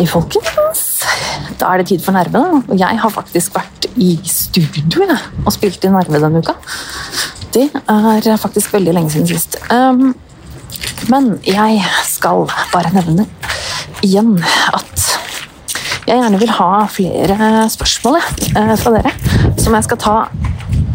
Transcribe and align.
Hei, 0.00 0.06
folkens. 0.08 1.02
Da 1.60 1.74
er 1.74 1.82
det 1.82 1.90
tid 1.90 2.00
for 2.00 2.16
Nerve. 2.16 2.32
da. 2.32 2.60
Og 2.72 2.78
jeg 2.80 2.98
har 3.02 3.10
faktisk 3.12 3.52
vært 3.52 3.84
i 4.00 4.14
studio 4.24 5.02
jeg, 5.04 5.18
og 5.44 5.52
spilt 5.52 5.84
i 5.84 5.90
Nerve 5.92 6.16
denne 6.22 6.40
uka. 6.40 6.54
Det 7.52 7.66
er 7.68 8.38
faktisk 8.40 8.72
veldig 8.72 8.94
lenge 8.96 9.12
siden 9.12 9.28
sist. 9.28 9.58
Um, 9.68 10.14
men 11.12 11.28
jeg 11.44 11.84
skal 12.08 12.48
bare 12.72 12.94
nevne 12.96 13.28
igjen 14.00 14.38
at 14.72 15.04
jeg 16.06 16.16
gjerne 16.16 16.40
vil 16.46 16.56
ha 16.62 16.70
flere 16.88 17.68
spørsmål 17.68 18.22
jeg, 18.22 18.54
eh, 18.56 18.76
fra 18.80 18.96
dere, 18.96 19.12
som 19.60 19.76
jeg 19.76 19.84
skal 19.84 20.00
ta 20.00 20.16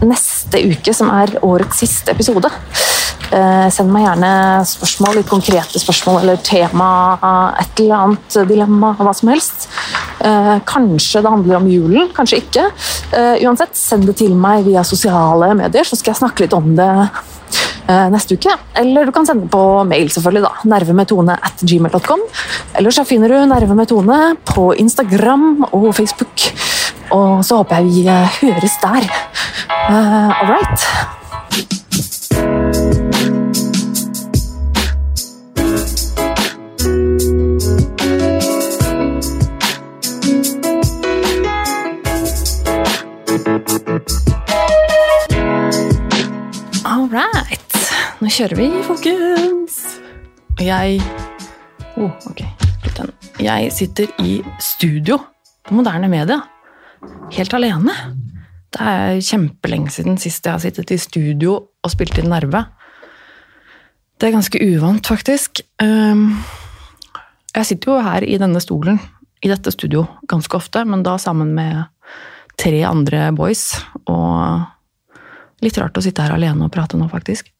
neste 0.01 0.65
uke, 0.65 0.97
som 0.97 1.13
er 1.13 1.37
årets 1.45 1.85
siste 1.85 2.09
episode. 2.17 2.49
Eh, 3.33 3.67
Send 3.73 3.91
meg 3.93 4.05
gjerne 4.05 4.31
spørsmål, 4.69 5.19
litt 5.19 5.29
konkrete 5.29 5.81
spørsmål 5.81 6.21
eller 6.21 6.41
tema, 6.45 6.89
et 7.61 7.81
eller 7.81 7.95
annet 7.97 8.37
dilemma, 8.49 8.93
hva 8.99 9.13
som 9.15 9.31
helst. 9.33 9.67
Eh, 10.19 10.55
Kanskje 10.67 11.23
det 11.23 11.31
handler 11.31 11.59
om 11.59 11.69
julen, 11.69 12.11
kanskje 12.15 12.41
ikke. 12.43 12.67
Eh, 13.11 13.45
Uansett, 13.45 13.75
send 13.77 14.05
det 14.09 14.17
til 14.21 14.35
meg 14.35 14.65
via 14.67 14.83
sosiale 14.83 15.53
medier, 15.57 15.83
så 15.87 15.97
skal 15.97 16.13
jeg 16.13 16.21
snakke 16.23 16.45
litt 16.45 16.53
om 16.57 16.75
det 16.77 16.91
neste 17.85 18.33
uke. 18.33 18.49
Eller 18.81 19.05
du 19.05 19.11
kan 19.13 19.27
sende 19.27 19.45
på 19.47 19.59
mail, 19.85 20.07
selvfølgelig. 20.09 20.41
da, 20.41 20.69
nervemetone 20.71 21.35
at 21.37 21.61
gmail.com. 21.61 22.23
Eller 22.73 22.89
så 22.89 23.05
finner 23.05 23.29
du 23.29 23.45
Nerve 23.45 24.35
på 24.45 24.73
Instagram 24.75 25.67
og 25.71 25.93
Facebook. 25.93 26.49
Og 27.11 27.45
så 27.45 27.61
håper 27.61 27.85
jeg 27.85 27.85
vi 27.85 28.49
høres 28.49 28.79
der. 28.81 29.05
Eh, 29.89 30.41
all 30.41 30.49
right. 30.49 31.14
Nå 48.23 48.29
kjører 48.31 48.55
vi, 48.55 48.65
folkens. 48.87 49.73
Jeg 50.63 51.01
oh, 51.99 52.13
ok. 52.29 52.43
Jeg 53.43 53.71
sitter 53.75 54.11
i 54.23 54.37
studio 54.63 55.17
på 55.67 55.75
Moderne 55.75 56.07
Media. 56.07 56.37
Helt 57.35 57.55
alene. 57.57 57.91
Det 58.71 58.79
er 58.79 59.19
kjempelenge 59.19 59.91
siden 59.91 60.15
sist 60.21 60.47
jeg 60.47 60.55
har 60.55 60.63
sittet 60.63 60.93
i 60.95 60.99
studio 61.01 61.57
og 61.59 61.91
spilt 61.91 62.15
inn 62.21 62.31
Nerve. 62.31 62.61
Det 64.15 64.29
er 64.29 64.37
ganske 64.37 64.61
uvant, 64.63 65.11
faktisk. 65.11 65.59
Um, 65.83 66.39
Jeg 67.55 67.65
sitter 67.65 67.91
jo 67.91 67.97
her 68.03 68.23
i 68.23 68.37
denne 68.39 68.59
stolen, 68.59 68.99
i 69.43 69.51
dette 69.51 69.71
studio, 69.71 70.05
ganske 70.27 70.55
ofte, 70.57 70.85
men 70.87 71.03
da 71.03 71.17
sammen 71.19 71.53
med 71.55 71.83
tre 72.59 72.81
andre 72.87 73.29
boys. 73.35 73.73
Og 74.07 75.63
litt 75.63 75.77
rart 75.79 75.99
å 75.99 76.03
sitte 76.03 76.23
her 76.23 76.35
alene 76.35 76.67
og 76.67 76.71
prate 76.71 76.99
nå, 76.99 77.07
faktisk. 77.11 77.51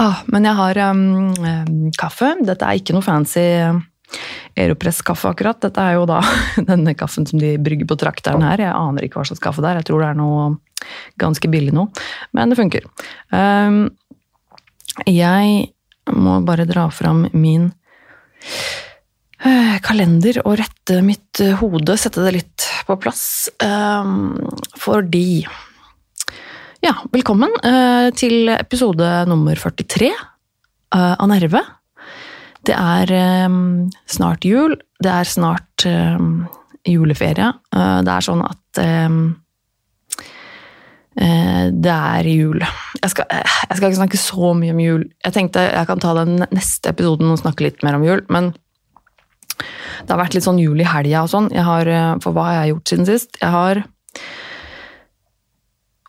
Ah, 0.00 0.22
men 0.28 0.44
jeg 0.48 0.58
har 0.58 0.80
um, 0.90 1.32
um, 1.32 1.90
kaffe. 1.96 2.34
Dette 2.44 2.66
er 2.66 2.80
ikke 2.80 2.96
noe 2.96 3.04
fancy 3.04 3.44
Aeropress-kaffe, 4.54 5.32
akkurat. 5.32 5.60
Dette 5.62 5.82
er 5.82 5.96
jo 5.96 6.06
da 6.08 6.20
denne 6.70 6.94
kaffen 6.98 7.26
som 7.26 7.40
de 7.40 7.54
brygger 7.62 7.88
på 7.90 7.98
trakteren 8.00 8.44
her. 8.46 8.62
Jeg 8.62 8.74
aner 8.74 9.06
ikke 9.06 9.20
hva 9.20 9.26
slags 9.28 9.42
kaffe 9.42 9.64
det 9.64 9.72
er. 9.72 9.80
Jeg 9.82 9.90
tror 9.90 10.04
det 10.04 10.10
er 10.12 10.20
noe 10.20 10.48
ganske 11.20 11.48
billig 11.50 11.72
nå, 11.74 11.86
men 12.36 12.52
det 12.52 12.58
funker. 12.60 12.86
Um, 13.32 13.86
jeg 15.08 15.70
må 16.12 16.38
bare 16.44 16.66
dra 16.68 16.84
fram 16.92 17.24
min 17.32 17.70
eh, 19.40 19.76
kalender 19.82 20.42
og 20.44 20.58
rette 20.60 21.00
mitt 21.02 21.40
eh, 21.42 21.56
hode, 21.58 21.96
sette 21.98 22.22
det 22.26 22.34
litt 22.36 22.66
på 22.86 22.98
plass. 23.00 23.24
Um, 23.64 24.36
fordi 24.78 25.46
Ja, 26.84 26.98
velkommen 27.08 27.48
eh, 27.64 28.10
til 28.12 28.50
episode 28.52 29.06
nummer 29.24 29.56
43 29.56 30.10
eh, 30.10 31.14
av 31.16 31.28
Nerve. 31.30 31.62
Det 32.60 32.74
er 32.76 33.12
eh, 33.16 33.54
snart 34.12 34.44
jul. 34.44 34.74
Det 35.00 35.08
er 35.08 35.24
snart 35.24 35.86
juleferie. 36.84 37.48
Det 37.72 38.12
er 38.12 38.26
sånn 38.26 38.42
at 38.44 38.80
det 41.14 41.94
er 41.94 42.28
jul. 42.28 42.60
Jeg 42.60 43.12
skal, 43.14 43.32
jeg 43.32 43.78
skal 43.78 43.88
ikke 43.88 44.00
snakke 44.02 44.20
så 44.20 44.52
mye 44.58 44.76
om 44.76 44.84
jul. 44.84 45.08
Jeg 45.24 45.36
tenkte 45.38 45.64
jeg 45.64 45.88
kan 45.88 46.04
ta 46.04 46.12
den 46.20 46.36
neste 46.52 46.92
episoden 46.92 47.32
og 47.32 47.40
snakke 47.40 47.64
litt 47.64 47.84
mer 47.86 47.96
om 47.96 48.04
jul, 48.04 48.24
men 48.28 48.52
det 49.56 50.12
har 50.12 50.20
vært 50.20 50.36
litt 50.36 50.44
sånn 50.44 50.60
jul 50.60 50.84
i 50.84 50.88
helga 50.88 51.24
og 51.24 51.32
sånn. 51.32 51.48
Har, 51.64 51.88
for 52.24 52.36
hva 52.36 52.50
har 52.50 52.56
jeg 52.60 52.74
gjort 52.74 52.92
siden 52.92 53.08
sist? 53.14 53.40
Jeg 53.40 53.52
har 53.56 53.84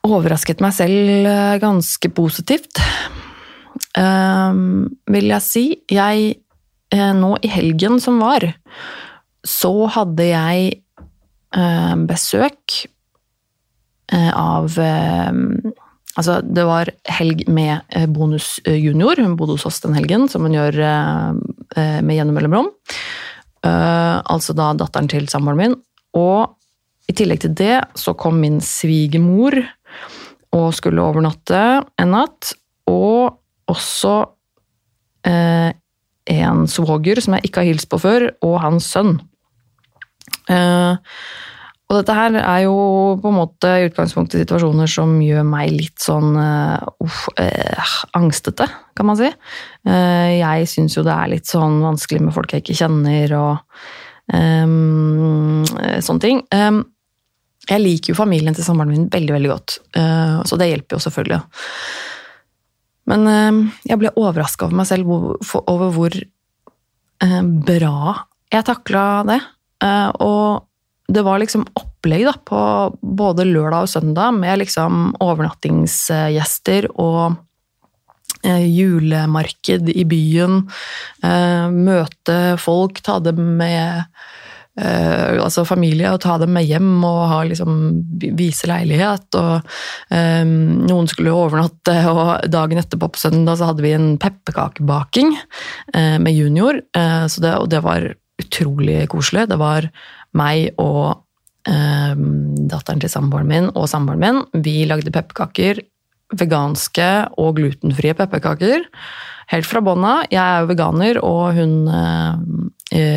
overrasket 0.05 0.61
meg 0.63 0.73
selv 0.77 1.29
eh, 1.29 1.57
ganske 1.61 2.11
positivt, 2.13 2.81
Ehm, 3.95 4.97
vil 5.11 5.31
jeg 5.31 5.43
si. 5.43 5.63
Jeg, 5.91 6.35
eh, 6.91 7.13
nå 7.16 7.35
i 7.43 7.51
helgen 7.51 7.99
som 8.03 8.19
var, 8.23 8.47
så 9.45 9.73
hadde 9.95 10.27
jeg 10.29 10.75
eh, 11.55 11.95
besøk 12.09 12.83
av 14.16 14.77
eh, 14.79 15.33
Altså, 16.16 16.37
det 16.39 16.63
var 16.63 16.87
helg 17.11 17.41
med 17.51 17.89
Bonus 18.16 18.61
junior. 18.63 19.19
Hun 19.19 19.33
bodde 19.35 19.57
hos 19.57 19.66
oss 19.67 19.81
den 19.83 19.97
helgen, 19.97 20.29
som 20.31 20.45
hun 20.47 20.53
gjør 20.55 20.77
med 21.75 22.16
gjennom 22.16 22.37
mellomrom. 22.37 22.69
Altså 23.59 24.55
da 24.55 24.69
datteren 24.79 25.09
til 25.11 25.27
samboeren 25.27 25.59
min. 25.59 25.75
Og 26.16 26.55
i 27.11 27.17
tillegg 27.19 27.43
til 27.43 27.51
det 27.59 27.81
så 27.99 28.16
kom 28.16 28.39
min 28.39 28.61
svigermor 28.63 29.59
og 30.55 30.73
skulle 30.77 31.03
overnatte 31.03 31.63
en 32.01 32.13
natt. 32.16 32.53
Og 32.89 33.35
også 33.71 34.16
eh, 35.27 35.71
en 36.35 36.67
svoger 36.69 37.21
som 37.21 37.38
jeg 37.38 37.49
ikke 37.49 37.63
har 37.63 37.71
hilst 37.71 37.89
på 37.91 38.01
før, 38.01 38.29
og 38.45 38.59
hans 38.63 38.88
sønn. 38.93 39.17
Eh, 40.49 40.95
og 41.85 41.99
dette 41.99 42.16
her 42.17 42.33
er 42.39 42.63
jo 42.63 42.77
på 43.21 43.29
en 43.29 43.38
måte 43.38 43.69
i 43.77 43.85
utgangspunktet 43.85 44.41
situasjoner 44.41 44.89
som 44.89 45.19
gjør 45.21 45.45
meg 45.45 45.69
litt 45.75 46.01
sånn 46.01 46.33
eh, 46.41 46.87
uff, 47.05 47.27
eh, 47.41 47.93
angstete, 48.17 48.66
kan 48.97 49.09
man 49.11 49.19
si. 49.19 49.29
Eh, 49.85 50.31
jeg 50.39 50.72
syns 50.72 50.97
jo 50.97 51.05
det 51.05 51.13
er 51.13 51.31
litt 51.35 51.49
sånn 51.49 51.77
vanskelig 51.85 52.25
med 52.25 52.33
folk 52.33 52.55
jeg 52.55 52.66
ikke 52.66 52.79
kjenner 52.81 53.35
og 53.37 54.33
ehm, 54.33 55.61
sånne 56.01 56.25
ting. 56.25 56.41
Ehm, 56.57 56.81
jeg 57.65 57.81
liker 57.81 58.13
jo 58.13 58.17
familien 58.17 58.55
til 58.55 58.65
samboeren 58.65 58.93
min 58.93 59.07
veldig, 59.11 59.33
veldig 59.37 59.51
godt, 59.51 59.79
eh, 59.97 60.37
så 60.45 60.59
det 60.59 60.69
hjelper 60.69 60.97
jo 60.97 61.01
selvfølgelig. 61.05 61.41
Men 63.09 63.27
eh, 63.31 63.81
jeg 63.89 64.01
ble 64.01 64.13
overraska 64.21 64.67
over 64.67 64.81
meg 64.81 64.89
selv 64.89 65.09
over 65.09 65.91
hvor 65.95 66.15
eh, 66.15 67.41
bra 67.71 67.97
jeg 68.53 68.67
takla 68.67 69.07
det. 69.27 69.41
Og 70.23 70.63
det 71.11 71.21
var 71.25 71.41
liksom 71.41 71.65
opplegg 71.77 72.23
da, 72.25 72.31
på 72.47 72.59
både 73.01 73.43
lørdag 73.49 73.85
og 73.85 73.91
søndag 73.91 74.37
med 74.37 74.61
liksom 74.61 75.09
overnattingsgjester 75.21 76.87
og 77.01 77.35
julemarked 78.45 79.91
i 79.91 80.05
byen. 80.07 80.63
Møte 81.75 82.37
folk, 82.61 83.01
ta 83.03 83.19
dem 83.25 83.57
med 83.59 84.05
eh, 84.79 85.37
altså 85.41 85.65
familie 85.67 86.11
og 86.11 86.21
ta 86.23 86.37
dem 86.41 86.53
med 86.55 86.67
hjem 86.67 87.03
og 87.05 87.21
ha, 87.31 87.39
liksom, 87.47 87.77
vise 88.37 88.69
leilighet. 88.69 89.27
Og, 89.39 89.75
um, 90.11 90.53
noen 90.85 91.09
skulle 91.11 91.33
overnatte, 91.35 91.95
og 92.11 92.47
dagen 92.51 92.81
etterpå 92.81 93.11
på 93.13 93.23
søndag 93.25 93.59
så 93.59 93.71
hadde 93.71 93.85
vi 93.85 93.95
en 93.95 94.13
pepperkakebaking 94.21 95.35
uh, 95.35 96.17
med 96.22 96.35
junior. 96.35 96.81
Uh, 96.97 97.25
det, 97.27 97.55
og 97.55 97.69
det 97.73 97.83
var 97.85 98.09
utrolig 98.41 99.05
koselig. 99.11 99.47
Det 99.51 99.59
var 99.61 99.89
meg 100.35 100.73
og 100.81 101.21
datteren 101.66 102.99
til 103.01 103.09
samboeren 103.09 103.47
min 103.49 103.67
og 103.71 103.87
samboeren 103.89 104.21
min. 104.21 104.41
Vi 104.61 104.83
lagde 104.85 105.09
pepperkaker. 105.09 105.79
Veganske 106.37 107.07
og 107.41 107.55
glutenfrie 107.57 108.13
pepperkaker. 108.13 108.85
Helt 109.49 109.66
fra 109.66 109.81
bånda. 109.81 110.11
Jeg 110.29 110.41
er 110.41 110.61
jo 110.61 110.69
veganer, 110.69 111.17
og 111.25 111.57
hun 111.57 111.73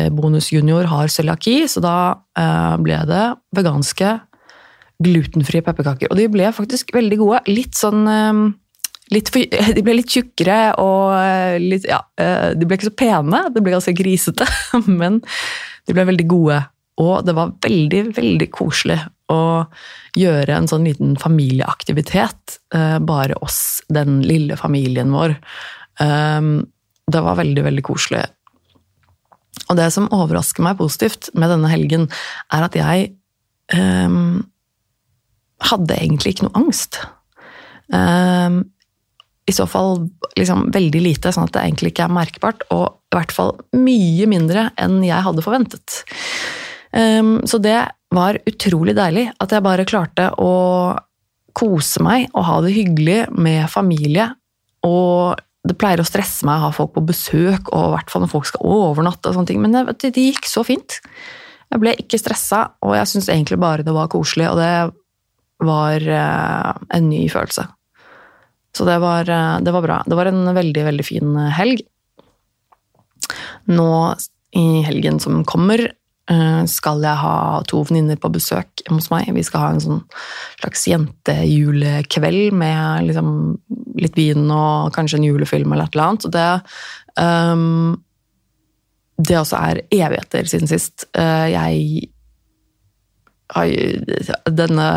bonus 0.09 0.49
junior 0.51 0.87
har 0.89 1.11
cøliaki, 1.13 1.61
så 1.69 1.81
da 1.83 1.97
eh, 2.39 2.75
ble 2.81 2.97
det 3.09 3.25
veganske 3.55 4.15
glutenfrie 5.03 5.63
pepperkaker. 5.63 6.09
Og 6.11 6.19
de 6.19 6.27
ble 6.31 6.49
faktisk 6.55 6.91
veldig 6.95 7.19
gode. 7.21 7.43
Litt 7.51 7.77
sånn 7.79 8.07
eh, 8.09 8.41
litt 9.15 9.31
for, 9.33 9.45
De 9.77 9.85
ble 9.85 9.99
litt 9.99 10.15
tjukkere 10.15 10.59
og 10.81 11.13
eh, 11.17 11.59
litt 11.61 11.87
Ja, 11.89 12.01
eh, 12.19 12.51
de 12.57 12.67
ble 12.67 12.79
ikke 12.79 12.89
så 12.91 12.97
pene. 12.99 13.45
de 13.53 13.63
ble 13.63 13.75
ganske 13.75 13.95
grisete, 13.97 14.47
men 15.01 15.21
de 15.87 15.95
ble 15.95 16.07
veldig 16.11 16.27
gode. 16.29 16.59
Og 16.99 17.23
det 17.23 17.35
var 17.37 17.55
veldig, 17.63 18.03
veldig 18.17 18.49
koselig 18.51 18.99
å 19.31 19.41
gjøre 20.17 20.55
en 20.57 20.67
sånn 20.67 20.87
liten 20.89 21.13
familieaktivitet. 21.21 22.59
eh, 22.75 22.97
Bare 22.99 23.37
oss, 23.45 23.79
den 23.87 24.19
lille 24.25 24.57
familien 24.59 25.13
vår. 25.15 25.37
Det 25.99 27.19
var 27.25 27.35
veldig, 27.35 27.63
veldig 27.65 27.83
koselig. 27.83 28.21
Og 29.67 29.77
det 29.79 29.89
som 29.93 30.09
overrasker 30.15 30.65
meg 30.65 30.79
positivt 30.79 31.29
med 31.37 31.51
denne 31.53 31.71
helgen, 31.71 32.07
er 32.53 32.65
at 32.65 32.77
jeg 32.77 33.11
um, 33.75 34.41
hadde 35.69 35.97
egentlig 35.99 36.35
ikke 36.35 36.47
noe 36.47 36.61
angst. 36.63 37.01
Um, 37.91 38.63
I 39.49 39.55
så 39.55 39.65
fall 39.69 40.07
liksom 40.39 40.69
veldig 40.73 41.03
lite, 41.03 41.33
sånn 41.33 41.49
at 41.49 41.55
det 41.57 41.65
egentlig 41.65 41.93
ikke 41.93 42.07
er 42.07 42.17
merkbart. 42.17 42.65
Og 42.73 42.85
i 43.09 43.17
hvert 43.17 43.35
fall 43.35 43.55
mye 43.77 44.29
mindre 44.29 44.69
enn 44.79 45.01
jeg 45.05 45.25
hadde 45.25 45.45
forventet. 45.45 46.03
Um, 46.93 47.37
så 47.45 47.59
det 47.61 47.77
var 48.15 48.39
utrolig 48.49 48.95
deilig 48.97 49.27
at 49.37 49.53
jeg 49.53 49.65
bare 49.65 49.85
klarte 49.89 50.31
å 50.41 50.53
kose 51.57 52.01
meg 52.05 52.29
og 52.33 52.45
ha 52.47 52.57
det 52.65 52.73
hyggelig 52.77 53.19
med 53.35 53.67
familie. 53.69 54.31
Og 54.85 55.37
det 55.67 55.75
pleier 55.79 55.99
å 55.99 56.07
stresse 56.07 56.47
meg 56.47 56.59
å 56.59 56.69
ha 56.69 56.75
folk 56.75 56.93
på 56.95 57.03
besøk, 57.09 57.71
og 57.75 57.89
i 57.89 57.93
hvert 57.97 58.11
fall 58.11 58.23
når 58.23 58.31
folk 58.31 58.47
skal 58.47 58.63
overnatte. 58.63 59.29
og 59.29 59.35
sånne 59.35 59.49
ting, 59.51 59.61
Men 59.61 59.75
det, 59.75 59.97
det 59.99 60.15
gikk 60.15 60.47
så 60.47 60.63
fint. 60.63 60.99
Jeg 61.69 61.81
ble 61.83 61.93
ikke 61.99 62.19
stressa, 62.21 62.61
og 62.81 62.95
jeg 62.95 63.11
syns 63.11 63.29
egentlig 63.29 63.59
bare 63.61 63.85
det 63.85 63.93
var 63.93 64.09
koselig. 64.11 64.47
Og 64.49 64.57
det 64.57 64.71
var 65.67 66.07
uh, 66.07 66.71
en 66.95 67.09
ny 67.11 67.27
følelse. 67.29 67.67
Så 68.73 68.87
det 68.87 68.97
var, 69.03 69.27
uh, 69.27 69.59
det 69.59 69.73
var, 69.75 69.83
bra. 69.83 70.01
Det 70.07 70.17
var 70.17 70.31
en 70.31 70.47
veldig, 70.55 70.85
veldig 70.87 71.05
fin 71.05 71.35
helg. 71.53 71.83
Nå 73.69 73.91
i 74.57 74.81
helgen 74.87 75.19
som 75.21 75.43
kommer, 75.45 75.91
skal 76.69 77.01
jeg 77.01 77.17
ha 77.17 77.37
to 77.65 77.79
venninner 77.87 78.19
på 78.21 78.29
besøk 78.29 78.83
hos 78.89 79.07
meg. 79.09 79.31
Vi 79.33 79.41
skal 79.47 79.63
ha 79.63 79.69
en 79.73 79.81
sånn 79.81 80.03
slags 80.59 80.83
jentejulekveld 80.91 82.53
med 82.53 83.07
liksom, 83.07 83.31
litt 83.97 84.19
vin 84.19 84.45
og 84.53 84.93
kanskje 84.93 85.17
en 85.17 85.25
julefilm 85.25 85.73
eller 85.73 85.89
et 85.89 85.97
eller 85.97 86.05
annet. 86.05 86.27
Så 86.27 86.33
det 86.35 87.23
um, 87.23 87.97
Det 89.17 89.39
også 89.39 89.57
er 89.57 89.81
evigheter 89.89 90.45
siden 90.47 90.69
sist. 90.69 91.07
jeg 91.15 92.09
denne, 93.49 94.87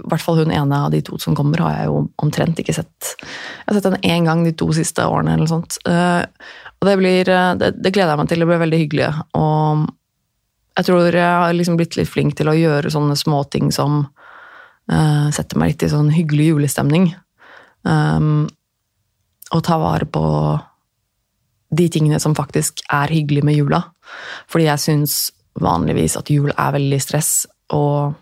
I 0.00 0.08
hvert 0.08 0.22
fall 0.22 0.40
hun 0.40 0.52
ene 0.52 0.78
av 0.86 0.92
de 0.92 1.02
to 1.04 1.18
som 1.20 1.36
kommer, 1.36 1.60
har 1.60 1.76
jeg 1.76 1.90
jo 1.90 1.98
omtrent 2.22 2.58
ikke 2.58 2.74
sett. 2.76 3.14
Jeg 3.20 3.68
har 3.68 3.76
sett 3.76 3.88
henne 3.90 4.14
én 4.14 4.28
gang 4.28 4.44
de 4.46 4.54
to 4.56 4.70
siste 4.72 5.04
årene. 5.04 5.34
eller 5.34 5.46
sånt. 5.46 5.76
Eh, 5.86 6.24
og 6.80 6.88
det, 6.88 6.96
blir, 6.98 7.28
eh, 7.28 7.54
det, 7.60 7.74
det, 7.82 7.92
gleder 7.92 8.14
jeg 8.14 8.18
meg 8.22 8.28
til. 8.28 8.40
Det 8.40 8.48
blir 8.48 8.62
veldig 8.64 8.80
hyggelig. 8.80 9.10
Og 9.36 9.84
jeg 10.76 10.88
tror 10.88 11.12
jeg 11.12 11.22
har 11.44 11.52
liksom 11.54 11.76
blitt 11.80 11.96
litt 11.98 12.10
flink 12.10 12.36
til 12.38 12.48
å 12.50 12.56
gjøre 12.56 12.92
sånne 12.92 13.16
småting 13.18 13.70
som 13.74 14.02
uh, 14.04 15.28
setter 15.34 15.60
meg 15.60 15.74
litt 15.74 15.86
i 15.86 15.92
sånn 15.92 16.12
hyggelig 16.14 16.52
julestemning. 16.52 17.10
Um, 17.82 18.46
og 19.52 19.64
ta 19.66 19.76
vare 19.80 20.08
på 20.08 20.24
de 21.72 21.88
tingene 21.92 22.20
som 22.20 22.36
faktisk 22.36 22.84
er 22.92 23.12
hyggelig 23.12 23.44
med 23.44 23.56
jula. 23.58 23.82
Fordi 24.50 24.68
jeg 24.68 24.84
syns 24.84 25.16
vanligvis 25.60 26.16
at 26.16 26.30
jul 26.32 26.52
er 26.52 26.74
veldig 26.76 27.00
stress 27.04 27.44
og 27.76 28.16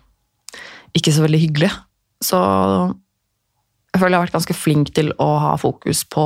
ikke 0.97 1.13
så 1.15 1.23
veldig 1.23 1.39
hyggelig. 1.39 1.71
Så 2.23 2.39
jeg 3.91 3.99
føler 3.99 4.15
jeg 4.15 4.19
har 4.19 4.25
vært 4.27 4.37
ganske 4.39 4.55
flink 4.55 4.91
til 4.95 5.11
å 5.19 5.29
ha 5.45 5.53
fokus 5.59 6.03
på 6.07 6.25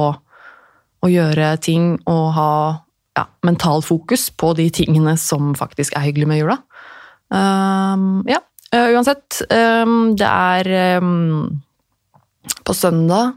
å 1.05 1.09
gjøre 1.09 1.53
ting 1.61 1.95
og 2.09 2.25
ha 2.37 2.51
ja, 3.15 3.25
fokus 3.81 4.29
på 4.29 4.53
de 4.53 4.69
tingene 4.69 5.15
som 5.17 5.55
faktisk 5.55 5.95
er 5.95 6.05
hyggelig 6.07 6.27
med 6.27 6.39
jula. 6.41 6.57
Um, 7.29 8.23
ja, 8.27 8.41
uh, 8.75 8.89
uansett. 8.93 9.41
Um, 9.49 10.15
det 10.15 10.27
er 10.27 10.99
um, 11.01 11.61
på 12.65 12.73
søndag 12.73 13.33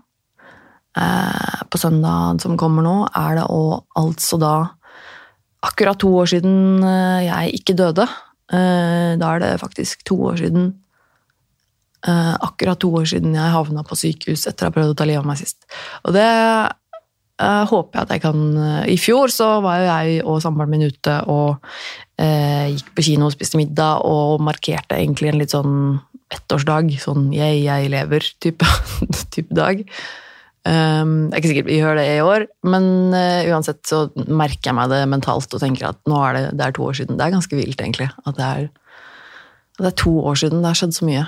uh, 0.99 1.63
På 1.71 1.79
søndag 1.79 2.43
som 2.43 2.59
kommer 2.59 2.85
nå, 2.85 2.97
er 3.17 3.39
det 3.39 3.47
og 3.49 3.87
altså 3.97 4.39
da 4.41 4.55
akkurat 5.65 5.99
to 5.99 6.11
år 6.21 6.29
siden 6.31 6.85
uh, 6.85 7.25
jeg 7.25 7.61
ikke 7.61 7.79
døde. 7.79 8.09
Da 8.49 9.27
er 9.35 9.41
det 9.43 9.49
faktisk 9.61 10.07
to 10.09 10.15
år 10.31 10.39
siden 10.41 10.71
Akkurat 12.09 12.79
to 12.81 12.89
år 12.97 13.05
siden 13.11 13.35
jeg 13.37 13.53
havna 13.53 13.83
på 13.85 13.99
sykehus 13.99 14.47
etter 14.49 14.65
å 14.65 14.71
ha 14.71 14.73
prøvd 14.73 14.95
å 14.95 14.97
ta 14.97 15.05
livet 15.05 15.21
av 15.21 15.27
meg 15.29 15.37
sist. 15.37 15.67
Og 16.09 16.15
det 16.17 16.25
uh, 17.43 17.64
håper 17.70 17.99
jeg 17.99 18.06
at 18.06 18.12
jeg 18.14 18.23
kan 18.25 18.40
I 18.90 18.96
fjor 19.00 19.32
så 19.32 19.49
var 19.64 19.81
jo 19.81 19.88
jeg 19.88 20.20
og 20.25 20.43
samboeren 20.44 20.75
min 20.75 20.87
ute 20.90 21.17
og 21.31 21.58
uh, 21.58 22.67
gikk 22.73 22.93
på 22.96 23.06
kino 23.11 23.29
og 23.29 23.35
spiste 23.35 23.61
middag 23.61 24.05
og 24.06 24.43
markerte 24.44 24.99
egentlig 24.99 25.32
en 25.32 25.40
litt 25.43 25.55
sånn 25.55 25.76
ettårsdag. 26.35 26.93
Sånn 27.00 27.29
jeg, 27.35 27.62
jeg 27.64 27.93
lever-type 27.93 28.73
type 29.35 29.56
dag. 29.56 29.85
Um, 30.69 31.31
jeg 31.31 31.32
er 31.32 31.40
ikke 31.40 31.50
sikkert 31.52 31.69
vi 31.70 31.79
gjør 31.79 31.96
det 31.96 32.06
i 32.11 32.20
år, 32.25 32.44
men 32.69 32.88
uh, 33.14 33.46
uansett 33.49 33.81
så 33.88 34.08
merker 34.26 34.70
jeg 34.70 34.76
meg 34.76 34.90
det 34.93 35.00
mentalt 35.08 35.55
og 35.55 35.62
tenker 35.62 35.88
at 35.93 36.00
nå 36.11 36.19
er 36.26 36.37
det, 36.37 36.44
det 36.58 36.67
er 36.67 36.76
to 36.76 36.85
år 36.88 36.99
siden. 36.99 37.17
Det 37.17 37.25
er 37.25 37.37
ganske 37.37 37.58
vilt, 37.58 37.81
egentlig. 37.81 38.11
At 38.26 38.37
det 38.37 38.49
er, 38.49 38.69
at 39.79 39.82
det 39.85 39.90
er 39.93 40.00
to 40.02 40.14
år 40.29 40.40
siden 40.43 40.61
det 40.61 40.73
har 40.73 40.81
skjedd 40.81 40.96
så 40.99 41.08
mye. 41.08 41.25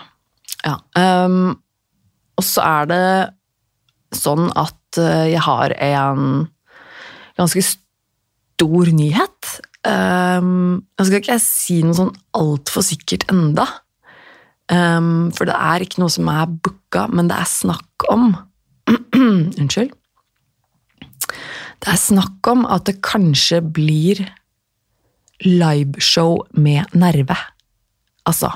Ja. 0.66 0.76
Um, 0.98 1.60
og 2.40 2.44
så 2.44 2.64
er 2.66 2.90
det 2.90 3.04
sånn 4.16 4.50
at 4.58 5.00
uh, 5.00 5.26
jeg 5.30 5.42
har 5.46 5.74
en 5.76 6.48
ganske 7.38 7.62
stor 7.64 8.90
nyhet. 8.92 9.52
Jeg 9.80 11.06
skal 11.06 11.20
ikke 11.22 11.38
si 11.40 11.78
noe 11.86 11.96
sånn 11.96 12.12
altfor 12.36 12.84
sikkert 12.84 13.24
enda. 13.32 13.64
Um, 14.70 15.30
for 15.34 15.48
det 15.48 15.56
er 15.56 15.82
ikke 15.82 16.02
noe 16.02 16.12
som 16.12 16.28
er 16.30 16.50
booka, 16.50 17.08
men 17.10 17.30
det 17.30 17.38
er 17.40 17.48
snakk 17.48 18.04
om 18.12 18.36
Unnskyld. 19.60 19.94
Det 21.80 21.88
er 21.90 21.98
snakk 21.98 22.50
om 22.50 22.66
at 22.68 22.86
det 22.86 23.00
kanskje 23.06 23.60
blir 23.64 24.20
liveshow 25.42 26.44
med 26.52 26.92
nerve. 26.92 27.36
Altså 28.28 28.52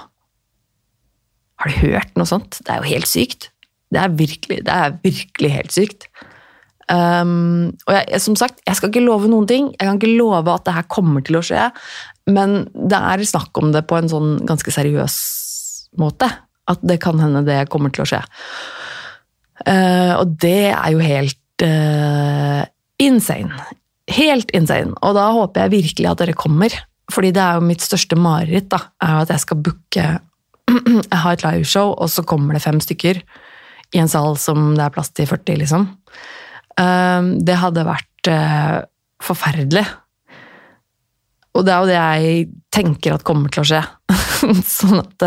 Har 1.63 1.71
du 1.71 1.81
hørt 1.81 2.15
noe 2.19 2.29
sånt? 2.29 2.61
Det 2.61 2.71
er 2.71 2.83
jo 2.83 2.93
helt 2.93 3.09
sykt. 3.09 3.49
Det 3.95 4.01
er 4.03 4.17
virkelig, 4.19 4.63
det 4.67 4.75
er 4.75 4.97
virkelig 5.05 5.53
helt 5.55 5.75
sykt. 5.75 6.09
Um, 6.93 7.73
og 7.89 7.95
jeg, 7.97 8.21
som 8.21 8.37
sagt, 8.37 8.61
jeg 8.67 8.77
skal 8.77 8.91
ikke 8.91 9.05
love 9.05 9.31
noen 9.31 9.47
ting. 9.49 9.71
Jeg 9.73 9.89
kan 9.89 10.01
ikke 10.01 10.17
love 10.19 10.53
at 10.53 10.67
det 10.67 10.75
her 10.77 10.89
kommer 10.93 11.25
til 11.25 11.39
å 11.39 11.45
skje. 11.45 11.69
Men 12.31 12.65
det 12.75 12.99
er 12.99 13.25
snakk 13.29 13.57
om 13.61 13.73
det 13.75 13.87
på 13.89 13.99
en 13.99 14.11
sånn 14.11 14.35
ganske 14.49 14.75
seriøs 14.75 15.17
måte. 16.01 16.29
At 16.71 16.85
det 16.85 16.99
kan 17.05 17.21
hende 17.21 17.45
det 17.47 17.67
kommer 17.73 17.93
til 17.95 18.05
å 18.05 18.09
skje. 18.09 18.21
Uh, 19.65 20.21
og 20.21 20.37
det 20.43 20.73
er 20.75 20.91
jo 20.93 21.05
helt 21.05 21.65
uh, 21.65 22.65
insane. 23.01 23.65
Helt 24.13 24.53
insane. 24.57 24.93
Og 25.01 25.17
da 25.17 25.31
håper 25.39 25.65
jeg 25.65 25.77
virkelig 25.79 26.11
at 26.11 26.21
dere 26.25 26.37
kommer. 26.37 26.75
Fordi 27.13 27.33
det 27.37 27.41
er 27.41 27.59
jo 27.59 27.69
mitt 27.69 27.85
største 27.85 28.17
mareritt, 28.17 28.71
da, 28.73 28.81
er 29.05 29.19
at 29.23 29.33
jeg 29.33 29.45
skal 29.45 29.61
booke 29.61 30.05
Jeg 31.13 31.19
har 31.21 31.35
et 31.35 31.43
liveshow, 31.45 31.91
og 31.93 32.09
så 32.09 32.25
kommer 32.25 32.57
det 32.57 32.65
fem 32.65 32.79
stykker 32.81 33.21
i 33.95 34.01
en 34.03 34.11
sal 34.11 34.35
som 34.41 34.73
det 34.75 34.85
er 34.85 34.95
plass 34.95 35.13
til 35.15 35.29
40, 35.31 35.61
liksom. 35.63 35.87
Uh, 36.75 37.35
det 37.47 37.61
hadde 37.61 37.87
vært 37.87 38.31
forferdelig. 39.23 39.85
Og 41.55 41.67
det 41.67 41.73
er 41.75 41.83
jo 41.83 41.91
det 41.91 41.99
jeg 41.99 42.47
tenker 42.75 43.15
at 43.15 43.27
kommer 43.27 43.53
til 43.53 43.63
å 43.63 43.69
skje. 43.69 43.83
sånn 44.79 45.03
at 45.03 45.27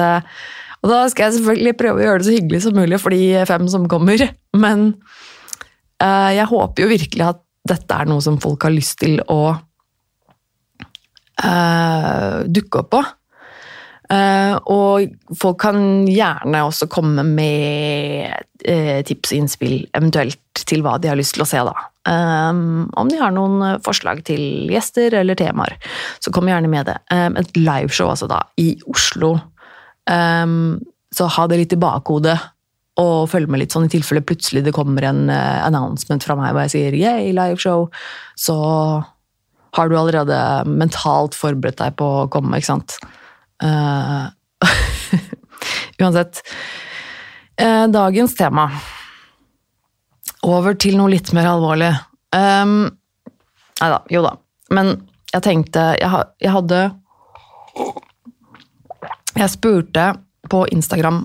og 0.77 0.91
da 0.91 0.97
skal 1.09 1.27
jeg 1.27 1.37
selvfølgelig 1.39 1.73
prøve 1.79 2.01
å 2.01 2.05
gjøre 2.05 2.21
det 2.21 2.27
så 2.27 2.33
hyggelig 2.35 2.59
som 2.63 2.75
mulig 2.77 2.99
for 3.01 3.13
de 3.13 3.45
fem 3.49 3.69
som 3.71 3.87
kommer. 3.89 4.21
Men 4.63 4.89
uh, 6.03 6.31
jeg 6.33 6.49
håper 6.51 6.83
jo 6.83 6.91
virkelig 6.91 7.25
at 7.27 7.41
dette 7.67 8.01
er 8.01 8.09
noe 8.09 8.23
som 8.23 8.37
folk 8.41 8.65
har 8.65 8.73
lyst 8.73 8.99
til 9.03 9.21
å 9.29 9.57
dukke 11.37 12.79
opp 12.81 12.87
på. 12.95 12.99
Uh, 14.07 14.55
og 14.71 15.35
folk 15.35 15.57
kan 15.65 16.07
gjerne 16.07 16.63
også 16.63 16.87
komme 16.91 17.25
med 17.27 18.45
tips 19.07 19.31
og 19.31 19.37
innspill, 19.37 19.75
eventuelt 19.95 20.63
til 20.67 20.81
hva 20.83 20.95
de 20.99 21.11
har 21.11 21.19
lyst 21.19 21.35
til 21.37 21.43
å 21.43 21.47
se, 21.47 21.59
da. 21.63 21.73
Um, 22.07 22.87
om 22.97 23.11
de 23.11 23.19
har 23.19 23.31
noen 23.35 23.83
forslag 23.85 24.23
til 24.27 24.71
gjester 24.71 25.13
eller 25.19 25.37
temaer, 25.37 25.75
så 26.23 26.33
kom 26.33 26.49
gjerne 26.49 26.71
med 26.71 26.89
det. 26.89 26.97
Um, 27.13 27.37
et 27.39 27.53
liveshow 27.59 28.09
altså 28.09 28.27
da, 28.31 28.41
i 28.59 28.73
Oslo 28.89 29.35
Um, 30.07 30.79
så 31.15 31.27
ha 31.27 31.47
det 31.51 31.59
litt 31.61 31.75
i 31.75 31.81
bakhodet 31.81 32.37
og 32.97 33.27
følge 33.29 33.51
med 33.51 33.61
litt 33.61 33.75
sånn 33.75 33.85
i 33.85 33.91
tilfelle 33.91 34.23
plutselig 34.25 34.63
det 34.65 34.73
kommer 34.75 35.05
en 35.05 35.27
uh, 35.29 35.65
announcement 35.67 36.23
fra 36.23 36.37
meg 36.39 36.53
hvor 36.53 36.65
jeg 36.65 36.73
sier 36.73 36.97
'yeah, 36.97 37.19
liveshow, 37.35 37.89
så 38.39 38.55
har 39.77 39.89
du 39.89 39.97
allerede 39.99 40.39
mentalt 40.65 41.35
forberedt 41.37 41.77
deg 41.83 41.97
på 41.99 42.07
å 42.23 42.27
komme, 42.31 42.57
ikke 42.57 42.71
sant? 42.71 42.97
Uh, 43.63 44.27
uansett. 46.01 46.41
Uh, 47.61 47.87
dagens 47.91 48.35
tema. 48.37 48.67
Over 50.47 50.77
til 50.77 50.97
noe 50.99 51.11
litt 51.11 51.33
mer 51.35 51.49
alvorlig. 51.55 51.91
Um, 52.35 52.79
nei 53.81 53.89
da, 53.93 54.01
jo 54.13 54.21
da. 54.25 54.35
Men 54.75 54.91
jeg 55.31 55.43
tenkte 55.45 55.83
Jeg, 55.95 56.23
jeg 56.43 56.51
hadde 56.51 56.79
jeg 59.37 59.53
spurte 59.53 60.05
på 60.49 60.63
Instagram 60.73 61.21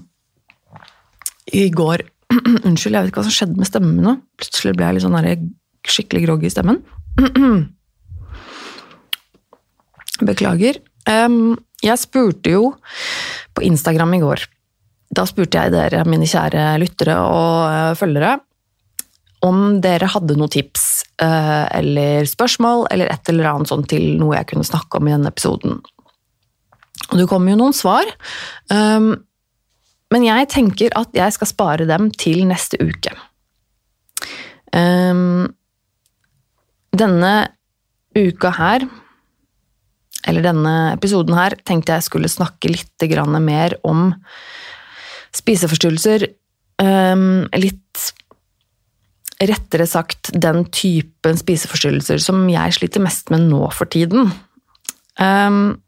i 1.56 1.68
går 1.72 2.02
Unnskyld, 2.66 2.94
jeg 2.94 3.02
vet 3.02 3.10
ikke 3.10 3.20
hva 3.20 3.26
som 3.26 3.34
skjedde 3.34 3.60
med 3.60 3.68
stemmen 3.68 3.94
min 3.96 4.06
nå. 4.08 4.14
Plutselig 4.40 4.74
ble 4.76 4.88
jeg 4.88 4.96
litt 4.96 5.04
sånn 5.04 5.48
skikkelig 5.92 6.22
groggy 6.24 6.48
i 6.48 6.52
stemmen. 6.52 6.78
Beklager. 10.28 10.78
Um, 11.10 11.58
jeg 11.82 11.98
spurte 12.00 12.52
jo 12.54 12.72
på 13.54 13.64
Instagram 13.66 14.16
i 14.16 14.22
går. 14.22 14.44
Da 15.12 15.26
spurte 15.28 15.60
jeg 15.60 15.74
dere, 15.74 16.04
mine 16.08 16.28
kjære 16.28 16.76
lyttere 16.80 17.18
og 17.20 17.56
uh, 17.68 17.92
følgere, 17.98 18.38
om 19.42 19.80
dere 19.82 20.08
hadde 20.12 20.36
noen 20.38 20.52
tips 20.52 20.84
uh, 21.22 21.66
eller 21.74 22.28
spørsmål 22.30 22.86
eller 22.94 23.10
et 23.10 23.32
eller 23.32 23.50
annet 23.50 23.72
sånt 23.72 23.88
til 23.90 24.14
noe 24.20 24.36
jeg 24.38 24.52
kunne 24.52 24.66
snakke 24.66 25.00
om 25.00 25.10
i 25.10 25.14
denne 25.14 25.32
episoden. 25.32 25.80
Og 27.10 27.18
det 27.18 27.26
kom 27.28 27.48
jo 27.50 27.58
noen 27.58 27.74
svar. 27.76 28.08
Um, 28.70 29.16
men 30.12 30.26
jeg 30.26 30.48
tenker 30.52 30.94
at 30.96 31.12
jeg 31.16 31.34
skal 31.34 31.50
spare 31.50 31.88
dem 31.88 32.10
til 32.14 32.44
neste 32.48 32.78
uke. 32.80 33.12
Um, 34.72 35.50
denne 36.96 37.32
uka 38.16 38.52
her, 38.56 38.86
eller 40.28 40.44
denne 40.44 40.74
episoden 40.92 41.36
her, 41.36 41.56
tenkte 41.66 41.96
jeg 41.96 42.06
skulle 42.06 42.30
snakke 42.30 42.70
litt 42.70 43.06
mer 43.42 43.76
om 43.82 44.12
spiseforstyrrelser. 45.34 46.28
Um, 46.82 47.48
litt 47.56 48.12
rettere 49.42 49.86
sagt 49.90 50.30
den 50.34 50.64
typen 50.70 51.38
spiseforstyrrelser 51.38 52.20
som 52.22 52.44
jeg 52.50 52.76
sliter 52.78 53.02
mest 53.02 53.30
med 53.34 53.48
nå 53.50 53.66
for 53.74 53.90
tiden. 53.90 54.30
Um, 55.18 55.82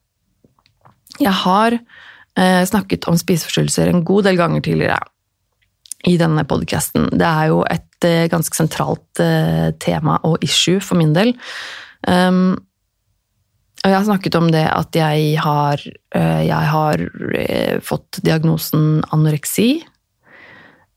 jeg 1.22 1.32
har 1.44 1.76
eh, 1.78 2.62
snakket 2.66 3.06
om 3.10 3.18
spiseforstyrrelser 3.18 3.90
en 3.90 4.04
god 4.06 4.26
del 4.26 4.38
ganger 4.40 4.64
tidligere 4.64 4.98
i 6.10 6.16
denne 6.20 6.44
podkasten. 6.48 7.08
Det 7.14 7.26
er 7.28 7.50
jo 7.52 7.62
et 7.70 8.06
eh, 8.08 8.26
ganske 8.32 8.56
sentralt 8.56 9.22
eh, 9.22 9.70
tema 9.80 10.18
og 10.26 10.42
issue 10.44 10.82
for 10.84 10.98
min 11.00 11.14
del. 11.16 11.34
Um, 12.08 12.58
jeg 13.90 13.98
har 13.98 14.06
snakket 14.06 14.36
om 14.38 14.46
det 14.52 14.64
at 14.70 14.96
jeg 14.96 15.34
har, 15.44 15.80
eh, 16.16 16.42
jeg 16.48 16.70
har 16.72 17.02
eh, 17.36 17.80
fått 17.84 18.22
diagnosen 18.24 19.02
anoreksi. 19.12 19.84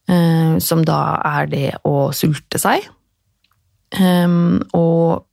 Eh, 0.07 0.57
som 0.63 0.85
da 0.87 1.19
er 1.27 1.49
det 1.51 1.69
å 1.87 2.09
sulte 2.15 2.59
seg. 2.61 2.85
Um, 3.97 4.59
og 4.75 5.23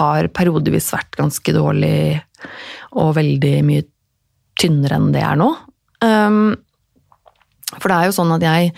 har 0.00 0.28
periodevis 0.32 0.90
vært 0.94 1.16
ganske 1.18 1.52
dårlig 1.52 2.20
og 2.96 3.14
veldig 3.18 3.54
mye 3.68 3.84
tynnere 4.60 4.96
enn 4.96 5.10
det 5.12 5.24
er 5.24 5.40
nå. 5.40 5.48
Um, 6.04 6.56
for 7.76 7.88
det 7.88 7.96
er 7.96 8.08
jo 8.08 8.16
sånn 8.16 8.32
at 8.36 8.44
jeg 8.44 8.72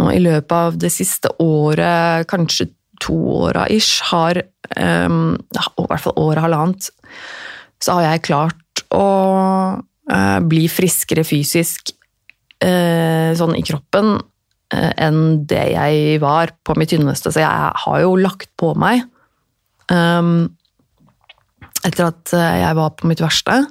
nå 0.00 0.10
i 0.14 0.22
løpet 0.22 0.54
av 0.54 0.78
det 0.80 0.90
siste 0.94 1.30
året, 1.42 2.26
kanskje 2.30 2.70
to 3.02 3.16
åra 3.44 3.66
ish, 3.72 4.02
har 4.10 4.40
um, 4.76 5.36
I 5.54 5.86
hvert 5.88 6.04
fall 6.04 6.18
året 6.20 6.44
halvannet, 6.44 6.90
så 7.82 7.98
har 7.98 8.08
jeg 8.08 8.26
klart 8.28 8.82
å 8.94 9.06
uh, 9.78 10.38
bli 10.48 10.64
friskere 10.72 11.24
fysisk 11.26 11.92
uh, 12.64 13.30
sånn 13.38 13.56
i 13.58 13.64
kroppen 13.66 14.16
uh, 14.18 14.92
enn 14.96 15.44
det 15.48 15.64
jeg 15.74 16.20
var 16.24 16.54
på 16.66 16.76
mitt 16.78 16.92
tynneste. 16.94 17.32
Så 17.32 17.44
jeg 17.44 17.72
har 17.84 18.00
jo 18.02 18.16
lagt 18.18 18.50
på 18.58 18.74
meg. 18.78 19.04
Um, 19.92 20.50
etter 21.86 22.08
at 22.10 22.32
jeg 22.34 22.76
var 22.76 22.96
på 22.98 23.08
mitt 23.08 23.22
verste. 23.22 23.62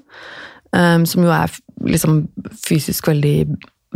Um, 0.72 1.04
som 1.08 1.24
jo 1.24 1.32
er 1.32 1.52
liksom 1.88 2.24
fysisk 2.64 3.10
veldig 3.12 3.36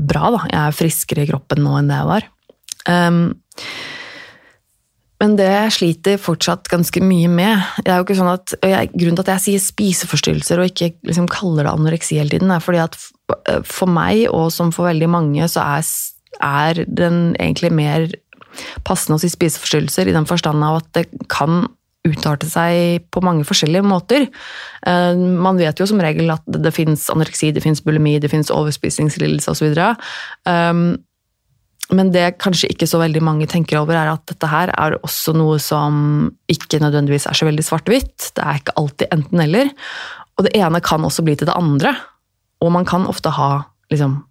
bra, 0.02 0.30
da. 0.34 0.44
Jeg 0.50 0.62
er 0.62 0.78
friskere 0.78 1.26
i 1.26 1.30
kroppen 1.30 1.64
nå 1.64 1.78
enn 1.80 1.90
det 1.90 1.98
jeg 2.00 2.10
var. 2.10 2.28
Um, 2.90 3.24
men 5.22 5.36
det 5.38 5.48
jeg 5.48 5.74
sliter 5.75 6.22
fortsatt 6.22 6.70
ganske 6.72 7.04
mye 7.06 7.30
med 7.30 7.82
det 7.86 7.92
er 7.94 8.00
jo 8.00 8.08
ikke 8.08 8.18
sånn 8.18 8.32
at, 8.34 8.56
jeg, 8.66 8.90
Grunnen 8.96 9.20
til 9.20 9.25
at 9.28 9.34
jeg 9.36 9.44
sier 9.46 9.63
spiseforstyrrelser 9.63 10.62
og 10.62 10.72
ikke 10.72 10.96
liksom 11.08 11.30
kaller 11.32 11.68
det 11.68 11.75
anoreksi 11.75 12.18
hele 12.18 12.34
tiden, 12.34 12.54
er 12.54 12.63
fordi 12.63 12.82
at 12.82 12.98
for 13.68 13.88
meg, 13.88 14.25
og 14.34 14.50
som 14.51 14.74
for 14.75 14.90
veldig 14.90 15.08
mange, 15.12 15.46
så 15.51 15.63
er, 15.78 15.86
er 16.44 16.82
den 16.90 17.22
egentlig 17.38 17.72
mer 17.72 18.10
passende 18.88 19.20
å 19.20 19.22
si 19.22 19.30
spiseforstyrrelser 19.32 20.10
i 20.10 20.16
den 20.16 20.28
forstand 20.30 20.66
av 20.66 20.82
at 20.82 20.90
det 20.98 21.06
kan 21.32 21.63
utarte 22.08 22.48
seg 22.50 23.06
på 23.13 23.22
mange 23.22 23.46
forskjellige 23.46 23.86
måter. 23.86 24.25
Eh, 24.90 25.20
man 25.46 25.60
vet 25.62 25.78
jo 25.80 25.86
som 25.90 26.01
regel 26.01 26.34
at 26.34 26.48
det 26.50 26.74
fins 26.74 27.06
anoreksi, 27.13 27.51
det 27.54 27.63
fins 27.63 27.84
bulimi, 27.86 28.18
det 28.22 28.32
fins 28.34 28.50
overspisingslidelse 28.54 29.54
osv. 29.54 29.75
Men 31.91 32.12
det 32.13 32.38
kanskje 32.39 32.69
ikke 32.71 32.88
så 32.88 33.01
veldig 33.01 33.21
mange 33.25 33.48
tenker 33.51 33.81
over, 33.81 33.98
er 33.98 34.13
at 34.13 34.24
dette 34.29 34.48
her 34.48 34.71
er 34.77 34.95
også 35.01 35.33
noe 35.36 35.57
som 35.60 36.29
ikke 36.51 36.79
nødvendigvis 36.83 37.27
er 37.27 37.36
så 37.36 37.48
veldig 37.50 37.65
svart-hvitt. 37.67 38.31
Det 38.38 38.45
er 38.45 38.62
ikke 38.62 38.75
alltid 38.79 39.12
enten-eller. 39.12 39.74
Og 40.39 40.48
det 40.48 40.53
ene 40.57 40.81
kan 40.83 41.03
også 41.03 41.25
bli 41.27 41.36
til 41.36 41.50
det 41.50 41.57
andre. 41.57 41.93
Og 42.63 42.71
man 42.71 42.88
kan 42.88 43.07
ofte 43.12 43.33
ha 43.36 43.51
liksom, 43.91 44.21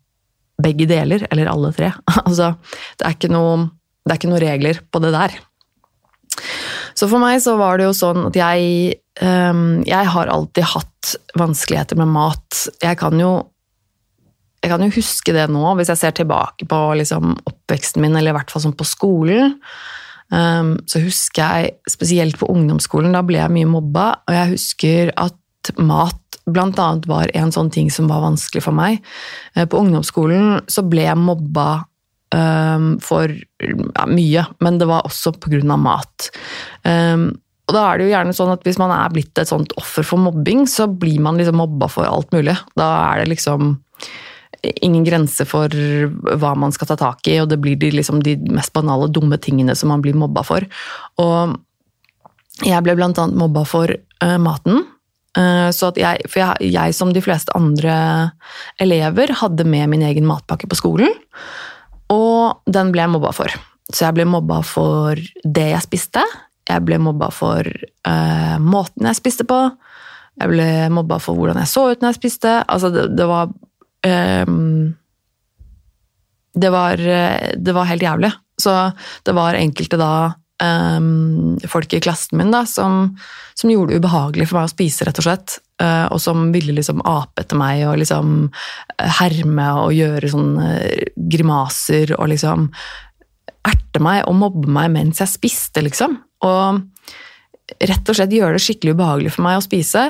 begge 0.63 0.89
deler, 0.89 1.27
eller 1.31 1.53
alle 1.53 1.75
tre. 1.77 1.93
altså, 2.27 2.55
det 2.97 3.07
er 3.07 3.19
ikke 3.19 3.33
noe, 3.33 3.69
det 4.07 4.15
er 4.15 4.23
ikke 4.23 4.33
noe 4.33 4.43
regler 4.43 4.83
på 4.89 5.05
det 5.05 5.13
der. 5.17 5.37
Så 6.97 7.09
for 7.11 7.23
meg 7.23 7.43
så 7.45 7.59
var 7.61 7.79
det 7.79 7.87
jo 7.89 7.95
sånn 7.97 8.27
at 8.29 8.37
jeg 8.39 8.97
um, 9.21 9.83
Jeg 9.87 10.11
har 10.15 10.31
alltid 10.33 10.67
hatt 10.73 11.15
vanskeligheter 11.39 11.99
med 12.01 12.11
mat. 12.13 12.65
Jeg 12.83 12.99
kan 13.01 13.21
jo 13.21 13.35
jeg 14.61 14.73
kan 14.73 14.85
jo 14.85 14.93
huske 14.93 15.33
det 15.33 15.47
nå, 15.53 15.63
hvis 15.79 15.91
jeg 15.93 16.01
ser 16.03 16.17
tilbake 16.17 16.69
på 16.69 16.79
liksom, 17.01 17.33
oppveksten 17.49 18.05
min, 18.05 18.17
eller 18.17 18.35
i 18.35 18.37
hvert 18.37 18.53
fall 18.53 18.65
sånn 18.67 18.77
på 18.77 18.87
skolen. 18.89 19.57
Um, 20.31 20.77
så 20.87 21.01
husker 21.03 21.43
jeg, 21.43 21.77
spesielt 21.91 22.37
på 22.39 22.49
ungdomsskolen, 22.53 23.17
da 23.17 23.25
ble 23.27 23.41
jeg 23.41 23.55
mye 23.55 23.71
mobba, 23.71 24.11
og 24.29 24.37
jeg 24.37 24.53
husker 24.55 25.15
at 25.19 25.73
mat 25.81 26.17
annet 26.51 27.07
var 27.07 27.31
en 27.37 27.53
sånn 27.55 27.71
ting 27.73 27.91
som 27.93 28.09
var 28.11 28.25
vanskelig 28.25 28.63
for 28.65 28.77
meg. 28.77 29.01
Uh, 29.57 29.65
på 29.65 29.81
ungdomsskolen 29.81 30.61
så 30.71 30.85
ble 30.87 31.07
jeg 31.09 31.19
mobba 31.19 31.69
um, 32.37 32.93
for 33.03 33.33
ja, 33.33 34.09
mye, 34.11 34.45
men 34.61 34.81
det 34.81 34.91
var 34.91 35.09
også 35.09 35.35
pga. 35.41 35.63
mat. 35.81 36.31
Um, 36.85 37.31
og 37.71 37.77
da 37.77 37.85
er 37.87 37.99
det 37.99 38.09
jo 38.09 38.11
gjerne 38.11 38.35
sånn 38.35 38.51
at 38.51 38.65
Hvis 38.67 38.81
man 38.81 38.91
er 38.91 39.13
blitt 39.15 39.39
et 39.39 39.47
sånt 39.47 39.71
offer 39.79 40.03
for 40.03 40.19
mobbing, 40.19 40.65
så 40.67 40.89
blir 40.91 41.21
man 41.23 41.39
liksom 41.39 41.61
mobba 41.61 41.87
for 41.89 42.05
alt 42.05 42.35
mulig. 42.35 42.57
Da 42.75 42.89
er 43.13 43.23
det 43.23 43.31
liksom 43.31 43.77
ingen 44.63 45.05
grense 45.07 45.47
for 45.49 45.73
hva 45.73 46.53
man 46.59 46.73
skal 46.75 46.91
ta 46.91 46.97
tak 47.01 47.27
i, 47.31 47.39
og 47.41 47.49
det 47.53 47.61
blir 47.63 47.79
de, 47.81 47.93
liksom, 47.95 48.23
de 48.25 48.37
mest 48.53 48.75
banale, 48.77 49.09
dumme 49.13 49.39
tingene 49.41 49.77
som 49.79 49.93
man 49.93 50.03
blir 50.05 50.19
mobba 50.19 50.45
for. 50.47 50.67
Og 51.23 51.57
jeg 52.67 52.85
ble 52.85 52.97
blant 52.99 53.19
annet 53.21 53.39
mobba 53.41 53.65
for 53.69 53.93
uh, 53.93 54.39
maten. 54.43 54.85
Uh, 55.39 55.71
så 55.73 55.93
at 55.93 56.01
jeg, 56.01 56.27
for 56.29 56.43
jeg, 56.43 56.73
jeg, 56.75 56.97
som 56.97 57.15
de 57.15 57.23
fleste 57.25 57.55
andre 57.57 57.95
elever, 58.83 59.33
hadde 59.41 59.65
med 59.65 59.93
min 59.95 60.05
egen 60.05 60.29
matpakke 60.29 60.69
på 60.69 60.79
skolen. 60.79 61.15
Og 62.13 62.61
den 62.69 62.93
ble 62.93 63.07
jeg 63.07 63.15
mobba 63.15 63.33
for. 63.37 63.55
Så 63.91 64.07
jeg 64.07 64.19
ble 64.19 64.27
mobba 64.29 64.61
for 64.67 65.19
det 65.45 65.69
jeg 65.73 65.87
spiste. 65.87 66.25
Jeg 66.69 66.85
ble 66.87 67.01
mobba 67.03 67.31
for 67.35 67.65
uh, 67.65 68.57
måten 68.61 69.09
jeg 69.09 69.19
spiste 69.19 69.47
på. 69.49 69.63
Jeg 70.41 70.53
ble 70.53 70.69
mobba 70.95 71.19
for 71.23 71.39
hvordan 71.39 71.59
jeg 71.63 71.71
så 71.71 71.89
ut 71.91 72.03
når 72.03 72.13
jeg 72.13 72.21
spiste. 72.21 72.53
Altså, 72.69 72.93
det, 72.95 73.09
det 73.17 73.27
var 73.31 73.51
um, 74.07 74.93
det 76.55 76.71
var, 76.73 77.01
det 77.57 77.73
var 77.73 77.87
helt 77.87 78.03
jævlig. 78.03 78.33
Så 78.61 78.73
det 79.25 79.33
var 79.37 79.57
enkelte 79.57 79.99
da 80.01 80.13
um, 80.63 81.59
folk 81.69 81.93
i 81.95 82.01
klassen 82.01 82.39
min 82.39 82.53
da, 82.53 82.65
som, 82.67 83.17
som, 83.55 83.71
gjorde 83.71 83.95
det 83.95 84.03
ubehagelig 84.03 84.49
for 84.51 84.61
meg 84.61 84.69
å 84.69 84.73
spise, 84.73 85.07
rett 85.07 85.21
og 85.21 85.27
slett. 85.27 85.59
Uh, 85.83 86.07
og 86.13 86.21
som 86.23 86.51
ville 86.55 86.75
liksom 86.77 87.03
ape 87.09 87.45
etter 87.45 87.59
meg 87.59 87.87
og 87.89 88.01
liksom 88.03 88.35
eh, 88.51 89.15
herme 89.21 89.69
og 89.81 89.95
gjøre 89.97 90.29
sånne 90.29 90.67
grimaser 91.33 92.13
og 92.19 92.29
liksom 92.35 92.69
erte 93.71 94.03
meg 94.05 94.27
og 94.29 94.37
mobbe 94.41 94.69
meg 94.73 94.93
mens 94.93 95.23
jeg 95.23 95.33
spiste, 95.33 95.85
liksom. 95.85 96.19
Og 96.45 96.83
rett 97.89 98.13
og 98.13 98.17
slett 98.17 98.35
gjøre 98.35 98.57
det 98.57 98.65
skikkelig 98.65 98.97
ubehagelig 98.97 99.35
for 99.37 99.47
meg 99.47 99.61
å 99.61 99.65
spise, 99.65 100.09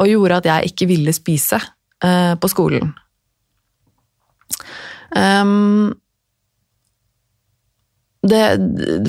og 0.00 0.08
gjorde 0.08 0.40
at 0.40 0.48
jeg 0.48 0.72
ikke 0.72 0.88
ville 0.90 1.12
spise 1.14 1.60
uh, 1.60 2.34
på 2.40 2.50
skolen. 2.50 2.94
Um, 5.16 5.92
det, 8.22 8.42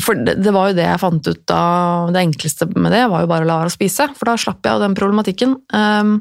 for 0.01 0.17
det, 0.17 0.51
var 0.51 0.71
jo 0.71 0.77
det 0.77 0.87
jeg 0.87 0.99
fant 0.99 1.27
ut 1.29 1.51
av 1.53 2.09
Det 2.11 2.23
enkleste 2.23 2.65
med 2.73 2.89
det 2.95 3.03
var 3.11 3.21
jo 3.21 3.29
bare 3.29 3.45
å 3.45 3.47
la 3.47 3.59
være 3.61 3.69
å 3.69 3.75
spise, 3.75 4.07
for 4.17 4.31
da 4.31 4.37
slapp 4.41 4.65
jeg 4.65 4.73
av 4.73 4.81
den 4.81 4.97
problematikken. 4.97 5.53
Um, 5.69 6.15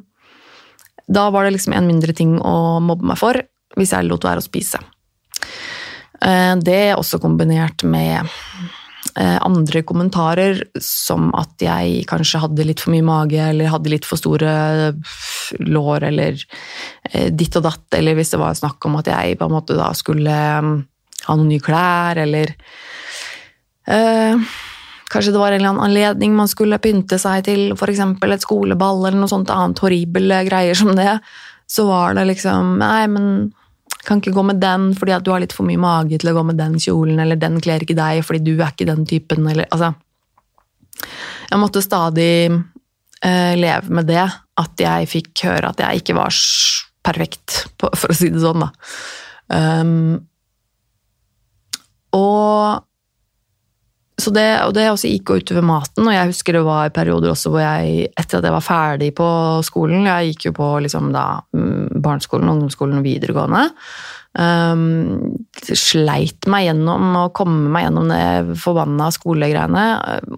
da 1.09 1.29
var 1.33 1.47
det 1.47 1.55
liksom 1.57 1.75
en 1.77 1.89
mindre 1.89 2.15
ting 2.17 2.37
å 2.39 2.81
mobbe 2.85 3.09
meg 3.09 3.21
for, 3.21 3.41
hvis 3.81 3.95
jeg 3.97 4.09
lot 4.09 4.29
være 4.29 4.45
å 4.45 4.45
spise. 4.45 4.81
Uh, 6.21 6.55
det 6.61 6.95
også 6.99 7.21
kombinert 7.23 7.83
med 7.89 8.29
andre 9.14 9.83
kommentarer, 9.85 10.62
som 10.81 11.28
at 11.37 11.61
jeg 11.61 12.07
kanskje 12.09 12.40
hadde 12.45 12.64
litt 12.64 12.81
for 12.81 12.95
mye 12.95 13.04
mage, 13.04 13.40
eller 13.45 13.69
hadde 13.73 13.92
litt 13.92 14.09
for 14.09 14.21
store 14.21 14.52
lår, 15.61 16.07
eller 16.09 16.38
uh, 16.38 17.28
ditt 17.28 17.59
og 17.61 17.66
datt, 17.66 17.87
eller 17.99 18.16
hvis 18.16 18.33
det 18.33 18.40
var 18.40 18.57
snakk 18.57 18.88
om 18.88 18.97
at 19.02 19.12
jeg 19.12 19.37
på 19.37 19.49
en 19.49 19.57
måte 19.57 19.76
da 19.76 19.90
skulle 19.97 20.38
um, 20.64 20.75
ha 21.26 21.38
noen 21.38 21.52
nye 21.52 21.62
klær, 21.62 22.23
eller 22.25 22.54
eh, 23.87 24.52
Kanskje 25.12 25.35
det 25.35 25.40
var 25.42 25.52
en 25.52 25.59
eller 25.61 25.71
annen 25.75 25.85
anledning 25.85 26.33
man 26.33 26.49
skulle 26.49 26.81
pynte 26.81 27.19
seg 27.21 27.45
til, 27.45 27.75
f.eks. 27.76 27.99
et 28.00 28.45
skoleball 28.47 29.02
eller 29.02 29.19
noe 29.21 29.28
sånt 29.28 29.50
annet 29.52 29.83
horrible 29.85 30.38
greier 30.47 30.78
som 30.78 30.95
det, 30.97 31.19
så 31.69 31.85
var 31.85 32.16
det 32.16 32.25
liksom 32.31 32.78
Nei, 32.81 33.04
men 33.12 33.26
kan 34.07 34.21
ikke 34.21 34.35
gå 34.35 34.45
med 34.47 34.61
den 34.63 34.91
fordi 34.99 35.15
at 35.17 35.25
du 35.25 35.33
har 35.33 35.43
litt 35.43 35.55
for 35.55 35.67
mye 35.69 35.81
mage 35.81 36.19
til 36.19 36.33
å 36.33 36.37
gå 36.37 36.45
med 36.49 36.59
den 36.61 36.79
kjolen, 36.83 37.21
eller 37.23 37.41
den 37.41 37.61
kler 37.63 37.85
ikke 37.85 37.99
deg 37.99 38.23
fordi 38.27 38.43
du 38.47 38.55
er 38.57 38.73
ikke 38.73 38.89
den 38.89 39.07
typen, 39.09 39.47
eller 39.51 39.69
altså 39.71 39.93
Jeg 41.51 41.61
måtte 41.61 41.83
stadig 41.85 42.35
uh, 42.53 43.55
leve 43.59 43.95
med 43.95 44.07
det, 44.11 44.25
at 44.63 44.85
jeg 44.85 45.11
fikk 45.11 45.45
høre 45.49 45.73
at 45.73 45.81
jeg 45.83 46.03
ikke 46.03 46.17
var 46.19 46.37
perfekt, 47.03 47.65
for 47.83 48.13
å 48.13 48.17
si 48.17 48.31
det 48.31 48.43
sånn, 48.43 48.63
da. 48.63 48.71
Um, 49.53 50.21
og 52.17 52.85
det, 54.31 54.49
og 54.62 54.75
det 54.76 54.87
også 54.93 55.11
gikk 55.11 55.35
utover 55.35 55.64
maten, 55.67 56.07
og 56.07 56.14
jeg 56.14 56.31
husker 56.31 56.57
det 56.57 56.64
var 56.67 56.95
perioder 56.95 57.33
også 57.33 57.50
hvor 57.50 57.62
jeg, 57.64 58.07
etter 58.14 58.38
at 58.38 58.47
jeg 58.47 58.55
var 58.55 58.64
ferdig 58.64 59.11
på 59.19 59.29
skolen 59.67 60.07
Jeg 60.07 60.33
gikk 60.33 60.47
jo 60.50 60.52
på 60.61 60.69
liksom 60.85 61.11
da, 61.14 61.26
mm, 61.57 62.02
barneskolen, 62.05 62.50
ungdomsskolen 62.52 63.00
og 63.00 63.07
videregående. 63.07 63.67
Um, 64.33 65.35
sleit 65.61 66.47
meg 66.49 66.69
gjennom 66.69 67.19
å 67.21 67.26
komme 67.37 67.69
meg 67.73 67.88
gjennom 67.88 68.09
det 68.09 68.57
forbanna 68.62 69.11
skolegreiene. 69.12 69.85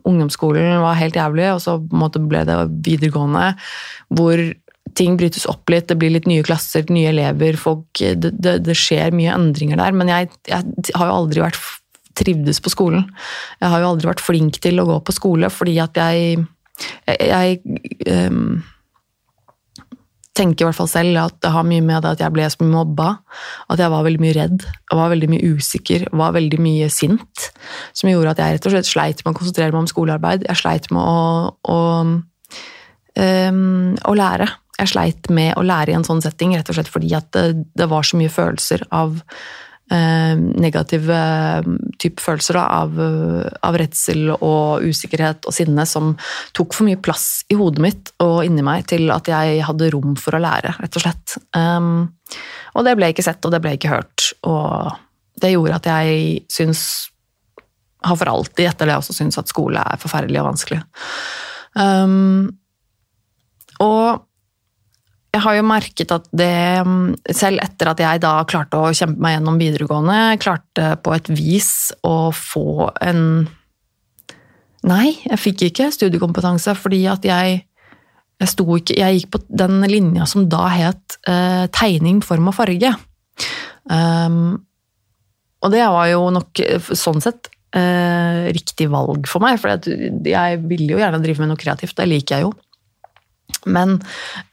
Ungdomsskolen 0.03 0.81
var 0.83 0.99
helt 0.99 1.21
jævlig, 1.21 1.53
og 1.53 1.63
så 1.63 1.79
ble 1.85 2.43
det 2.49 2.59
videregående 2.89 3.53
hvor 4.15 4.43
ting 4.99 5.17
brytes 5.19 5.47
opp 5.51 5.71
litt, 5.73 5.89
det 5.91 5.99
blir 5.99 6.13
litt 6.15 6.29
nye 6.31 6.45
klasser, 6.47 6.85
nye 6.93 7.11
elever, 7.11 7.57
folk, 7.59 7.89
det, 7.99 8.35
det, 8.39 8.59
det 8.67 8.77
skjer 8.79 9.15
mye 9.17 9.35
endringer 9.35 9.81
der. 9.81 9.97
Men 9.97 10.11
jeg, 10.13 10.31
jeg 10.51 10.95
har 10.95 11.11
jo 11.11 11.17
aldri 11.23 11.43
vært 11.43 11.59
trivdes 12.17 12.61
på 12.65 12.73
skolen. 12.73 13.07
Jeg 13.61 13.73
har 13.73 13.83
jo 13.83 13.91
aldri 13.93 14.11
vært 14.11 14.25
flink 14.25 14.61
til 14.65 14.81
å 14.81 14.89
gå 14.89 15.01
på 15.05 15.17
skole 15.17 15.51
fordi 15.53 15.79
at 15.83 15.97
jeg 16.01 16.45
Jeg, 17.07 17.19
jeg 17.31 17.61
um, 18.11 18.65
tenker 20.35 20.65
i 20.65 20.67
hvert 20.67 20.79
fall 20.79 20.91
selv 20.91 21.21
at 21.23 21.37
det 21.45 21.53
har 21.55 21.67
mye 21.67 21.83
med 21.85 22.03
det 22.03 22.17
at 22.17 22.23
jeg 22.25 22.35
ble 22.35 22.47
så 22.51 22.61
mye 22.63 22.73
mobba. 22.73 23.09
At 23.71 23.79
jeg 23.79 23.93
var 23.93 24.03
veldig 24.07 24.23
mye 24.25 24.35
redd, 24.35 24.65
jeg 24.67 24.99
var 24.99 25.13
veldig 25.13 25.29
mye 25.31 25.53
usikker, 25.55 26.07
var 26.19 26.35
veldig 26.35 26.61
mye 26.65 26.91
sint. 26.91 27.49
Som 27.95 28.11
gjorde 28.11 28.35
at 28.35 28.43
jeg 28.43 28.57
rett 28.57 28.67
og 28.67 28.75
slett 28.75 28.91
sleit 28.91 29.23
med 29.23 29.33
å 29.33 29.39
konsentrere 29.39 29.71
meg 29.71 29.85
om 29.85 29.91
skolearbeid. 29.91 30.47
Jeg 30.51 30.61
sleit 30.61 30.91
med 30.95 31.03
å, 31.07 31.55
å, 31.71 31.79
um, 33.23 33.95
å 33.95 34.17
lære. 34.19 34.51
Jeg 34.81 34.91
sleit 34.91 35.31
med 35.31 35.55
å 35.55 35.63
lære 35.63 35.95
i 35.95 35.99
en 36.01 36.07
sånn 36.07 36.23
setting 36.25 36.57
rett 36.57 36.71
og 36.71 36.81
slett 36.81 36.91
fordi 36.91 37.15
at 37.15 37.31
det, 37.37 37.69
det 37.79 37.87
var 37.91 38.03
så 38.03 38.19
mye 38.19 38.33
følelser 38.33 38.83
av 38.91 39.21
negative 39.93 41.13
eh, 41.13 41.67
type 42.01 42.23
følelser 42.25 42.57
da, 42.57 42.65
av, 42.83 42.97
av, 43.61 43.77
redsel 43.77 44.31
og 44.35 44.85
usikkerhet 44.87 45.45
og 45.45 45.55
sinne 45.55 45.85
som 45.89 46.15
tok 46.57 46.73
for 46.77 46.89
mye 46.89 47.01
plass 47.05 47.45
i 47.53 47.59
hodet 47.59 47.85
mitt 47.85 48.13
og 48.25 48.45
inni 48.47 48.65
meg 48.65 48.87
til 48.91 49.13
at 49.13 49.29
jeg 49.29 49.61
hadde 49.69 49.91
rom 49.93 50.17
for 50.17 50.37
å 50.37 50.43
lære, 50.43 50.73
rett 50.81 50.99
og 50.99 51.05
slett. 51.05 51.37
Um, 51.53 52.09
og 52.75 52.89
det 52.89 52.97
ble 52.99 53.13
ikke 53.13 53.27
sett, 53.27 53.45
og 53.45 53.53
det 53.55 53.61
ble 53.65 53.75
ikke 53.77 53.93
hørt. 53.93 54.31
Og 54.49 54.95
det 55.43 55.53
gjorde 55.53 55.81
at 55.83 55.91
jeg 55.93 56.45
syns 56.53 56.85
har 58.05 58.19
for 58.21 58.31
alltid 58.31 58.69
etter 58.69 58.89
det 58.89 58.99
også 58.99 59.17
syntes 59.17 59.41
at 59.41 59.51
skole 59.51 59.81
er 59.81 60.01
forferdelig 60.01 60.41
og 60.43 60.51
vanskelig. 60.51 60.81
Um, 61.75 62.53
og 63.83 64.25
jeg 65.35 65.43
har 65.43 65.57
jo 65.59 65.67
merket 65.67 66.13
at 66.15 66.27
det, 66.37 66.55
selv 67.35 67.63
etter 67.65 67.91
at 67.91 68.03
jeg 68.05 68.23
da 68.23 68.37
klarte 68.49 68.79
å 68.79 68.93
kjempe 68.95 69.23
meg 69.25 69.37
gjennom 69.37 69.59
videregående, 69.59 70.19
klarte 70.43 70.95
på 71.03 71.15
et 71.17 71.31
vis 71.35 71.75
å 72.07 72.31
få 72.35 72.91
en 73.03 73.23
Nei, 74.85 75.15
jeg 75.25 75.41
fikk 75.41 75.63
ikke 75.71 75.87
studiekompetanse 75.95 76.75
fordi 76.77 77.07
at 77.09 77.25
jeg 77.25 77.63
jeg, 78.43 78.51
ikke, 78.51 78.97
jeg 78.99 79.17
gikk 79.17 79.31
på 79.33 79.41
den 79.49 79.79
linja 79.89 80.27
som 80.29 80.45
da 80.51 80.67
het 80.69 81.17
eh, 81.31 81.65
tegning, 81.73 82.19
form 82.27 82.51
og 82.51 82.57
farge. 82.59 82.91
Um, 83.89 84.59
og 85.65 85.73
det 85.73 85.85
var 85.89 86.11
jo 86.11 86.27
nok 86.35 86.61
sånn 86.99 87.23
sett 87.25 87.49
eh, 87.73 88.51
riktig 88.53 88.91
valg 88.93 89.31
for 89.31 89.41
meg, 89.45 89.57
for 89.63 89.73
jeg 89.73 90.61
ville 90.67 90.91
jo 90.91 91.01
gjerne 91.01 91.23
drive 91.23 91.41
med 91.41 91.55
noe 91.55 91.63
kreativt, 91.63 91.97
det 91.97 92.11
liker 92.11 92.37
jeg 92.37 92.49
jo. 92.49 92.53
Men 93.65 93.97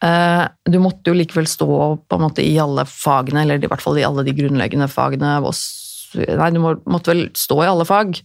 eh, 0.04 0.44
du 0.68 0.78
måtte 0.80 1.12
jo 1.12 1.16
likevel 1.16 1.48
stå 1.48 1.68
på 2.08 2.16
en 2.16 2.24
måte 2.24 2.44
i 2.44 2.54
alle 2.60 2.84
fagene, 2.88 3.44
eller 3.44 3.62
i 3.62 3.70
hvert 3.70 3.84
fall 3.84 4.00
i 4.00 4.06
alle 4.06 4.24
de 4.26 4.34
grunnleggende 4.36 4.88
fagene. 4.90 5.36
Nei, 5.42 6.50
du 6.54 6.60
måtte 6.62 7.12
vel 7.12 7.26
stå 7.36 7.62
i 7.62 7.70
alle 7.70 7.88
fag 7.88 8.20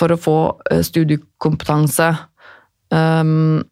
for 0.00 0.12
å 0.12 0.20
få 0.20 0.38
eh, 0.70 0.82
studiekompetanse. 0.86 2.10
Um, 2.90 3.62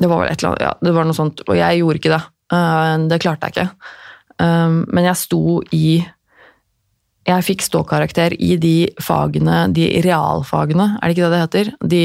det 0.00 0.10
var 0.10 0.22
vel 0.22 0.30
et 0.32 0.40
eller 0.40 0.54
annet, 0.54 0.64
ja, 0.64 0.72
det 0.82 0.94
var 0.96 1.06
noe 1.06 1.16
sånt, 1.16 1.44
og 1.46 1.58
jeg 1.58 1.80
gjorde 1.80 2.00
ikke 2.00 2.14
det. 2.14 2.22
Uh, 2.54 3.06
det 3.10 3.20
klarte 3.22 3.50
jeg 3.50 3.56
ikke. 3.56 3.92
Um, 4.42 4.82
men 4.90 5.06
jeg 5.06 5.20
sto 5.20 5.60
i 5.74 5.86
jeg 7.24 7.44
fikk 7.46 7.62
ståkarakter 7.64 8.34
i 8.36 8.56
de 8.60 8.92
fagene, 9.02 9.72
de 9.72 10.00
realfagene, 10.04 10.98
er 10.98 11.08
det 11.08 11.14
ikke 11.16 11.24
det 11.24 11.32
det 11.34 11.44
heter? 11.44 11.66
De, 11.94 12.02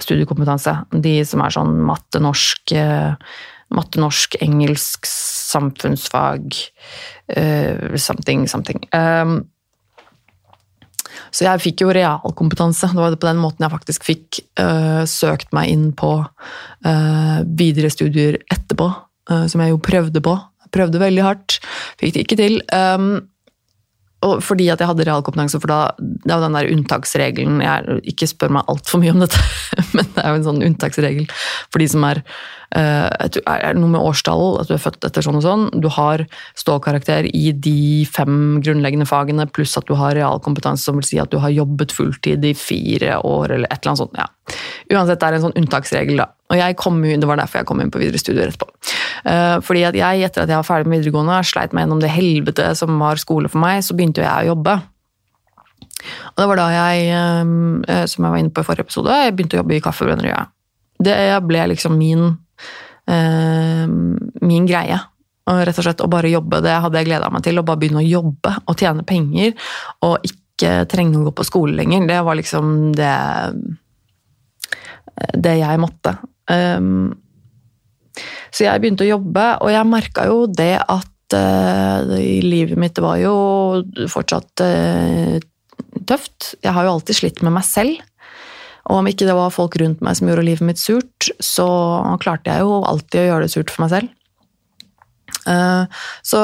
studiekompetanse. 0.00 0.72
De 1.04 1.14
som 1.28 1.40
er 1.44 1.50
sånn 1.54 1.74
matte, 1.86 2.18
norsk, 2.22 2.72
eh, 2.72 3.12
matte, 3.74 4.00
norsk 4.00 4.36
engelsk, 4.42 5.06
samfunnsfag, 5.06 6.54
eh, 7.36 7.96
something, 7.96 8.48
something. 8.48 8.88
Um, 8.92 9.44
så 11.34 11.48
jeg 11.48 11.62
fikk 11.64 11.82
jo 11.82 11.92
realkompetanse. 11.94 12.92
Det 12.94 13.02
var 13.02 13.16
på 13.18 13.26
den 13.26 13.42
måten 13.42 13.66
jeg 13.66 13.74
faktisk 13.74 14.06
fikk 14.06 14.40
uh, 14.60 15.02
søkt 15.08 15.50
meg 15.56 15.72
inn 15.72 15.88
på 15.98 16.16
uh, 16.22 17.38
videre 17.58 17.90
studier 17.90 18.38
etterpå, 18.54 18.86
uh, 19.32 19.46
som 19.50 19.64
jeg 19.64 19.74
jo 19.74 19.82
prøvde 19.82 20.22
på. 20.22 20.36
Prøvde 20.74 21.02
veldig 21.02 21.24
hardt, 21.26 21.58
fikk 21.98 22.14
det 22.14 22.26
ikke 22.26 22.38
til. 22.38 22.60
Um, 22.70 23.24
og 24.24 24.40
fordi 24.46 24.70
at 24.72 24.80
jeg 24.80 24.88
hadde 24.88 25.04
realkompetanse, 25.08 25.58
for 25.60 25.70
da, 25.70 25.80
det 25.98 26.30
er 26.30 26.38
jo 26.38 26.46
den 26.46 26.56
der 26.56 26.70
unntaksregelen 26.72 27.60
jeg, 27.60 27.98
Ikke 28.14 28.28
spør 28.30 28.54
meg 28.56 28.70
altfor 28.72 29.02
mye 29.02 29.12
om 29.12 29.24
dette, 29.24 29.40
men 29.96 30.06
det 30.14 30.22
er 30.22 30.30
jo 30.30 30.40
en 30.40 30.46
sånn 30.46 30.66
unntaksregel 30.70 31.26
for 31.34 31.82
de 31.82 31.90
som 31.90 32.06
er 32.08 32.22
uh, 32.74 33.08
er 33.54 33.78
noe 33.78 33.92
med 33.92 34.02
årstall, 34.02 34.60
at 34.60 34.70
du 34.70 34.74
er 34.76 34.82
født 34.82 35.06
etter 35.06 35.24
sånn 35.24 35.38
og 35.38 35.44
sånn. 35.46 35.66
Du 35.82 35.88
har 35.94 36.24
stålkarakter 36.58 37.28
i 37.30 37.52
de 37.52 38.04
fem 38.10 38.60
grunnleggende 38.64 39.08
fagene, 39.08 39.46
pluss 39.50 39.76
at 39.80 39.88
du 39.88 39.94
har 39.98 40.16
realkompetanse, 40.18 40.86
som 40.86 41.00
vil 41.00 41.08
si 41.08 41.20
at 41.22 41.32
du 41.32 41.38
har 41.42 41.54
jobbet 41.54 41.94
fulltid 41.94 42.44
i 42.44 42.54
fire 42.58 43.18
år, 43.22 43.56
eller 43.56 43.70
et 43.70 43.78
eller 43.80 43.94
annet 43.94 44.04
sånt. 44.04 44.18
ja. 44.18 44.30
Uansett, 44.92 45.20
det 45.20 45.28
er 45.28 45.38
en 45.38 45.44
sånn 45.46 45.58
unntaksregel, 45.58 46.18
da. 46.20 46.30
Og 46.52 46.58
jeg 46.60 46.76
kom, 46.76 46.98
det 47.02 47.28
var 47.28 47.40
derfor 47.40 47.62
jeg 47.62 47.68
kom 47.68 47.80
inn 47.80 47.92
på 47.92 48.02
videre 48.02 48.20
studier 48.20 48.50
etterpå. 48.50 48.68
Uh, 49.24 49.58
fordi 49.64 49.86
at 49.88 49.96
jeg, 49.96 50.26
etter 50.26 50.44
at 50.44 50.52
jeg 50.52 50.60
var 50.60 50.68
ferdig 50.68 50.90
med 50.90 51.00
videregående, 51.00 51.38
sleit 51.48 51.72
meg 51.72 51.86
gjennom 51.86 52.02
det 52.02 52.12
helvete 52.12 52.68
som 52.78 52.98
var 53.00 53.20
skole 53.22 53.50
for 53.50 53.62
meg, 53.64 53.80
så 53.86 53.96
begynte 53.96 54.24
jeg 54.24 54.44
å 54.44 54.52
jobbe. 54.52 54.76
Og 56.34 56.42
det 56.42 56.48
var 56.50 56.60
da 56.60 56.68
jeg, 56.74 57.06
uh, 57.88 58.04
som 58.10 58.26
jeg 58.26 58.34
var 58.34 58.42
inne 58.42 58.52
på 58.52 58.64
i 58.64 58.68
forrige 58.68 58.88
episode, 58.90 59.20
jeg 59.24 59.36
begynte 59.36 59.56
å 59.56 59.62
jobbe 59.62 59.78
i 59.78 59.84
Kaffebrenneriet. 59.84 60.52
Det 61.04 61.16
ble 61.48 61.64
liksom 61.72 61.96
min, 61.98 62.36
min 63.04 64.64
greie. 64.64 64.96
Og 65.44 65.60
rett 65.68 65.76
og 65.76 65.84
slett 65.84 66.00
å 66.00 66.08
bare 66.08 66.30
jobbe, 66.32 66.62
det 66.64 66.72
hadde 66.80 67.00
jeg 67.00 67.10
gleda 67.10 67.28
meg 67.32 67.44
til. 67.44 67.58
Å 67.60 67.66
bare 67.66 67.80
begynne 67.82 68.00
å 68.00 68.06
jobbe 68.06 68.54
og 68.64 68.78
tjene 68.80 69.04
penger, 69.04 69.52
og 70.06 70.24
ikke 70.24 70.86
trenge 70.88 71.20
å 71.20 71.26
gå 71.26 71.34
på 71.36 71.44
skole 71.44 71.76
lenger. 71.76 72.06
Det 72.08 72.20
var 72.24 72.38
liksom 72.38 72.70
det 72.96 73.16
det 75.44 75.58
jeg 75.60 75.82
måtte. 75.82 76.16
Um, 76.50 77.12
så 78.54 78.66
jeg 78.66 78.82
begynte 78.82 79.04
å 79.04 79.12
jobbe, 79.12 79.44
og 79.62 79.70
jeg 79.74 79.90
merka 79.90 80.24
jo 80.30 80.44
det 80.50 80.78
at 80.80 81.36
uh, 81.36 82.16
livet 82.42 82.80
mitt 82.80 82.98
var 83.02 83.20
jo 83.22 83.34
fortsatt 84.10 84.64
tøft. 86.08 86.54
Jeg 86.62 86.74
har 86.74 86.86
jo 86.86 86.96
alltid 86.96 87.20
slitt 87.20 87.44
med 87.44 87.54
meg 87.56 87.66
selv. 87.68 88.00
Og 88.90 89.00
om 89.00 89.08
ikke 89.08 89.26
det 89.28 89.36
var 89.36 89.54
folk 89.54 89.78
rundt 89.80 90.02
meg 90.04 90.18
som 90.18 90.28
gjorde 90.28 90.46
livet 90.46 90.68
mitt 90.68 90.80
surt, 90.80 91.30
så 91.40 91.66
klarte 92.22 92.52
jeg 92.52 92.66
jo 92.66 92.82
alltid 92.84 93.22
å 93.22 93.28
gjøre 93.30 93.46
det 93.46 93.54
surt 93.54 93.72
for 93.72 93.86
meg 93.86 93.94
selv. 93.94 94.12
Uh, 95.44 95.84
så 96.24 96.40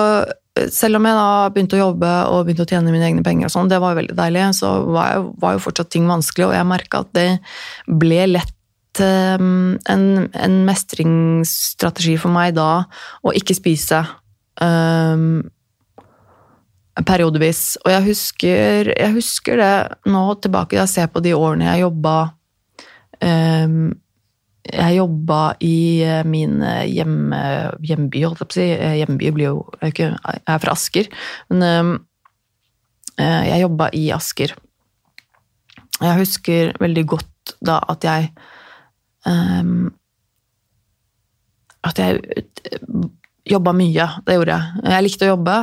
selv 0.68 0.98
om 0.98 1.06
jeg 1.06 1.16
da 1.16 1.50
begynte 1.52 1.76
å 1.78 1.84
jobbe 1.84 2.08
og 2.32 2.46
begynte 2.46 2.64
å 2.66 2.70
tjene 2.70 2.92
mine 2.92 3.06
egne 3.06 3.24
penger, 3.24 3.48
og 3.48 3.54
sånn, 3.54 3.70
det 3.70 3.78
var 3.82 3.94
jo 3.94 4.00
veldig 4.00 4.16
deilig, 4.18 4.46
så 4.58 4.72
var 4.88 5.12
jo, 5.14 5.28
var 5.40 5.56
jo 5.56 5.62
fortsatt 5.66 5.92
ting 5.94 6.08
vanskelig, 6.10 6.48
og 6.48 6.56
jeg 6.56 6.68
merka 6.68 7.04
at 7.04 7.12
det 7.16 7.28
ble 8.02 8.24
lett 8.32 9.02
um, 9.04 9.78
en, 9.88 10.04
en, 10.34 10.58
mestringsstrategi 10.66 12.16
for 12.20 12.34
meg 12.34 12.56
da 12.58 12.70
å 13.22 13.34
ikke 13.36 13.56
spise 13.56 14.02
um, 14.60 15.40
periodevis. 17.06 17.78
Og 17.84 17.92
jeg 17.92 18.06
husker, 18.10 18.92
jeg 18.96 19.14
husker, 19.14 19.60
det 19.60 20.10
nå 20.10 20.22
tilbake 20.42 20.78
jeg 20.78 20.90
ser 20.90 21.10
på 21.12 21.22
de 21.24 21.34
årene 21.36 21.68
jeg 21.68 21.84
jobba 21.84 22.14
um, 23.22 23.90
jeg 24.70 24.96
jobba 24.98 25.40
i 25.64 26.02
eh, 26.04 26.20
min 26.28 26.60
hjemme, 26.60 27.38
hjemby, 27.86 28.22
holdt 28.26 28.42
jeg 28.42 28.48
på 28.48 28.52
å 28.52 28.58
si. 28.58 28.66
Eh, 28.74 28.96
hjemby 29.00 29.30
blir 29.34 29.48
jo 29.48 29.62
Jeg 29.80 30.12
er, 30.12 30.58
fra 30.62 30.74
Asker. 30.76 31.08
Men 31.50 31.64
eh, 33.16 33.42
jeg 33.48 33.62
jobba 33.64 33.88
i 33.96 34.04
Asker. 34.14 34.54
Jeg 36.00 36.18
husker 36.20 36.74
veldig 36.80 37.06
godt 37.08 37.54
da 37.66 37.80
at 37.92 38.04
jeg 38.06 38.30
eh, 39.26 39.74
At 41.88 41.98
jeg 41.98 42.20
jobba 43.48 43.72
mye. 43.72 44.08
Det 44.26 44.36
gjorde 44.36 44.56
jeg. 44.58 44.88
Jeg 44.92 45.06
likte 45.08 45.26
å 45.26 45.32
jobbe. 45.34 45.58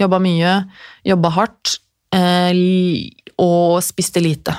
Jobba 0.00 0.20
mye. 0.22 0.56
Jobba 1.06 1.32
hardt. 1.36 1.78
Eh, 2.10 2.52
og 3.40 3.78
spiste 3.84 4.22
lite. 4.22 4.56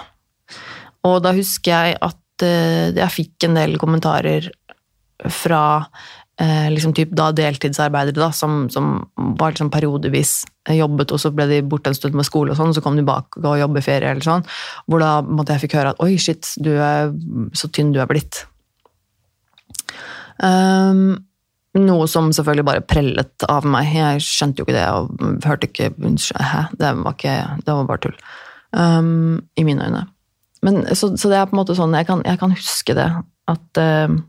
Og 1.07 1.19
da 1.25 1.33
husker 1.35 1.71
jeg 1.71 1.99
at 2.01 2.45
eh, 2.45 2.89
jeg 2.95 3.15
fikk 3.17 3.47
en 3.47 3.57
del 3.57 3.77
kommentarer 3.81 4.47
fra 5.29 5.63
eh, 6.41 6.69
liksom 6.73 6.93
typ 6.97 7.13
da 7.17 7.29
deltidsarbeidere 7.35 8.21
da, 8.21 8.29
som, 8.35 8.65
som 8.73 8.93
var 9.39 9.53
liksom 9.53 9.71
periodevis 9.73 10.41
jobbet, 10.69 11.13
og 11.13 11.21
så 11.21 11.31
ble 11.33 11.47
de 11.49 11.61
borte 11.65 11.91
en 11.91 11.97
stund 11.97 12.17
med 12.17 12.27
skole, 12.27 12.53
og 12.53 12.59
sånn, 12.59 12.73
så 12.77 12.83
kom 12.85 12.97
de 12.97 13.05
bak 13.05 13.37
og 13.41 13.57
jobbet 13.59 13.85
ferie, 13.85 14.13
eller 14.13 14.25
sånn, 14.25 14.45
hvor 14.85 15.01
da 15.01 15.11
måtte 15.25 15.57
jeg 15.57 15.65
fikk 15.65 15.77
høre 15.79 15.95
at 15.95 16.01
oi, 16.05 16.13
shit, 16.21 16.53
du 16.61 16.73
er 16.77 17.13
så 17.57 17.69
tynn 17.73 17.93
du 17.95 18.01
er 18.01 18.09
blitt. 18.09 18.43
Um, 20.41 21.21
noe 21.79 22.07
som 22.11 22.31
selvfølgelig 22.35 22.67
bare 22.67 22.83
prellet 22.83 23.45
av 23.47 23.67
meg. 23.69 23.91
Jeg 23.95 24.23
skjønte 24.25 24.61
jo 24.61 24.67
ikke 24.67 24.75
det 24.75 24.87
og 24.91 25.45
hørte 25.47 25.69
ikke 25.69 25.91
Hæ? 26.35 26.65
Det 26.75 26.89
var, 26.99 27.15
ikke, 27.15 27.35
det 27.63 27.75
var 27.77 27.87
bare 27.87 28.03
tull. 28.03 28.17
Um, 28.75 29.39
I 29.55 29.63
mine 29.67 29.87
øyne. 29.87 30.03
Men, 30.61 30.83
så, 30.95 31.13
så, 31.17 31.31
det 31.31 31.39
er 31.39 31.47
på 31.49 31.55
en 31.55 31.59
måte 31.63 31.73
sånn 31.75 31.95
Jeg 31.97 32.05
kan, 32.07 32.21
jeg 32.27 32.39
kan 32.41 32.53
huske 32.53 32.95
det. 32.97 33.07
At 33.51 33.81
uh, 33.81 34.19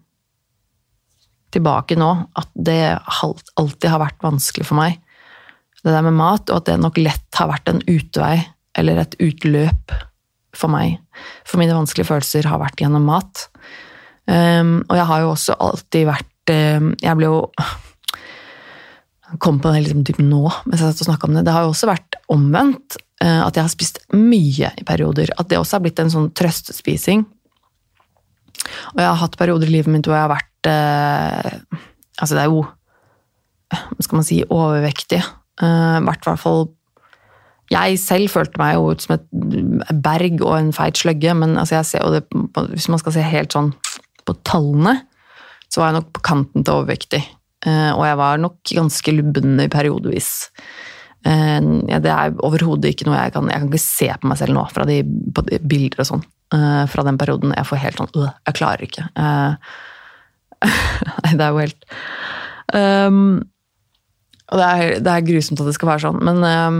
Tilbake 1.52 1.98
nå. 1.98 2.12
At 2.38 2.48
det 2.54 2.80
alltid 3.10 3.90
har 3.90 4.00
vært 4.04 4.22
vanskelig 4.24 4.68
for 4.70 4.78
meg. 4.78 5.00
Det 5.82 5.90
der 5.90 6.04
med 6.06 6.14
mat, 6.14 6.46
og 6.46 6.62
at 6.62 6.70
det 6.70 6.78
nok 6.78 7.00
lett 7.02 7.38
har 7.40 7.50
vært 7.50 7.68
en 7.68 7.82
utvei 7.90 8.36
eller 8.78 9.02
et 9.02 9.16
utløp 9.20 9.92
for 10.56 10.70
meg. 10.72 11.00
For 11.48 11.60
mine 11.60 11.74
vanskelige 11.74 12.08
følelser 12.08 12.46
har 12.48 12.62
vært 12.62 12.80
gjennom 12.80 13.04
mat. 13.08 13.48
Um, 14.30 14.78
og 14.86 14.94
jeg 14.96 15.08
har 15.10 15.24
jo 15.24 15.32
også 15.32 15.56
alltid 15.58 16.06
vært 16.06 16.31
jeg 16.50 17.16
ble 17.18 17.28
jo 17.28 17.36
kom 19.40 19.60
på 19.62 19.70
det 19.72 19.84
liksom 19.86 20.02
typ 20.04 20.18
nå, 20.20 20.42
mens 20.66 20.82
jeg 20.82 20.92
satt 20.92 21.04
og 21.04 21.08
snakka 21.08 21.28
om 21.28 21.36
det. 21.36 21.44
Det 21.46 21.54
har 21.54 21.64
jo 21.64 21.72
også 21.72 21.88
vært 21.88 22.18
omvendt. 22.32 22.98
Eh, 23.22 23.40
at 23.46 23.56
jeg 23.56 23.64
har 23.64 23.72
spist 23.72 24.02
mye 24.16 24.72
i 24.78 24.84
perioder. 24.86 25.32
At 25.38 25.48
det 25.50 25.60
også 25.60 25.78
har 25.78 25.84
blitt 25.84 26.02
en 26.02 26.12
sånn 26.12 26.30
trøstespising. 26.36 27.24
Og 28.92 29.00
jeg 29.00 29.08
har 29.08 29.20
hatt 29.20 29.38
perioder 29.40 29.70
i 29.70 29.76
livet 29.76 29.92
mitt 29.92 30.06
hvor 30.06 30.16
jeg 30.16 30.26
har 30.26 30.36
vært 30.36 30.70
eh, 30.70 31.80
Altså, 32.20 32.36
det 32.36 32.42
er 32.42 32.50
jo 32.52 32.60
Hva 33.72 34.04
skal 34.04 34.18
man 34.18 34.26
si 34.28 34.36
overvektig. 34.44 35.18
I 35.62 36.02
hvert 36.04 36.26
fall 36.40 36.66
Jeg 37.72 37.98
selv 38.00 38.30
følte 38.32 38.60
meg 38.60 38.76
jo 38.76 38.92
ut 38.92 39.04
som 39.04 39.16
et 39.16 39.26
berg 40.04 40.44
og 40.44 40.54
en 40.58 40.70
feit 40.76 41.00
sløgge, 41.00 41.34
men 41.38 41.56
altså 41.60 41.78
jeg 41.78 41.88
ser 41.88 42.04
jo 42.04 42.12
det 42.14 42.68
Hvis 42.74 42.90
man 42.92 43.00
skal 43.00 43.16
se 43.16 43.24
helt 43.26 43.56
sånn 43.56 43.72
på 44.28 44.36
tallene, 44.46 45.00
så 45.72 45.80
var 45.80 45.90
jeg 45.90 46.00
nok 46.00 46.10
på 46.12 46.24
kanten 46.26 46.64
til 46.66 46.76
overvektig. 46.76 47.22
Eh, 47.64 47.90
og 47.94 48.02
jeg 48.04 48.18
var 48.20 48.40
nok 48.42 48.74
ganske 48.76 49.14
lubben 49.14 49.62
periodevis. 49.72 50.30
Eh, 51.24 51.60
det 52.02 52.12
er 52.12 52.34
overhodet 52.44 52.92
ikke 52.92 53.06
noe 53.06 53.20
jeg 53.20 53.32
kan 53.36 53.46
Jeg 53.46 53.62
kan 53.62 53.68
ikke 53.70 53.78
se 53.84 54.08
på 54.18 54.30
meg 54.30 54.40
selv 54.40 54.56
nå, 54.56 54.64
fra 54.74 54.86
de, 54.88 54.98
de 55.06 55.60
bilder 55.62 56.02
og 56.04 56.10
sånn. 56.10 56.26
Eh, 56.52 56.82
fra 56.92 57.06
den 57.06 57.20
perioden. 57.20 57.54
Jeg 57.56 57.68
får 57.68 57.82
helt 57.86 58.02
sånn 58.02 58.12
øh, 58.18 58.34
Jeg 58.50 58.58
klarer 58.58 58.84
ikke. 58.88 59.06
Nei, 60.62 61.32
det 61.34 61.42
er 61.42 61.48
jo 61.50 61.58
helt 61.58 61.86
um, 62.70 63.40
Og 64.52 64.60
det 64.60 64.66
er, 64.68 64.92
det 65.02 65.10
er, 65.10 65.24
grusomt 65.26 65.58
at 65.58 65.66
det 65.66 65.74
skal 65.74 65.90
være 65.90 66.04
sånn, 66.04 66.20
men 66.22 66.38
um, 66.46 66.78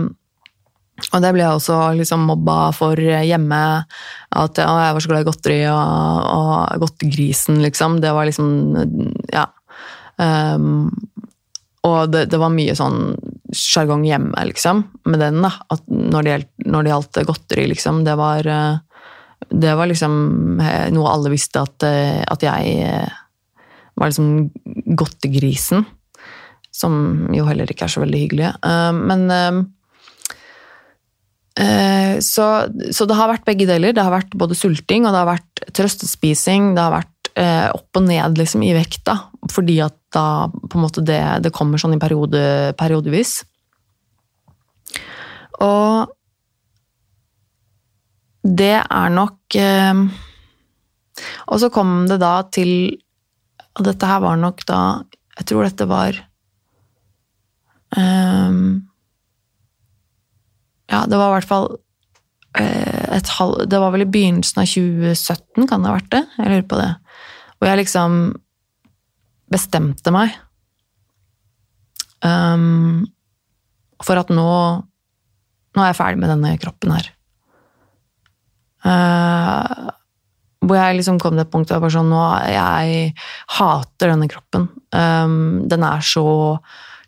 og 1.11 1.23
det 1.23 1.31
ble 1.35 1.43
jeg 1.43 1.57
også 1.57 1.77
liksom 1.97 2.27
mobba 2.29 2.57
for 2.75 2.99
hjemme. 2.99 3.61
At 4.33 4.61
å, 4.63 4.75
jeg 4.81 4.95
var 4.95 5.03
så 5.03 5.11
glad 5.11 5.25
i 5.25 5.27
godteri, 5.27 5.59
og, 5.71 6.29
og 6.33 6.83
godtegrisen, 6.85 7.61
liksom. 7.65 7.99
Det 8.03 8.13
var 8.15 8.29
liksom 8.29 8.53
Ja. 9.33 9.49
Um, 10.21 10.91
og 11.83 12.13
det, 12.13 12.27
det, 12.31 12.37
var 12.39 12.53
mye 12.53 12.75
sånn 12.77 13.17
sjargong 13.51 14.05
hjemme, 14.07 14.45
liksom, 14.47 14.85
med 15.09 15.19
den, 15.19 15.41
da. 15.43 15.51
At 15.73 15.83
når 15.89 16.27
det, 16.27 16.37
når 16.63 16.85
det 16.85 16.93
gjaldt 16.93 17.19
godteri, 17.27 17.67
liksom, 17.73 18.03
det 18.07 18.15
var 18.19 18.47
Det 19.49 19.73
var 19.75 19.89
liksom 19.91 20.13
noe 20.95 21.09
alle 21.11 21.33
visste 21.33 21.59
at, 21.59 21.83
at 21.83 22.43
jeg 22.45 23.09
var 23.99 24.07
liksom 24.07 24.49
godtegrisen. 24.95 25.83
Som 26.73 27.27
jo 27.35 27.45
heller 27.45 27.69
ikke 27.69 27.85
er 27.85 27.91
så 27.91 28.01
veldig 28.01 28.21
hyggelig. 28.23 28.53
Men 29.03 29.27
Eh, 29.29 29.63
så, 31.53 32.45
så, 32.89 33.05
det 33.05 33.17
har 33.17 33.29
vært 33.29 33.45
begge 33.45 33.67
deler. 33.69 33.93
Det 33.93 34.01
har 34.01 34.13
vært 34.13 34.33
både 34.39 34.57
sulting 34.57 35.05
og 35.05 35.13
det 35.13 35.19
har 35.21 35.29
vært 35.29 35.65
trøstespising. 35.77 36.71
Det 36.73 36.81
har 36.81 36.95
vært 36.95 37.29
eh, 37.37 37.69
opp 37.73 37.99
og 37.99 38.07
ned 38.07 38.39
liksom, 38.41 38.63
i 38.65 38.73
vekta, 38.75 39.17
fordi 39.53 39.77
at 39.85 39.95
da 40.13 40.49
på 40.49 40.77
en 40.77 40.85
måte 40.85 41.03
det, 41.05 41.21
det 41.45 41.53
kommer 41.53 41.81
sånn 41.81 41.95
i 41.97 42.01
periode, 42.01 42.73
periodevis. 42.79 43.39
Og 45.63 46.13
det 48.43 48.75
er 48.81 49.13
nok 49.13 49.55
eh, 49.55 49.99
Og 51.47 51.59
så 51.61 51.69
kom 51.71 52.01
det 52.09 52.17
da 52.19 52.41
til 52.51 52.71
Og 53.77 53.85
dette 53.87 54.09
her 54.09 54.19
var 54.19 54.35
nok 54.41 54.65
da 54.67 54.79
Jeg 55.37 55.47
tror 55.47 55.63
dette 55.63 55.87
var 55.87 56.17
um, 57.95 58.83
ja, 60.93 61.01
det 61.09 61.17
var 61.19 61.31
i 61.31 61.35
hvert 61.39 61.49
fall 61.49 61.67
eh, 62.59 63.17
et 63.17 63.33
halv 63.39 63.65
Det 63.69 63.79
var 63.81 63.93
vel 63.95 64.05
i 64.05 64.11
begynnelsen 64.13 64.61
av 64.61 64.69
2017, 64.69 65.67
kan 65.69 65.83
det 65.83 65.89
ha 65.89 65.97
vært 65.97 66.13
det? 66.13 66.23
Jeg 66.37 66.51
lurer 66.51 66.69
på 66.69 66.79
det. 66.81 66.91
Hvor 67.57 67.71
jeg 67.71 67.81
liksom 67.81 68.17
bestemte 69.53 70.13
meg 70.13 70.33
um, 72.25 73.03
for 74.03 74.19
at 74.19 74.31
nå 74.33 74.47
Nå 75.73 75.81
er 75.81 75.89
jeg 75.89 75.97
ferdig 75.97 76.19
med 76.21 76.29
denne 76.29 76.49
kroppen 76.61 76.91
her. 76.93 77.07
Uh, 78.85 79.89
hvor 80.61 80.77
jeg 80.77 80.99
liksom 80.99 81.17
kom 81.17 81.33
til 81.33 81.41
et 81.41 81.49
punkt 81.49 81.71
der 81.71 81.81
jeg 81.81 81.95
sånn 81.95 82.11
Jeg 82.13 83.15
hater 83.57 84.11
denne 84.11 84.27
kroppen. 84.29 84.67
Um, 84.93 85.63
den 85.65 85.81
er 85.87 86.05
så 86.05 86.25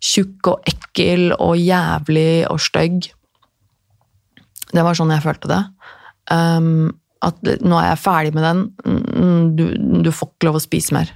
tjukk 0.01 0.49
og 0.49 0.71
ekkel 0.71 1.29
og 1.37 1.61
jævlig 1.61 2.47
og 2.49 2.57
stygg. 2.65 3.11
Det 4.73 4.83
var 4.85 4.97
sånn 4.97 5.13
jeg 5.13 5.25
følte 5.25 5.51
det. 5.51 5.61
Um, 6.31 6.89
at 7.25 7.37
nå 7.65 7.77
er 7.79 7.91
jeg 7.91 8.01
ferdig 8.03 8.33
med 8.35 8.45
den. 8.45 8.63
Mm, 8.85 9.43
du, 9.57 9.65
du 10.05 10.11
får 10.13 10.31
ikke 10.31 10.49
lov 10.49 10.59
å 10.59 10.63
spise 10.63 10.95
mer. 10.95 11.13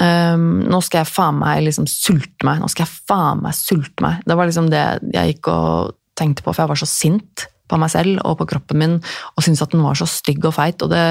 Um, 0.00 0.62
nå 0.72 0.80
skal 0.82 1.02
jeg 1.02 1.12
faen 1.12 1.38
meg 1.42 1.62
liksom 1.66 1.86
sulte 1.90 2.46
meg. 2.48 2.62
Nå 2.62 2.70
skal 2.72 2.86
jeg 2.86 3.02
faen 3.10 3.42
meg 3.44 3.56
sulte 3.58 4.04
meg. 4.04 4.22
Det 4.26 4.38
var 4.38 4.48
liksom 4.48 4.70
det 4.72 4.84
jeg 5.12 5.34
gikk 5.34 5.52
og 5.52 5.96
tenkte 6.18 6.44
på, 6.44 6.52
for 6.52 6.64
jeg 6.64 6.72
var 6.72 6.80
så 6.80 6.88
sint 6.88 7.46
på 7.70 7.78
meg 7.80 7.92
selv 7.92 8.20
og 8.28 8.36
på 8.40 8.48
kroppen 8.50 8.80
min 8.80 8.96
og 8.98 9.44
syntes 9.44 9.62
at 9.64 9.72
den 9.72 9.84
var 9.84 9.96
så 9.96 10.08
stygg 10.10 10.44
og 10.48 10.56
feit. 10.56 10.82
Og 10.84 10.92
det, 10.92 11.04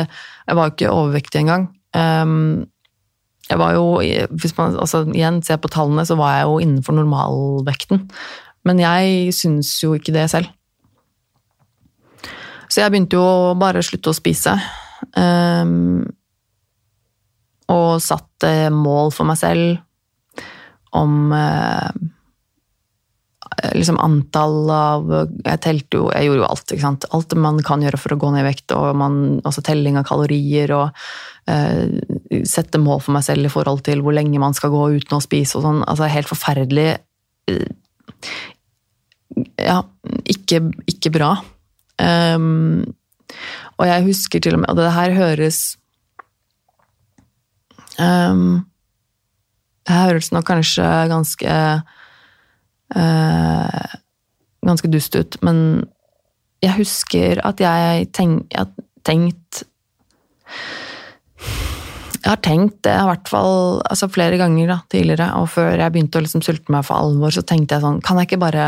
jeg 0.48 0.58
var 0.58 0.68
jo 0.68 0.76
ikke 0.76 0.94
overvektig 0.94 1.44
engang. 1.44 1.70
Um, 1.96 2.68
jeg 3.50 3.60
var 3.60 3.76
jo, 3.76 3.86
hvis 4.40 4.56
man 4.58 4.78
altså, 4.80 5.04
igjen 5.12 5.42
ser 5.44 5.60
på 5.60 5.72
tallene, 5.72 6.06
så 6.08 6.16
var 6.20 6.38
jeg 6.38 6.48
jo 6.48 6.60
innenfor 6.64 6.96
normalvekten. 6.96 8.06
Men 8.68 8.80
jeg 8.80 9.34
syns 9.36 9.74
jo 9.82 9.96
ikke 9.98 10.14
det 10.16 10.30
selv. 10.32 10.48
Så 12.72 12.80
jeg 12.80 12.94
begynte 12.94 13.20
jo 13.20 13.26
å 13.26 13.54
bare 13.60 13.84
slutte 13.84 14.14
å 14.14 14.16
spise. 14.16 14.56
Um, 15.18 16.06
og 17.72 18.00
satte 18.04 18.72
mål 18.74 19.12
for 19.16 19.28
meg 19.28 19.40
selv 19.40 19.80
om 20.96 21.32
uh, 21.32 21.90
liksom 23.76 23.98
antall 24.02 24.70
av 24.72 25.12
Jeg 25.14 25.60
telte 25.64 26.00
jo 26.00 26.10
Jeg 26.14 26.28
gjorde 26.28 26.42
jo 26.44 26.48
alt, 26.48 26.66
ikke 26.68 26.84
sant. 26.86 27.08
Alt 27.16 27.36
man 27.40 27.60
kan 27.66 27.84
gjøre 27.84 28.00
for 28.00 28.16
å 28.16 28.20
gå 28.22 28.32
ned 28.34 28.44
i 28.46 28.50
vekt, 28.50 28.74
og 28.76 28.96
man, 29.00 29.20
altså 29.44 29.64
telling 29.66 30.00
av 30.00 30.08
kalorier 30.08 30.72
og 30.76 31.04
uh, 31.52 32.44
sette 32.48 32.82
mål 32.82 33.04
for 33.04 33.16
meg 33.18 33.28
selv 33.28 33.48
i 33.48 33.54
forhold 33.54 33.84
til 33.88 34.04
hvor 34.04 34.16
lenge 34.16 34.42
man 34.42 34.56
skal 34.58 34.74
gå 34.74 34.88
uten 34.98 35.20
å 35.20 35.24
spise 35.24 35.60
og 35.60 35.68
sånn. 35.68 35.84
Altså 35.88 36.12
helt 36.12 36.32
forferdelig 36.32 36.90
uh, 37.52 37.72
Ja, 39.60 39.82
ikke, 40.30 40.66
ikke 40.92 41.12
bra. 41.16 41.36
Um, 42.02 42.96
og 43.78 43.86
jeg 43.86 44.06
husker 44.08 44.42
til 44.42 44.56
og 44.56 44.64
med 44.64 44.72
Og 44.72 44.80
det 44.80 44.92
her 44.96 45.14
høres 45.14 45.60
um, 48.00 48.66
Det 49.86 49.98
høres 49.98 50.32
nok 50.34 50.48
kanskje 50.50 50.88
ganske 51.12 51.58
uh, 52.96 53.96
Ganske 54.66 54.92
dust 54.94 55.16
ut, 55.18 55.38
men 55.42 55.58
jeg 56.62 56.78
husker 56.78 57.40
at 57.46 57.62
jeg 57.62 58.12
tenk, 58.14 58.46
at 58.54 58.70
tenkt 59.06 59.64
Jeg 62.22 62.30
har 62.30 62.42
tenkt 62.46 62.84
det 62.86 62.94
i 62.94 63.08
hvert 63.10 63.32
fall 63.32 63.82
altså 63.90 64.10
flere 64.14 64.38
ganger 64.38 64.70
da, 64.70 64.78
tidligere, 64.94 65.32
og 65.42 65.50
før 65.50 65.82
jeg 65.82 65.94
begynte 65.96 66.22
å 66.22 66.26
liksom 66.26 66.46
sulte 66.46 66.74
meg 66.74 66.86
for 66.86 67.02
alvor, 67.02 67.34
så 67.34 67.42
tenkte 67.42 67.78
jeg 67.78 67.86
sånn 67.86 68.02
Kan 68.06 68.22
jeg 68.22 68.30
ikke 68.30 68.44
bare 68.46 68.68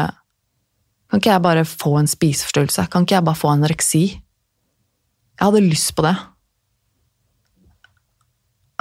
Kan 1.13 1.21
ikke 1.21 1.29
jeg 1.29 1.45
bare 1.45 1.61
få 1.69 1.91
en 1.99 2.07
spiseforstyrrelse? 2.09 2.87
Kan 2.89 3.03
ikke 3.05 3.13
jeg 3.19 3.25
bare 3.27 3.37
få 3.37 3.51
anoreksi? 3.53 3.99
Jeg 5.37 5.45
hadde 5.45 5.59
lyst 5.61 5.91
på 5.93 6.01
det. 6.01 6.15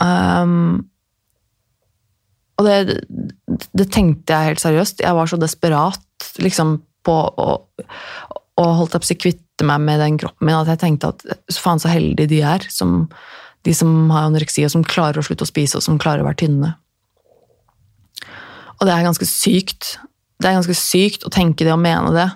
Um, 0.01 0.87
og 2.57 2.64
det, 2.64 3.03
det 3.77 3.87
tenkte 3.92 4.33
jeg 4.33 4.49
helt 4.49 4.62
seriøst. 4.62 5.03
Jeg 5.05 5.18
var 5.18 5.29
så 5.29 5.37
desperat 5.37 6.31
liksom, 6.40 6.79
på 7.05 7.16
å, 7.21 7.47
å 8.64 8.64
holdt 8.79 8.97
opp 8.97 9.05
å 9.05 9.18
kvitte 9.27 9.68
meg 9.68 9.85
med 9.85 10.01
den 10.01 10.16
kroppen 10.23 10.49
min 10.49 10.57
at 10.57 10.71
jeg 10.73 10.81
tenkte 10.81 11.12
at 11.12 11.53
faen 11.53 11.85
så 11.85 11.92
heldige 11.92 12.31
de 12.33 12.40
er, 12.49 12.64
som, 12.73 13.11
de 13.68 13.77
som 13.77 14.09
har 14.09 14.31
anoreksi, 14.31 14.64
og 14.64 14.73
som 14.73 14.88
klarer 14.88 15.21
å 15.21 15.27
slutte 15.29 15.45
å 15.45 15.53
spise, 15.53 15.77
og 15.77 15.85
som 15.85 16.01
klarer 16.01 16.25
å 16.25 16.31
være 16.31 16.40
tynne. 16.47 16.73
Og 18.81 18.88
det 18.88 18.97
er 18.97 19.05
ganske 19.05 19.29
sykt. 19.29 19.99
Det 20.42 20.50
er 20.50 20.59
ganske 20.59 20.76
sykt 20.76 21.26
å 21.26 21.33
tenke 21.33 21.64
det 21.64 21.72
og 21.74 21.83
mene 21.83 22.11
det. 22.14 22.28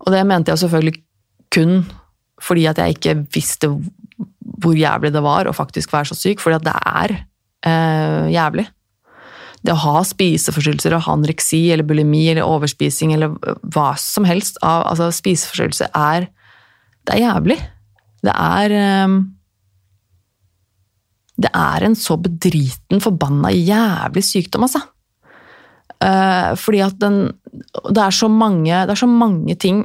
Og 0.00 0.14
det 0.14 0.24
mente 0.26 0.52
jeg 0.52 0.64
selvfølgelig 0.64 1.00
kun 1.52 1.80
fordi 2.40 2.66
at 2.70 2.78
jeg 2.80 2.96
ikke 2.96 3.16
visste 3.34 3.68
hvor 4.60 4.76
jævlig 4.76 5.12
det 5.12 5.22
var 5.24 5.48
å 5.48 5.56
faktisk 5.56 5.92
være 5.92 6.10
så 6.10 6.16
syk, 6.16 6.40
fordi 6.40 6.56
at 6.56 6.66
det 6.66 6.76
er 6.88 7.12
eh, 7.68 8.28
jævlig. 8.32 8.66
Det 9.60 9.74
å 9.74 9.82
ha 9.82 10.00
spiseforstyrrelser 10.08 10.96
og 10.96 11.04
ha 11.04 11.16
anoreksi 11.18 11.66
eller 11.72 11.84
bulimi 11.84 12.22
eller 12.30 12.48
overspising 12.48 13.12
eller 13.12 13.34
hva 13.74 13.90
som 14.00 14.24
helst 14.28 14.56
av 14.64 14.86
altså 14.88 15.10
spiseforstyrrelse 15.12 15.90
er 15.96 16.30
Det 17.04 17.16
er 17.16 17.22
jævlig. 17.24 17.58
Det 18.24 18.32
er 18.32 18.76
eh, 18.76 19.18
Det 21.40 21.52
er 21.56 21.84
en 21.84 21.96
så 21.96 22.16
bedriten, 22.20 23.00
forbanna 23.00 23.52
jævlig 23.52 24.24
sykdom, 24.24 24.64
altså. 24.68 24.82
Eh, 26.00 26.52
fordi 26.56 26.80
at 26.84 26.96
den 27.00 27.22
det 27.92 28.00
er, 28.00 28.28
mange, 28.28 28.72
det 28.86 28.94
er 28.94 29.00
så 29.00 29.06
mange 29.06 29.54
ting 29.54 29.84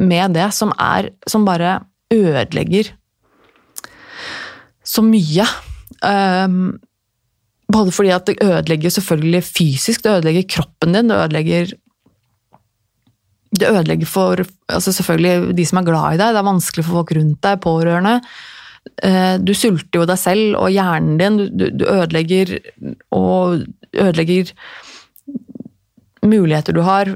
med 0.00 0.32
det 0.32 0.48
som 0.56 0.72
er 0.80 1.10
Som 1.28 1.44
bare 1.44 1.80
ødelegger 2.10 2.94
så 4.90 5.02
mye. 5.06 5.44
Um, 6.02 6.80
både 7.70 7.92
fordi 7.94 8.10
at 8.10 8.26
det 8.26 8.40
ødelegger 8.42 8.90
selvfølgelig 8.90 9.44
fysisk, 9.44 10.02
det 10.02 10.16
ødelegger 10.16 10.48
kroppen 10.48 10.96
din, 10.96 11.10
det 11.12 11.18
ødelegger 11.18 11.72
det 13.60 13.68
ødelegger 13.68 14.06
for 14.06 14.42
altså 14.68 14.92
selvfølgelig 14.92 15.56
de 15.58 15.66
som 15.66 15.78
er 15.78 15.86
glad 15.86 16.14
i 16.14 16.18
deg, 16.18 16.34
det 16.34 16.40
er 16.40 16.48
vanskelig 16.48 16.84
for 16.86 17.00
folk 17.00 17.12
rundt 17.18 17.42
deg, 17.42 17.60
pårørende. 17.62 18.20
Uh, 19.04 19.36
du 19.38 19.54
sulter 19.54 20.00
jo 20.00 20.08
deg 20.08 20.18
selv 20.18 20.58
og 20.58 20.70
hjernen 20.74 21.18
din, 21.20 21.40
du 21.78 21.84
ødelegger 21.86 22.56
og 23.14 23.60
ødelegger 23.94 24.54
muligheter 26.26 26.76
du 26.76 26.82
har 26.84 27.14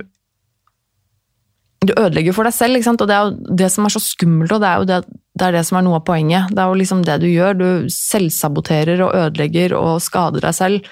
du 1.84 1.92
ødelegger 1.92 2.32
for 2.32 2.48
deg 2.48 2.54
selv, 2.56 2.80
og 2.80 3.08
det 3.08 3.14
er 3.14 3.26
jo 3.26 3.56
det 3.60 3.68
som 3.72 3.84
er 3.84 3.92
så 3.92 4.00
skummelt, 4.00 4.52
og 4.54 4.62
det 4.62 4.68
er 4.70 4.80
jo 4.80 4.88
det, 4.88 4.98
det, 5.36 5.46
er 5.46 5.56
det 5.58 5.64
som 5.68 5.78
er 5.78 5.84
noe 5.84 5.98
av 5.98 6.06
poenget. 6.06 6.52
Det 6.54 6.62
er 6.62 6.70
jo 6.70 6.80
liksom 6.80 7.02
det 7.04 7.18
du 7.20 7.26
gjør. 7.28 7.58
Du 7.58 7.68
selvsaboterer 7.92 9.02
og 9.04 9.12
ødelegger 9.12 9.76
og 9.76 10.00
skader 10.00 10.46
deg 10.46 10.56
selv. 10.56 10.88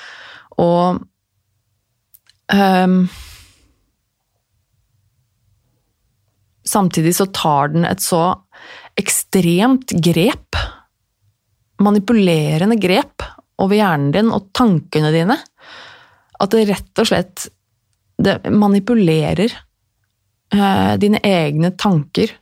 Og 0.61 1.01
um, 2.53 2.99
Samtidig 6.73 7.17
så 7.17 7.27
tar 7.35 7.73
den 7.73 7.83
et 7.89 8.01
så 8.05 8.23
ekstremt 9.01 9.91
grep, 10.05 10.59
manipulerende 11.83 12.77
grep, 12.79 13.25
over 13.63 13.77
hjernen 13.77 14.13
din 14.15 14.31
og 14.33 14.47
tankene 14.57 15.11
dine, 15.15 15.37
at 16.43 16.55
det 16.55 16.63
rett 16.71 17.03
og 17.03 17.09
slett 17.09 17.49
det 18.23 18.39
manipulerer 18.51 19.51
eh, 19.51 20.95
dine 21.03 21.21
egne 21.27 21.73
tanker 21.79 22.33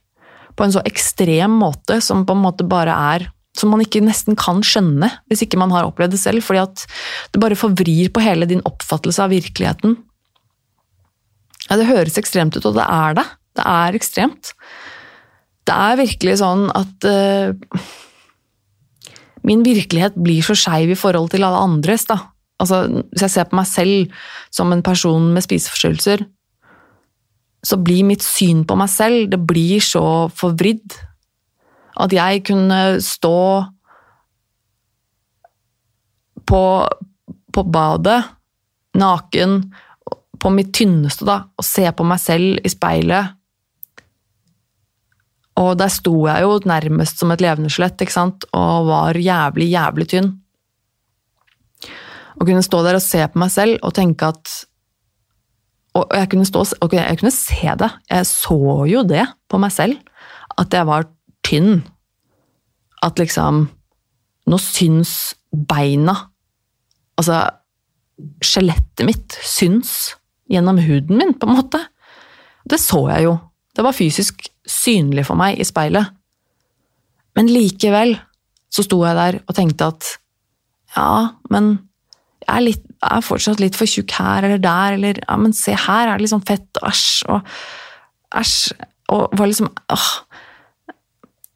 på 0.57 0.67
en 0.67 0.75
så 0.75 0.83
ekstrem 0.89 1.55
måte 1.63 2.01
som 2.05 2.27
på 2.29 2.37
en 2.37 2.45
måte 2.45 2.67
bare 2.69 2.97
er 3.15 3.29
som 3.59 3.73
man 3.73 3.83
ikke 3.83 4.03
nesten 4.05 4.37
kan 4.39 4.63
skjønne 4.65 5.09
hvis 5.31 5.43
ikke 5.45 5.59
man 5.61 5.73
har 5.75 5.89
opplevd 5.89 6.15
det 6.15 6.21
selv, 6.23 6.45
fordi 6.47 6.63
at 6.63 6.85
det 7.33 7.43
bare 7.43 7.59
forvrir 7.59 8.13
på 8.15 8.23
hele 8.25 8.49
din 8.49 8.63
oppfattelse 8.69 9.25
av 9.25 9.35
virkeligheten. 9.35 9.97
Ja, 11.69 11.79
det 11.79 11.89
høres 11.91 12.19
ekstremt 12.19 12.57
ut, 12.57 12.67
og 12.67 12.77
det 12.79 12.87
er 12.87 13.19
det. 13.19 13.27
Det 13.59 13.67
er 13.67 13.99
ekstremt. 13.99 14.53
Det 15.69 15.75
er 15.75 15.99
virkelig 16.01 16.39
sånn 16.41 16.69
at 16.75 17.07
uh, 17.07 17.83
Min 19.47 19.63
virkelighet 19.65 20.19
blir 20.21 20.45
så 20.45 20.53
skeiv 20.59 20.91
i 20.93 20.99
forhold 20.99 21.31
til 21.33 21.47
alle 21.47 21.63
andres. 21.65 22.03
da. 22.05 22.19
Altså, 22.61 23.03
Hvis 23.11 23.25
jeg 23.25 23.35
ser 23.35 23.49
på 23.49 23.59
meg 23.59 23.69
selv 23.69 24.23
som 24.53 24.73
en 24.73 24.85
person 24.85 25.33
med 25.35 25.47
spiseforstyrrelser, 25.47 26.27
så 27.65 27.77
blir 27.77 28.07
mitt 28.09 28.25
syn 28.25 28.65
på 28.65 28.77
meg 28.81 28.89
selv 28.89 29.29
det 29.33 29.41
blir 29.49 29.83
så 29.85 30.29
forvridd. 30.33 30.97
At 32.01 32.13
jeg 32.15 32.45
kunne 32.49 32.81
stå 33.05 33.41
på, 36.49 36.63
på 37.53 37.65
badet, 37.69 38.23
naken, 38.97 39.61
på 40.41 40.53
mitt 40.55 40.73
tynneste, 40.75 41.27
da, 41.29 41.43
og 41.53 41.67
se 41.67 41.85
på 41.93 42.07
meg 42.09 42.23
selv 42.23 42.65
i 42.65 42.73
speilet. 42.73 43.37
Og 45.61 45.75
der 45.77 45.93
sto 45.93 46.15
jeg 46.25 46.47
jo 46.47 46.57
nærmest 46.65 47.21
som 47.21 47.33
et 47.35 47.43
levende 47.45 47.71
skjelett, 47.73 48.01
og 48.57 48.89
var 48.89 49.19
jævlig, 49.21 49.69
jævlig 49.75 50.09
tynn. 50.15 50.31
Å 52.41 52.47
kunne 52.49 52.65
stå 52.65 52.81
der 52.87 52.97
og 52.97 53.05
se 53.05 53.21
på 53.29 53.41
meg 53.41 53.53
selv 53.53 53.81
og 53.85 53.95
tenke 53.97 54.31
at 54.33 54.57
og 55.99 56.13
jeg 56.15 56.29
kunne, 56.31 56.47
stå, 56.47 56.63
og 56.87 56.93
jeg 56.95 57.19
kunne 57.19 57.35
se 57.35 57.73
det. 57.81 57.89
Jeg 58.07 58.27
så 58.29 58.59
jo 58.87 59.03
det 59.03 59.25
på 59.51 59.59
meg 59.59 59.73
selv. 59.75 59.99
At 60.55 60.71
jeg 60.75 60.87
var 60.87 61.09
tynn. 61.47 61.81
At 63.03 63.19
liksom 63.19 63.67
Nå 64.51 64.59
syns 64.59 65.35
beina 65.51 66.15
Altså, 67.21 67.43
skjelettet 68.43 69.05
mitt 69.05 69.35
syns 69.45 70.15
gjennom 70.51 70.79
huden 70.81 71.19
min, 71.21 71.35
på 71.37 71.47
en 71.47 71.59
måte. 71.59 71.83
Det 72.65 72.79
så 72.81 73.03
jeg 73.11 73.27
jo. 73.27 73.35
Det 73.77 73.85
var 73.85 73.95
fysisk 73.95 74.47
synlig 74.65 75.27
for 75.29 75.37
meg 75.37 75.61
i 75.61 75.67
speilet. 75.69 76.15
Men 77.37 77.51
likevel 77.53 78.17
så 78.73 78.87
sto 78.87 79.03
jeg 79.05 79.19
der 79.19 79.39
og 79.43 79.57
tenkte 79.59 79.91
at 79.93 80.09
ja, 80.97 81.37
men 81.53 81.75
er, 82.49 82.63
litt, 82.65 82.85
er 83.05 83.25
fortsatt 83.25 83.61
litt 83.63 83.77
for 83.79 83.91
tjukk 83.91 84.15
her 84.19 84.47
eller 84.47 84.63
der, 84.63 84.97
eller 84.97 85.21
ja, 85.23 85.37
men 85.41 85.55
se 85.57 85.75
her 85.77 86.09
er 86.09 86.17
det 86.17 86.27
liksom 86.27 86.45
fett, 86.49 86.69
æsj, 86.87 87.09
og 87.31 87.51
æsj, 88.41 88.57
og 89.11 89.37
var 89.39 89.51
liksom 89.51 89.71
åh. 89.91 90.11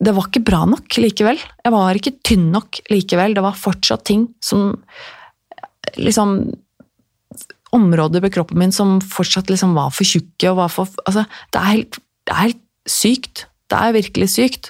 Det 0.05 0.13
var 0.13 0.27
ikke 0.29 0.45
bra 0.45 0.65
nok 0.69 0.97
likevel. 1.01 1.39
Jeg 1.39 1.73
var 1.73 1.97
ikke 1.97 2.17
tynn 2.27 2.49
nok 2.53 2.81
likevel. 2.93 3.37
Det 3.37 3.45
var 3.45 3.57
fortsatt 3.57 4.05
ting 4.11 4.29
som 4.43 4.75
liksom 5.97 6.37
Områder 7.75 8.23
ved 8.23 8.31
kroppen 8.31 8.61
min 8.61 8.71
som 8.71 9.01
fortsatt 9.03 9.49
liksom 9.51 9.73
var 9.75 9.89
for 9.91 10.07
tjukke 10.07 10.47
og 10.53 10.61
var 10.61 10.69
for 10.71 10.91
Altså, 11.09 11.25
det 11.51 11.59
er 11.59 11.71
helt, 11.73 11.97
det 12.23 12.35
er 12.35 12.43
helt 12.45 12.61
sykt. 12.87 13.47
Det 13.67 13.81
er 13.81 13.97
virkelig 13.97 14.29
sykt. 14.31 14.69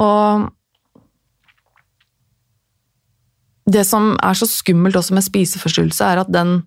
Og 0.00 0.46
det 3.68 3.84
som 3.86 4.14
er 4.24 4.36
så 4.38 4.48
skummelt 4.48 4.96
også 4.96 5.16
med 5.16 5.26
spiseforstyrrelse, 5.26 6.04
er 6.04 6.22
at 6.22 6.32
den, 6.32 6.62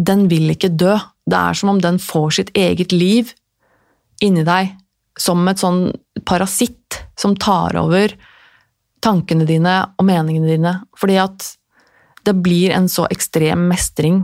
den 0.00 0.26
vil 0.30 0.48
ikke 0.54 0.72
dø. 0.72 0.96
Det 1.28 1.38
er 1.38 1.58
som 1.58 1.74
om 1.74 1.82
den 1.84 2.00
får 2.00 2.38
sitt 2.38 2.54
eget 2.56 2.94
liv 2.94 3.34
inni 4.24 4.44
deg, 4.46 4.72
som 5.18 5.44
et 5.50 5.60
sånn 5.60 5.90
parasitt 6.26 7.02
som 7.18 7.36
tar 7.38 7.76
over 7.78 8.14
tankene 9.04 9.46
dine 9.46 9.80
og 9.98 10.06
meningene 10.08 10.48
dine. 10.48 10.74
Fordi 10.98 11.18
at 11.22 11.52
det 12.26 12.34
blir 12.42 12.74
en 12.76 12.88
så 12.90 13.06
ekstrem 13.12 13.68
mestring. 13.70 14.22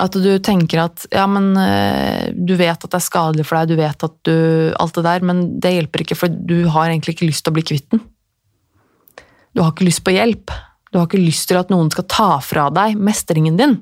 At 0.00 0.14
du 0.16 0.30
tenker 0.40 0.84
at 0.86 1.04
ja, 1.12 1.26
men 1.28 1.52
eh, 1.58 2.30
du 2.32 2.54
vet 2.56 2.78
at 2.78 2.88
det 2.88 2.96
er 3.00 3.04
skadelig 3.04 3.44
for 3.48 3.58
deg, 3.58 3.72
du 3.74 3.80
vet 3.82 4.06
at 4.06 4.16
du 4.24 4.36
Alt 4.80 4.96
det 4.96 5.04
der, 5.04 5.26
men 5.26 5.42
det 5.60 5.74
hjelper 5.74 6.04
ikke, 6.04 6.16
for 6.16 6.32
du 6.32 6.70
har 6.72 6.88
egentlig 6.88 7.16
ikke 7.16 7.28
lyst 7.28 7.44
til 7.44 7.52
å 7.52 7.58
bli 7.58 7.66
kvitt 7.66 7.90
den. 7.92 8.04
Du 9.54 9.62
har 9.62 9.72
ikke 9.72 9.88
lyst 9.88 10.04
på 10.06 10.14
hjelp. 10.14 10.52
Du 10.90 10.98
har 10.98 11.06
ikke 11.06 11.22
lyst 11.22 11.48
til 11.50 11.58
at 11.60 11.70
noen 11.72 11.90
skal 11.92 12.06
ta 12.10 12.30
fra 12.42 12.68
deg 12.74 12.98
mestringen 12.98 13.58
din. 13.58 13.78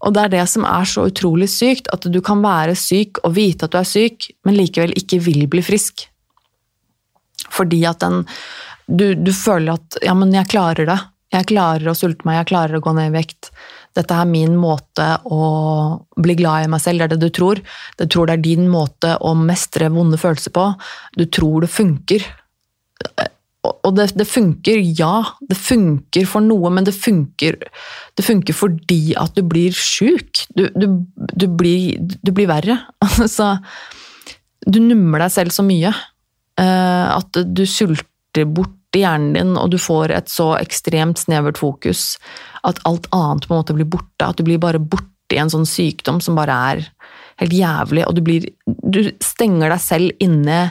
Og 0.00 0.14
det 0.16 0.22
er 0.24 0.32
det 0.32 0.46
som 0.48 0.64
er 0.64 0.88
så 0.88 1.04
utrolig 1.10 1.50
sykt, 1.52 1.90
at 1.92 2.06
du 2.08 2.20
kan 2.24 2.40
være 2.44 2.76
syk 2.78 3.20
og 3.24 3.34
vite 3.36 3.66
at 3.66 3.74
du 3.74 3.80
er 3.82 3.88
syk, 3.88 4.30
men 4.48 4.56
likevel 4.56 4.94
ikke 4.96 5.20
vil 5.26 5.44
bli 5.52 5.64
frisk. 5.64 6.06
Fordi 7.52 7.82
at 7.88 8.00
den 8.04 8.22
du, 8.90 9.14
du 9.14 9.30
føler 9.30 9.76
at 9.76 10.00
'ja, 10.02 10.14
men 10.18 10.32
jeg 10.34 10.50
klarer 10.50 10.86
det'. 10.86 11.06
Jeg 11.30 11.46
klarer 11.46 11.86
å 11.86 11.94
sulte 11.94 12.26
meg, 12.26 12.40
jeg 12.40 12.50
klarer 12.50 12.74
å 12.74 12.82
gå 12.82 12.92
ned 12.92 13.12
i 13.12 13.18
vekt. 13.20 13.52
Dette 13.94 14.14
er 14.14 14.26
min 14.26 14.56
måte 14.58 15.20
å 15.30 16.02
bli 16.18 16.34
glad 16.34 16.64
i 16.64 16.70
meg 16.72 16.80
selv, 16.82 16.98
det 16.98 17.04
er 17.04 17.12
det 17.14 17.20
du 17.20 17.30
tror. 17.30 17.60
Du 17.98 18.06
tror 18.06 18.26
det 18.26 18.32
er 18.34 18.42
din 18.42 18.66
måte 18.66 19.14
å 19.20 19.36
mestre 19.38 19.92
vonde 19.94 20.18
følelser 20.18 20.50
på. 20.50 20.74
Du 21.14 21.26
tror 21.26 21.60
det 21.60 21.70
funker 21.70 22.26
og 23.60 23.92
det, 23.96 24.06
det, 24.16 24.24
funker, 24.24 24.80
ja. 24.96 25.20
Det 25.44 25.56
funker 25.58 26.28
for 26.28 26.44
noe, 26.44 26.70
men 26.72 26.86
det 26.86 26.94
funker, 26.96 27.58
det 28.16 28.24
funker 28.24 28.56
fordi 28.56 29.12
at 29.20 29.36
du 29.36 29.42
blir 29.44 29.76
sjuk. 29.76 30.46
Du, 30.56 30.64
du, 30.72 30.86
du, 31.12 31.46
blir, 31.46 32.00
du 32.00 32.32
blir 32.32 32.50
verre. 32.50 32.80
Altså, 33.20 33.58
du 34.64 34.80
nummer 34.80 35.20
deg 35.20 35.32
selv 35.32 35.52
så 35.52 35.64
mye 35.64 35.90
uh, 35.92 37.06
at 37.16 37.36
du 37.48 37.62
sulter 37.68 38.48
bort 38.48 38.76
hjernen 38.96 39.36
din, 39.36 39.52
og 39.60 39.70
du 39.72 39.78
får 39.80 40.12
et 40.16 40.32
så 40.32 40.54
ekstremt 40.58 41.20
snevert 41.20 41.60
fokus 41.60 42.16
at 42.66 42.80
alt 42.88 43.06
annet 43.14 43.46
på 43.46 43.54
en 43.54 43.60
måte 43.60 43.76
blir 43.76 43.88
borte. 43.88 44.26
At 44.26 44.40
du 44.40 44.46
blir 44.48 44.60
bare 44.62 44.80
borte 44.80 45.36
i 45.36 45.40
en 45.40 45.52
sånn 45.52 45.68
sykdom 45.68 46.18
som 46.24 46.38
bare 46.38 46.56
er 46.72 46.86
helt 47.40 47.54
jævlig, 47.56 48.04
og 48.08 48.16
du, 48.16 48.24
blir, 48.24 48.48
du 48.66 49.04
stenger 49.24 49.72
deg 49.72 49.84
selv 49.84 50.24
inne 50.24 50.62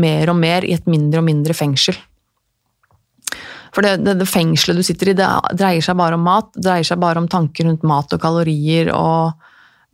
mer 0.00 0.32
og 0.32 0.38
mer 0.40 0.66
i 0.66 0.74
et 0.76 0.88
mindre 0.90 1.22
og 1.22 1.28
mindre 1.28 1.56
fengsel. 1.56 1.96
For 3.74 3.86
det, 3.86 4.00
det, 4.02 4.16
det, 4.18 4.26
fengselet 4.26 4.80
du 4.80 4.86
sitter 4.86 5.12
i, 5.12 5.16
det 5.18 5.28
dreier 5.58 5.84
seg 5.84 5.98
bare 6.00 6.18
om 6.18 6.26
mat. 6.26 6.50
Det 6.56 6.64
dreier 6.66 6.86
seg 6.86 7.00
bare 7.02 7.22
om 7.22 7.28
tanker 7.30 7.68
rundt 7.68 7.86
mat 7.86 8.12
og 8.16 8.22
kalorier 8.22 8.90
og 8.94 9.32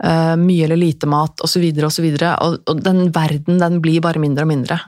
uh, 0.05 0.35
mye 0.41 0.65
eller 0.65 0.81
lite 0.81 1.09
mat 1.11 1.45
osv. 1.45 1.65
Og, 1.77 1.93
så 1.93 2.05
videre, 2.05 2.35
og, 2.45 2.61
og 2.71 2.83
den 2.85 3.11
verden, 3.15 3.61
den 3.63 3.81
blir 3.85 4.05
bare 4.05 4.23
mindre 4.23 4.47
og 4.47 4.53
mindre. 4.53 4.81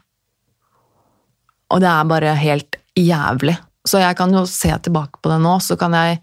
Og 1.69 1.83
det 1.85 1.91
er 1.93 2.09
bare 2.09 2.37
helt 2.41 2.79
jævlig. 2.97 3.59
Så 3.89 4.01
jeg 4.03 4.17
kan 4.19 4.33
jo 4.35 4.45
se 4.49 4.73
tilbake 4.85 5.21
på 5.23 5.33
det 5.33 5.41
nå, 5.45 5.59
så 5.65 5.77
kan 5.81 5.95
jeg 5.97 6.21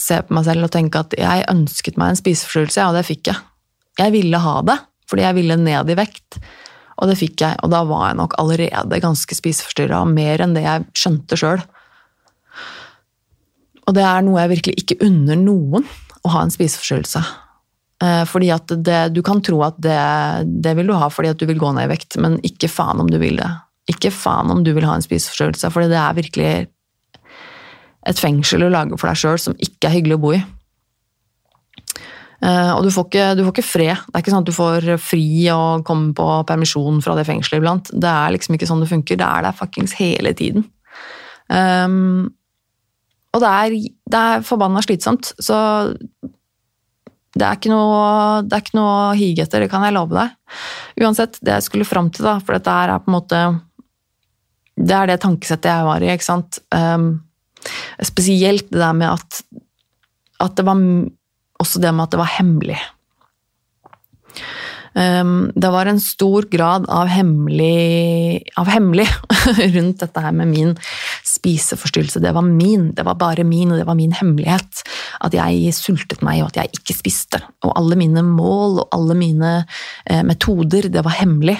se 0.00 0.18
på 0.24 0.34
meg 0.34 0.46
selv 0.46 0.66
og 0.66 0.72
tenke 0.74 1.02
at 1.02 1.14
jeg 1.18 1.46
ønsket 1.50 1.98
meg 2.00 2.12
en 2.12 2.18
spiseforstyrrelse, 2.18 2.86
og 2.88 2.96
det 2.96 3.06
fikk 3.08 3.30
jeg. 3.30 3.46
Jeg 4.00 4.14
ville 4.14 4.40
ha 4.40 4.54
det, 4.66 4.76
fordi 5.10 5.26
jeg 5.26 5.36
ville 5.36 5.58
ned 5.60 5.90
i 5.92 5.98
vekt. 5.98 6.40
Og 7.00 7.08
det 7.08 7.16
fikk 7.20 7.42
jeg, 7.42 7.58
og 7.64 7.72
da 7.72 7.82
var 7.88 8.10
jeg 8.10 8.18
nok 8.20 8.36
allerede 8.40 9.02
ganske 9.02 9.36
spiseforstyrra, 9.36 10.02
mer 10.08 10.44
enn 10.44 10.56
det 10.56 10.64
jeg 10.66 10.86
skjønte 10.96 11.38
sjøl. 11.40 11.62
Og 13.90 13.96
det 13.96 14.06
er 14.06 14.22
noe 14.22 14.44
jeg 14.44 14.54
virkelig 14.54 14.76
ikke 14.84 15.00
unner 15.02 15.38
noen, 15.40 15.86
å 16.20 16.30
ha 16.30 16.44
en 16.44 16.52
spiseforstyrrelse. 16.52 17.22
Eh, 18.04 18.22
fordi 18.28 18.50
at 18.54 18.70
det, 18.84 19.00
Du 19.16 19.22
kan 19.26 19.42
tro 19.44 19.62
at 19.66 19.80
det, 19.82 19.96
det, 20.62 20.76
vil 20.76 20.92
du 20.92 20.94
ha 20.96 21.08
fordi 21.12 21.32
at 21.32 21.40
du 21.40 21.46
vil 21.48 21.58
gå 21.58 21.72
ned 21.74 21.88
i 21.88 21.92
vekt, 21.92 22.16
men 22.20 22.38
ikke 22.46 22.70
faen 22.70 23.02
om 23.02 23.10
du 23.10 23.18
vil 23.18 23.40
det. 23.40 23.50
Ikke 23.90 24.12
faen 24.14 24.52
om 24.52 24.62
du 24.64 24.70
vil 24.76 24.86
ha 24.86 24.94
en 24.94 25.04
spiseforstyrrelse, 25.04 25.72
fordi 25.74 25.90
det 25.90 25.98
er 25.98 26.16
virkelig 26.20 26.52
et 28.08 28.20
fengsel 28.20 28.64
å 28.64 28.72
lage 28.72 28.96
for 28.96 29.10
deg 29.10 29.18
sjøl 29.20 29.40
som 29.40 29.58
ikke 29.60 29.90
er 29.90 29.96
hyggelig 29.98 30.16
å 30.16 30.22
bo 30.22 30.32
i. 30.36 30.40
Eh, 32.40 32.70
og 32.72 32.86
du 32.86 32.92
får, 32.94 33.08
ikke, 33.10 33.26
du 33.36 33.42
får, 33.44 33.54
ikke, 33.56 33.68
fred. 33.68 34.04
Det 34.06 34.14
er 34.14 34.24
ikke 34.24 34.32
sånn 34.32 34.44
at 34.46 34.48
du 34.48 34.56
får 34.56 34.90
fri 35.02 35.26
og 35.52 35.84
komme 35.88 36.14
på 36.16 36.28
permisjon 36.48 37.02
fra 37.04 37.16
det 37.18 37.26
fengselet 37.28 37.60
iblant. 37.60 37.90
Det 37.92 38.12
er 38.12 38.36
liksom 38.36 38.56
ikke 38.56 38.68
sånn 38.70 38.84
det 38.84 38.92
funker. 38.92 39.20
Det 39.20 39.26
er 39.26 39.48
der 39.48 39.56
fuckings 39.56 39.96
hele 39.98 40.32
tiden. 40.36 40.68
Um, 41.50 42.30
og 43.30 43.42
det 43.42 43.50
er, 43.50 43.74
det 44.10 44.20
er 44.20 44.46
forbanna 44.46 44.82
slitsomt, 44.82 45.32
så 45.38 45.56
det 47.30 47.46
er 47.46 47.58
ikke 47.58 47.70
noe, 47.70 48.42
det 48.42 48.58
ikke 48.64 48.78
noe 48.78 48.94
hige 49.18 49.44
etter, 49.44 49.62
det 49.62 49.70
kan 49.70 49.84
jeg 49.86 49.94
love 49.94 50.16
deg. 50.16 50.34
Uansett, 51.00 51.38
det 51.46 51.54
jeg 51.58 51.66
skulle 51.68 51.86
fram 51.86 52.10
til, 52.10 52.26
da, 52.26 52.38
for 52.42 52.56
dette 52.56 52.74
her 52.74 52.90
er 52.90 53.02
på 53.04 53.12
en 53.12 53.16
måte 53.16 53.42
Det 54.80 54.96
er 54.96 55.10
det 55.10 55.20
tankesettet 55.22 55.70
jeg 55.70 55.86
var 55.86 56.02
i, 56.02 56.10
ikke 56.10 56.26
sant. 56.26 56.58
Um, 56.74 57.22
spesielt 58.02 58.70
det 58.72 58.80
der 58.80 58.96
med 58.96 59.12
at, 59.12 59.42
at 60.42 60.56
det 60.58 60.66
var 60.66 60.80
også 61.60 61.82
det 61.84 61.94
med 61.94 62.08
at 62.08 62.16
det 62.16 62.22
var 62.22 62.34
hemmelig. 62.38 62.80
Um, 64.98 65.52
det 65.54 65.70
var 65.70 65.86
en 65.86 66.00
stor 66.02 66.48
grad 66.50 66.88
av 66.90 67.06
hemmelig, 67.12 68.42
av 68.58 68.72
hemmelig 68.74 69.06
rundt 69.76 70.02
dette 70.02 70.24
her 70.24 70.34
med 70.34 70.50
min 70.50 70.74
spiseforstyrrelse. 71.40 72.22
Det 72.22 72.34
var 72.36 72.46
min, 72.46 72.90
det 72.96 73.04
var 73.08 73.18
bare 73.18 73.44
min, 73.48 73.72
og 73.72 73.80
det 73.80 73.88
var 73.88 73.98
min 73.98 74.14
hemmelighet. 74.16 74.84
At 75.24 75.34
jeg 75.36 75.74
sultet 75.76 76.22
meg, 76.26 76.44
og 76.44 76.52
at 76.52 76.62
jeg 76.62 76.80
ikke 76.80 76.98
spiste. 77.00 77.42
Og 77.64 77.74
alle 77.80 77.98
mine 77.98 78.22
mål 78.26 78.84
og 78.84 78.96
alle 78.96 79.18
mine 79.18 79.52
eh, 80.06 80.22
metoder, 80.26 80.90
det 80.92 81.04
var 81.06 81.18
hemmelig. 81.18 81.58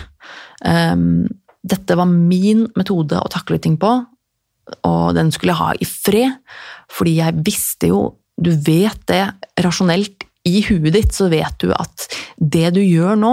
Um, 0.61 1.25
dette 1.67 1.97
var 1.97 2.09
min 2.09 2.67
metode 2.77 3.19
å 3.21 3.31
takle 3.33 3.59
ting 3.61 3.77
på, 3.81 3.93
og 4.87 5.15
den 5.17 5.33
skulle 5.35 5.55
jeg 5.55 5.61
ha 5.61 5.71
i 5.75 5.89
fred, 5.89 6.57
fordi 6.93 7.19
jeg 7.21 7.45
visste 7.47 7.93
jo 7.93 8.09
Du 8.41 8.55
vet 8.65 8.97
det 9.11 9.35
rasjonelt 9.61 10.25
i 10.49 10.63
huet 10.65 10.95
ditt 10.95 11.13
så 11.13 11.27
vet 11.29 11.59
du 11.61 11.75
at 11.75 12.07
det 12.41 12.71
du 12.73 12.81
gjør 12.81 13.19
nå, 13.21 13.33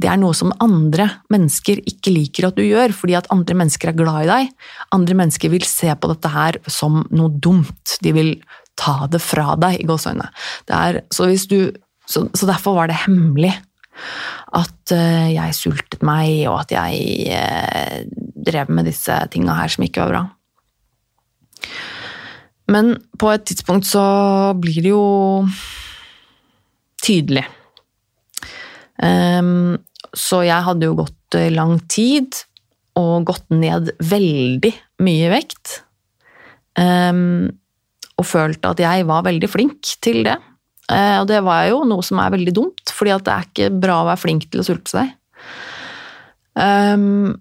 det 0.00 0.08
er 0.10 0.18
noe 0.20 0.34
som 0.36 0.54
andre 0.62 1.08
mennesker 1.32 1.82
ikke 1.88 2.14
liker 2.14 2.48
at 2.48 2.58
du 2.58 2.64
gjør, 2.64 2.94
fordi 2.96 3.16
at 3.18 3.28
andre 3.34 3.56
mennesker 3.58 3.92
er 3.92 3.98
glad 3.98 4.24
i 4.24 4.30
deg. 4.30 4.52
Andre 4.96 5.18
mennesker 5.18 5.52
vil 5.52 5.66
se 5.68 5.92
på 5.94 6.10
dette 6.12 6.32
her 6.32 6.58
som 6.70 7.02
noe 7.14 7.32
dumt. 7.32 7.98
De 8.04 8.14
vil 8.16 8.34
ta 8.78 9.06
det 9.10 9.20
fra 9.22 9.56
deg, 9.60 9.80
i 9.82 9.88
gåseøynene. 9.88 10.30
Så, 11.12 11.28
så, 12.08 12.26
så, 12.32 12.48
derfor 12.48 12.78
var 12.78 12.90
det 12.90 13.02
hemmelig 13.04 13.52
at 14.56 14.94
uh, 14.96 15.28
jeg 15.30 15.56
sultet 15.56 16.04
meg, 16.06 16.46
og 16.50 16.62
at 16.64 16.72
jeg 16.74 17.32
uh, 17.36 17.98
drev 18.48 18.72
med 18.72 18.88
disse 18.88 19.16
tinga 19.32 19.58
her 19.60 19.72
som 19.72 19.84
ikke 19.86 20.06
var 20.06 20.14
bra. 20.14 20.22
Men 22.72 22.94
på 23.20 23.28
et 23.32 23.44
tidspunkt 23.48 23.88
så 23.88 24.04
blir 24.60 24.80
det 24.84 24.94
jo 24.94 25.04
tydelig. 27.02 27.44
Um, 29.00 29.78
så 30.12 30.42
jeg 30.44 30.66
hadde 30.66 30.88
jo 30.88 30.98
gått 30.98 31.36
eh, 31.38 31.52
lang 31.54 31.78
tid 31.90 32.36
og 33.00 33.28
gått 33.30 33.48
ned 33.54 33.94
veldig 34.04 34.72
mye 35.04 35.30
vekt. 35.32 35.78
Um, 36.76 37.52
og 38.20 38.28
følte 38.28 38.74
at 38.74 38.82
jeg 38.82 39.06
var 39.08 39.24
veldig 39.26 39.48
flink 39.50 39.94
til 40.04 40.22
det. 40.26 40.36
Uh, 40.90 41.22
og 41.22 41.30
det 41.30 41.40
var 41.46 41.64
jo 41.70 41.82
noe 41.88 42.04
som 42.04 42.20
er 42.20 42.34
veldig 42.34 42.54
dumt, 42.56 42.92
fordi 42.92 43.16
det 43.24 43.32
er 43.32 43.48
ikke 43.48 43.70
bra 43.72 44.02
å 44.02 44.10
være 44.10 44.22
flink 44.26 44.50
til 44.50 44.60
å 44.62 44.66
sulte 44.66 44.92
seg. 44.92 45.16
Um, 46.52 47.32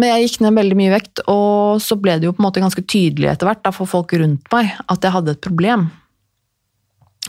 men 0.00 0.08
jeg 0.08 0.26
gikk 0.26 0.40
ned 0.42 0.56
veldig 0.56 0.76
mye 0.78 0.92
vekt, 0.96 1.22
og 1.30 1.82
så 1.84 1.94
ble 2.00 2.16
det 2.18 2.26
jo 2.26 2.34
på 2.34 2.42
en 2.42 2.48
måte 2.48 2.62
ganske 2.64 2.82
tydelig 2.82 3.28
etter 3.30 3.46
hvert 3.46 3.68
for 3.76 3.86
folk 3.86 4.14
rundt 4.18 4.48
meg 4.54 4.72
at 4.90 5.04
jeg 5.04 5.14
hadde 5.14 5.36
et 5.36 5.44
problem. 5.44 5.90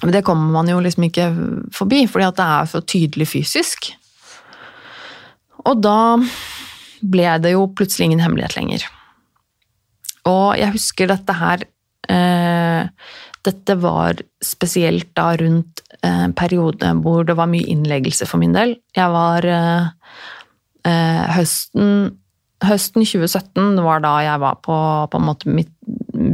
Men 0.03 0.11
det 0.11 0.25
kommer 0.27 0.51
man 0.51 0.67
jo 0.67 0.81
liksom 0.83 1.05
ikke 1.07 1.29
forbi, 1.71 2.03
fordi 2.11 2.27
at 2.27 2.39
det 2.39 2.47
er 2.57 2.71
så 2.71 2.81
tydelig 2.83 3.27
fysisk. 3.31 3.93
Og 5.63 5.79
da 5.79 6.17
ble 7.13 7.29
det 7.43 7.53
jo 7.55 7.69
plutselig 7.71 8.09
ingen 8.09 8.23
hemmelighet 8.23 8.57
lenger. 8.57 8.87
Og 10.27 10.57
jeg 10.59 10.75
husker 10.75 11.09
dette 11.11 11.35
her 11.35 11.65
eh, 12.11 12.87
Dette 13.43 13.75
var 13.75 14.21
spesielt 14.43 15.09
da 15.19 15.33
rundt 15.39 15.81
en 15.99 16.29
eh, 16.29 16.35
periode 16.35 16.93
hvor 17.03 17.25
det 17.27 17.35
var 17.35 17.49
mye 17.51 17.67
innleggelse 17.67 18.27
for 18.27 18.39
min 18.39 18.55
del. 18.55 18.77
Jeg 18.95 19.11
var 19.11 19.47
eh, 19.47 19.89
eh 20.87 21.23
høsten, 21.37 22.13
høsten 22.63 23.03
2017 23.03 23.83
var 23.83 24.03
da 24.03 24.13
jeg 24.23 24.43
var 24.43 24.59
på, 24.63 24.77
på 25.11 25.19
en 25.19 25.27
måte 25.27 25.51
mitt 25.51 25.71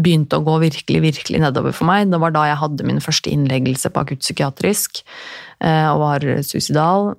begynte 0.04 0.40
å 0.40 0.46
gå 0.46 0.58
virkelig, 0.64 1.02
virkelig 1.04 1.42
nedover 1.44 1.76
for 1.76 1.90
meg. 1.90 2.10
Det 2.12 2.20
var 2.22 2.34
da 2.36 2.46
jeg 2.50 2.60
hadde 2.62 2.88
min 2.88 3.02
første 3.04 3.32
innleggelse 3.34 3.92
på 3.94 4.04
akuttpsykiatrisk 4.04 5.02
eh, 5.02 5.88
og 5.92 6.04
var 6.04 6.28
suicidal. 6.46 7.14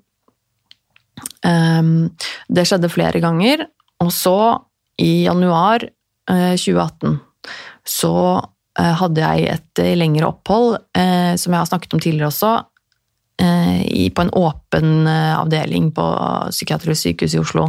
Ehm, 1.47 2.11
det 2.49 2.67
skjedde 2.69 2.93
flere 2.93 3.23
ganger. 3.23 3.67
Og 4.05 4.13
så, 4.15 4.39
i 5.01 5.27
januar 5.27 5.85
2018, 6.31 7.15
eh, 7.17 7.53
så 7.89 8.15
eh, 8.79 8.95
hadde 9.03 9.25
jeg 9.25 9.55
et 9.57 9.85
lengre 9.99 10.31
opphold, 10.31 10.77
som 10.95 11.55
jeg 11.55 11.59
har 11.59 11.69
snakket 11.69 11.95
om 11.97 12.03
tidligere 12.03 12.29
også, 12.31 12.51
på 13.41 14.21
en 14.21 14.31
åpen 14.37 15.09
avdeling 15.09 15.87
på 15.97 16.05
psykiatrisk 16.53 17.07
sykehus 17.07 17.37
i 17.39 17.41
Oslo. 17.41 17.63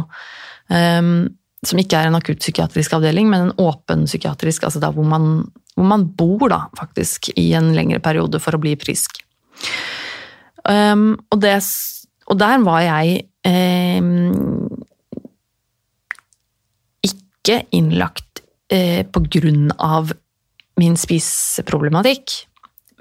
Som 1.62 1.78
ikke 1.78 1.98
er 1.98 2.10
en 2.10 2.18
akuttpsykiatrisk 2.18 2.96
avdeling, 2.96 3.28
men 3.30 3.46
en 3.46 3.60
åpen 3.62 4.06
psykiatrisk, 4.08 4.64
altså 4.66 4.82
hvor 4.82 5.06
man, 5.06 5.44
hvor 5.76 5.86
man, 5.86 6.08
bor 6.18 6.48
da, 6.50 6.64
faktisk, 6.78 7.30
i 7.38 7.52
en 7.54 7.70
lengre 7.76 8.02
periode 8.02 8.40
for 8.42 8.56
å 8.56 8.62
bli 8.62 8.74
frisk. 8.80 9.20
Um, 10.66 11.14
og, 11.30 11.38
det, 11.42 11.54
og, 12.26 12.36
der 12.38 12.62
var 12.66 12.82
jeg 12.82 13.22
um, 13.46 14.82
ikke 17.06 17.62
innlagt 17.74 18.42
uh, 18.74 19.02
på 19.06 19.24
grunn 19.38 19.70
av 19.78 20.10
min 20.82 20.98
spiseproblematikk, 20.98 22.40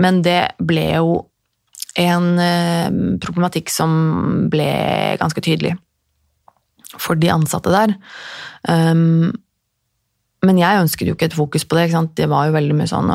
men 0.02 0.22
det 0.26 0.54
ble 0.62 0.88
jo 1.00 1.22
en 1.98 2.34
uh, 2.38 3.18
problematikk 3.22 3.74
som 3.74 4.50
ble 4.54 4.70
ganske 5.22 5.42
tydelig 5.42 5.80
for 7.00 7.20
de 7.20 7.32
ansatte 7.32 7.72
der. 7.72 7.96
Um, 8.68 9.32
men 10.42 10.58
jeg 10.58 10.82
ønsket 10.82 11.10
jo 11.10 11.14
ikke 11.14 11.30
et 11.30 11.38
fokus 11.38 11.66
på 11.68 11.78
det. 11.78 11.86
ikke 11.86 12.00
sant? 12.00 12.16
Det 12.18 12.28
var 12.32 12.48
jo 12.48 12.56
veldig 12.56 12.76
mye 12.80 12.90
sånn, 12.90 13.12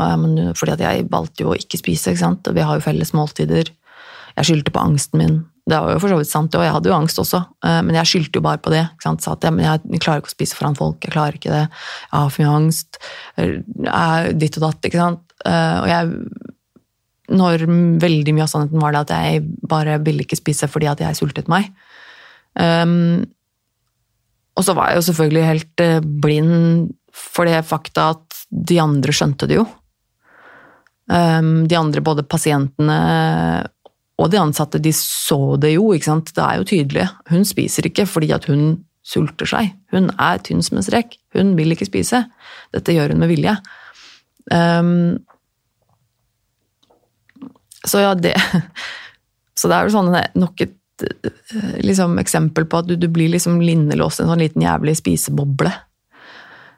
fordi 0.54 0.76
at 0.76 0.84
jeg 0.84 1.08
valgte 1.10 1.42
jo 1.42 1.50
å 1.50 1.58
ikke 1.58 1.80
spise. 1.80 2.12
ikke 2.12 2.22
sant? 2.22 2.46
Vi 2.54 2.62
har 2.62 2.78
jo 2.78 2.84
felles 2.84 3.10
måltider. 3.18 3.72
Jeg 4.36 4.48
skyldte 4.48 4.74
på 4.74 4.82
angsten 4.84 5.22
min. 5.22 5.38
Det 5.66 5.78
var 5.82 5.96
jo 5.96 6.02
for 6.02 6.12
så 6.12 6.18
vidt 6.20 6.30
sant, 6.30 6.54
og 6.54 6.62
jeg 6.62 6.74
hadde 6.76 6.90
jo 6.92 6.94
angst 6.94 7.18
også, 7.18 7.40
eh, 7.66 7.80
men 7.82 7.96
jeg 7.98 8.06
skyldte 8.06 8.38
jo 8.38 8.44
bare 8.46 8.60
på 8.62 8.70
det. 8.70 8.84
Ikke 8.94 9.08
sant? 9.08 9.24
Sa 9.24 9.32
at 9.34 9.42
jeg, 9.48 9.56
jeg, 9.58 10.02
klarer 10.04 10.22
ikke 10.22 10.30
å 10.30 10.36
spise 10.36 10.58
foran 10.58 10.78
folk, 10.78 11.00
jeg 11.02 11.14
klarer 11.16 11.38
ikke 11.40 11.50
det, 11.50 11.64
jeg 11.66 12.12
har 12.14 12.30
for 12.30 12.44
mye 12.44 12.58
angst, 12.60 13.00
jeg 13.34 13.56
er 13.90 14.28
ditt 14.38 14.60
og 14.60 14.68
datt, 14.68 14.86
ikke 14.86 15.00
sant. 15.00 15.24
Eh, 15.46 15.78
og 15.82 15.88
jeg 15.90 16.44
Når 17.26 17.64
veldig 17.98 18.32
mye 18.36 18.44
av 18.44 18.50
sannheten 18.52 18.78
var 18.78 18.94
det 18.94 19.00
at 19.02 19.12
jeg 19.16 19.40
bare 19.66 19.98
ville 19.98 20.22
ikke 20.22 20.38
spise 20.38 20.68
fordi 20.70 20.86
at 20.86 21.00
jeg 21.02 21.18
sultet 21.18 21.48
meg. 21.50 21.72
Um, 22.54 23.26
og 24.56 24.64
så 24.64 24.74
var 24.76 24.90
jeg 24.90 25.00
jo 25.00 25.06
selvfølgelig 25.10 25.48
helt 25.50 25.82
blind 26.22 26.94
for 27.16 27.48
det 27.48 27.60
fakta 27.68 28.10
at 28.14 28.40
de 28.50 28.78
andre 28.80 29.14
skjønte 29.14 29.48
det 29.48 29.58
jo. 29.58 29.66
Um, 31.06 31.66
de 31.68 31.76
andre, 31.78 32.02
både 32.02 32.24
pasientene 32.26 32.96
og 34.16 34.30
de 34.32 34.40
ansatte, 34.40 34.80
de 34.82 34.92
så 34.96 35.56
det 35.60 35.74
jo, 35.74 35.90
ikke 35.92 36.08
sant. 36.08 36.32
Det 36.34 36.42
er 36.42 36.60
jo 36.60 36.68
tydelig. 36.68 37.06
Hun 37.30 37.44
spiser 37.46 37.88
ikke 37.88 38.06
fordi 38.08 38.32
at 38.34 38.48
hun 38.48 38.78
sulter 39.06 39.48
seg. 39.48 39.74
Hun 39.92 40.08
er 40.16 40.40
tynn 40.42 40.64
som 40.64 40.80
en 40.80 40.86
strek. 40.86 41.18
Hun 41.36 41.52
vil 41.58 41.74
ikke 41.74 41.88
spise. 41.88 42.24
Dette 42.74 42.96
gjør 42.96 43.14
hun 43.14 43.22
med 43.22 43.30
vilje. 43.30 43.54
Um, 44.50 45.18
så 47.86 48.02
ja, 48.06 48.14
det 48.14 48.34
Så 49.56 49.70
det 49.70 49.76
er 49.76 49.86
jo 49.86 49.94
sånn 49.94 50.12
nok 50.36 50.60
et 50.60 50.74
liksom, 51.84 52.18
eksempel 52.22 52.66
på 52.68 52.80
at 52.80 52.88
du, 52.88 52.96
du 52.96 53.08
blir 53.12 53.32
liksom 53.32 53.60
linnelåst 53.62 54.20
i 54.20 54.24
en 54.24 54.32
sånn 54.32 54.42
liten 54.44 54.64
jævlig 54.64 54.96
spiseboble. 55.00 55.72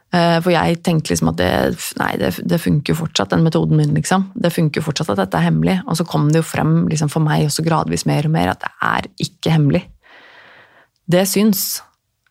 Eh, 0.08 0.38
for 0.40 0.48
jeg 0.54 0.78
tenkte 0.86 1.12
liksom 1.12 1.32
at 1.34 1.40
det, 1.40 1.50
nei, 2.00 2.12
det, 2.20 2.32
det 2.48 2.60
funker 2.62 2.94
jo 2.94 3.00
fortsatt, 3.02 3.32
den 3.34 3.44
metoden 3.44 3.76
min. 3.80 3.94
liksom. 3.96 4.30
Det 4.34 4.52
funker 4.54 4.80
jo 4.80 4.86
fortsatt 4.88 5.12
at 5.12 5.22
dette 5.22 5.40
er 5.40 5.48
hemmelig. 5.50 5.78
Og 5.86 6.00
så 6.00 6.06
kom 6.08 6.30
det 6.32 6.40
jo 6.40 6.48
frem 6.48 6.80
liksom 6.88 7.12
for 7.12 7.24
meg 7.24 7.48
også 7.48 7.66
gradvis 7.66 8.06
mer 8.08 8.28
og 8.28 8.34
mer 8.34 8.54
at 8.54 8.64
det 8.64 8.72
er 8.88 9.10
ikke 9.28 9.54
hemmelig. 9.56 9.84
Det 11.08 11.24
syns. 11.28 11.82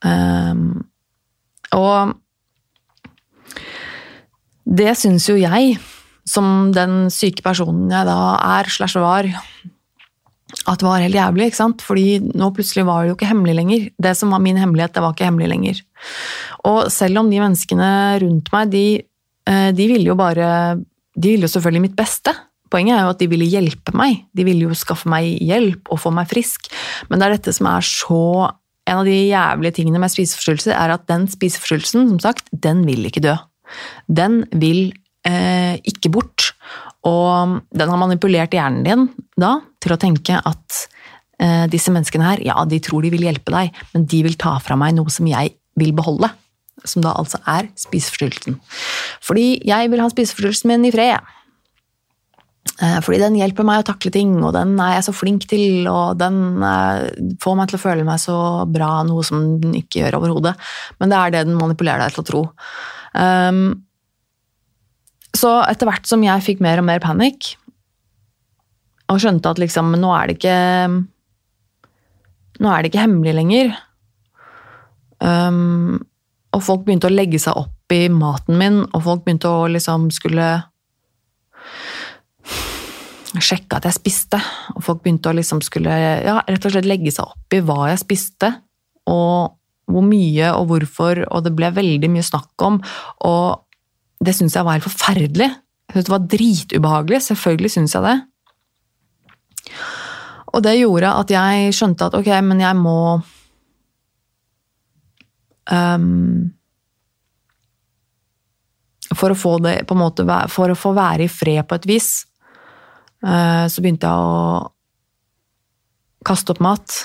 Um, 0.06 0.86
og 1.74 2.18
det 4.68 4.94
syns 5.00 5.26
jo 5.30 5.38
jeg, 5.40 5.78
som 6.28 6.74
den 6.76 7.08
syke 7.14 7.46
personen 7.46 7.90
jeg 7.94 8.06
da 8.10 8.20
er 8.60 8.70
slash 8.70 9.00
var, 9.00 9.30
at 10.48 10.80
det 10.80 10.88
var 10.88 11.04
helt 11.04 11.18
jævlig. 11.18 11.50
ikke 11.50 11.60
sant? 11.60 11.84
Fordi 11.84 12.06
nå 12.40 12.50
plutselig 12.56 12.86
var 12.88 13.04
det 13.04 13.12
jo 13.12 13.18
ikke 13.18 13.30
hemmelig 13.30 13.56
lenger. 13.58 13.88
Det 14.00 14.14
som 14.16 14.32
var 14.32 14.44
min 14.44 14.60
hemmelighet, 14.60 14.94
det 14.96 15.04
var 15.04 15.16
ikke 15.16 15.28
hemmelig 15.28 15.50
lenger. 15.52 15.82
Og 16.70 16.92
selv 16.94 17.20
om 17.22 17.32
de 17.32 17.42
menneskene 17.44 17.90
rundt 18.24 18.52
meg, 18.54 18.72
de, 18.72 18.86
eh, 19.48 19.72
de 19.72 19.88
ville 19.88 20.08
jo 20.08 20.16
bare 20.16 20.80
De 21.18 21.32
ville 21.32 21.48
jo 21.48 21.50
selvfølgelig 21.50 21.82
mitt 21.82 21.96
beste. 21.98 22.30
Poenget 22.70 22.94
er 22.94 23.08
jo 23.08 23.10
at 23.10 23.18
de 23.18 23.28
ville 23.28 23.46
hjelpe 23.50 23.90
meg. 23.98 24.28
De 24.38 24.44
ville 24.46 24.68
jo 24.68 24.76
skaffe 24.78 25.10
meg 25.10 25.42
hjelp 25.42 25.90
og 25.90 25.98
få 25.98 26.12
meg 26.14 26.30
frisk. 26.30 26.70
Men 27.10 27.18
det 27.18 27.26
er 27.26 27.36
dette 27.38 27.54
som 27.54 27.66
er 27.66 27.82
så 27.82 28.54
En 28.88 29.00
av 29.02 29.04
de 29.04 29.12
jævlige 29.12 29.74
tingene 29.82 30.00
med 30.00 30.08
spiseforstyrrelser 30.08 30.72
er 30.72 30.94
at 30.94 31.10
den 31.10 31.26
spiseforstyrrelsen, 31.28 32.08
som 32.08 32.20
sagt, 32.24 32.46
den 32.56 32.86
vil 32.88 33.04
ikke 33.04 33.20
dø. 33.20 33.34
Den 34.08 34.46
vil 34.56 34.94
eh, 35.28 35.76
ikke 35.84 36.08
bort. 36.08 36.54
Og 37.04 37.60
den 37.76 37.92
har 37.92 38.00
manipulert 38.00 38.56
hjernen 38.56 38.86
din 38.86 39.10
da 39.36 39.58
til 39.88 39.98
å 39.98 40.02
tenke 40.02 40.40
at 40.40 40.82
eh, 41.42 41.66
disse 41.72 41.94
menneskene 41.94 42.28
her, 42.28 42.44
ja, 42.46 42.58
de 42.70 42.82
tror 42.84 43.06
de 43.06 43.14
vil 43.14 43.26
hjelpe 43.28 43.54
deg, 43.54 43.80
men 43.94 44.06
de 44.10 44.22
vil 44.28 44.38
ta 44.40 44.58
fra 44.64 44.78
meg 44.80 44.98
noe 44.98 45.14
som 45.14 45.30
jeg 45.30 45.56
vil 45.80 45.96
beholde. 45.98 46.30
Som 46.86 47.02
da 47.02 47.16
altså 47.18 47.40
er 47.50 47.72
spiseforstyrrelsen. 47.80 48.60
Fordi 49.26 49.48
jeg 49.66 49.90
vil 49.92 50.04
ha 50.04 50.12
spiseforstyrrelsen 50.14 50.70
min 50.72 50.86
i 50.88 50.94
fred. 50.94 51.34
Eh, 52.78 53.00
fordi 53.02 53.18
den 53.24 53.38
hjelper 53.40 53.66
meg 53.66 53.82
å 53.82 53.88
takle 53.88 54.12
ting, 54.14 54.36
og 54.44 54.52
den 54.54 54.76
er 54.84 54.98
jeg 54.98 55.08
så 55.08 55.16
flink 55.16 55.48
til, 55.50 55.88
og 55.90 56.20
den 56.22 56.62
eh, 56.62 57.08
får 57.42 57.58
meg 57.58 57.72
til 57.72 57.80
å 57.80 57.82
føle 57.82 58.06
meg 58.06 58.22
så 58.22 58.38
bra, 58.70 58.92
noe 59.08 59.26
som 59.26 59.56
den 59.64 59.74
ikke 59.80 60.04
gjør 60.04 60.20
overhodet. 60.20 60.54
Men 61.02 61.14
det 61.14 61.18
er 61.20 61.34
det 61.34 61.46
den 61.50 61.58
manipulerer 61.58 62.06
deg 62.06 62.14
til 62.14 62.24
å 62.24 62.28
tro. 62.28 62.44
Um, 63.18 63.62
så 65.38 65.56
etter 65.66 65.90
hvert 65.90 66.06
som 66.10 66.22
jeg 66.26 66.46
fikk 66.46 66.62
mer 66.64 66.82
og 66.82 66.88
mer 66.90 67.02
panikk, 67.02 67.56
og 69.08 69.22
skjønte 69.22 69.52
at 69.54 69.62
liksom 69.62 69.94
Nå 70.00 70.12
er 70.16 70.30
det 70.30 70.38
ikke 70.40 70.58
Nå 72.58 72.72
er 72.74 72.82
det 72.82 72.90
ikke 72.90 73.04
hemmelig 73.04 73.36
lenger. 73.38 73.76
Um, 75.22 76.00
og 76.56 76.64
folk 76.66 76.88
begynte 76.88 77.10
å 77.10 77.14
legge 77.14 77.38
seg 77.42 77.58
opp 77.60 77.94
i 77.94 78.08
maten 78.10 78.58
min, 78.58 78.80
og 78.88 79.04
folk 79.06 79.22
begynte 79.26 79.52
å 79.52 79.68
liksom 79.70 80.08
skulle 80.14 80.48
sjekke 83.38 83.78
at 83.78 83.86
jeg 83.86 83.98
spiste. 84.00 84.40
Og 84.74 84.82
folk 84.88 85.04
begynte 85.04 85.30
å 85.30 85.38
liksom 85.38 85.62
skulle 85.66 85.94
ja, 86.26 86.40
rett 86.48 86.66
og 86.66 86.74
slett 86.74 86.90
legge 86.90 87.14
seg 87.14 87.30
opp 87.30 87.54
i 87.54 87.62
hva 87.62 87.92
jeg 87.92 88.02
spiste, 88.02 88.52
og 89.12 89.54
hvor 89.88 90.04
mye 90.04 90.50
og 90.58 90.72
hvorfor, 90.72 91.22
og 91.30 91.46
det 91.46 91.54
ble 91.56 91.70
veldig 91.76 92.10
mye 92.12 92.26
snakk 92.26 92.66
om. 92.66 92.82
Og 93.30 93.62
det 94.24 94.34
syns 94.36 94.58
jeg 94.58 94.66
var 94.68 94.80
helt 94.80 94.88
forferdelig. 94.88 95.52
Jeg 95.88 95.94
syntes 95.94 96.10
det 96.10 96.16
var 96.16 96.28
dritubehagelig. 96.34 97.22
Selvfølgelig 97.30 97.74
syns 97.78 97.96
jeg 97.96 98.08
det. 98.08 98.18
Og 100.58 100.64
det 100.66 100.80
gjorde 100.80 101.14
at 101.14 101.32
jeg 101.32 101.74
skjønte 101.78 102.08
at 102.08 102.16
ok, 102.18 102.30
men 102.42 102.64
jeg 102.64 102.78
må 102.80 103.00
um, 105.70 106.48
For 109.14 109.34
å 109.34 109.38
få 109.38 109.54
det 109.62 109.76
på 109.88 109.94
en 109.94 110.02
måte, 110.02 110.26
for 110.52 110.74
å 110.74 110.78
få 110.78 110.96
være 110.98 111.28
i 111.28 111.32
fred 111.32 111.62
på 111.70 111.78
et 111.78 111.86
vis, 111.90 112.10
uh, 113.24 113.70
så 113.70 113.84
begynte 113.84 114.10
jeg 114.10 114.18
å 114.18 114.74
kaste 116.28 116.52
opp 116.52 116.60
mat. 116.66 116.98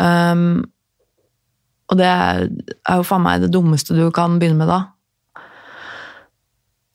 Um, 0.00 0.62
og 1.90 1.98
det 1.98 2.08
er 2.08 2.46
jo 2.46 3.04
faen 3.04 3.26
meg 3.26 3.42
det 3.42 3.52
dummeste 3.52 3.98
du 3.98 4.06
kan 4.14 4.38
begynne 4.40 4.62
med 4.62 4.70
da. 4.70 4.80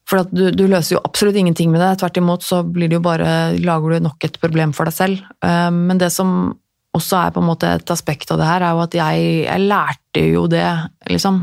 For 0.05 0.27
du, 0.29 0.51
du, 0.53 0.67
løser 0.69 0.95
jo 0.95 1.03
absolutt 1.05 1.37
ingenting 1.39 1.71
med 1.73 1.81
det. 1.81 1.95
Tvert 2.01 2.19
imot 2.21 2.45
så 2.45 2.61
blir 2.61 2.91
det 2.91 2.99
jo 2.99 3.05
bare, 3.05 3.55
lager 3.57 3.95
du 3.95 4.05
nok 4.05 4.27
et 4.27 4.37
problem 4.41 4.75
for 4.77 4.85
deg 4.85 4.95
selv. 4.95 5.23
Eh, 5.45 5.71
men 5.73 6.01
det 6.01 6.11
som 6.13 6.53
også 6.95 7.19
er 7.19 7.33
på 7.35 7.41
en 7.41 7.49
måte 7.49 7.69
et 7.75 7.91
aspekt 7.91 8.29
av 8.31 8.39
det 8.39 8.47
her, 8.47 8.63
er 8.63 8.75
jo 8.75 8.83
at 8.85 8.95
jeg, 8.95 9.23
jeg 9.47 9.63
lærte 9.65 10.27
jo 10.29 10.45
det, 10.51 10.67
liksom, 11.11 11.41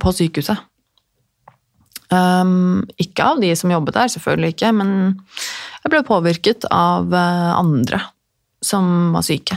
på 0.00 0.14
sykehuset. 0.16 0.68
Um, 2.12 2.82
ikke 3.00 3.24
av 3.24 3.40
de 3.40 3.50
som 3.56 3.72
jobbet 3.72 3.96
der, 3.96 4.10
selvfølgelig 4.12 4.52
ikke, 4.52 4.72
men 4.76 4.90
jeg 5.82 5.92
ble 5.92 6.02
påvirket 6.04 6.66
av 6.68 7.12
eh, 7.16 7.52
andre 7.56 8.02
som 8.62 9.14
var 9.14 9.24
syke. 9.26 9.56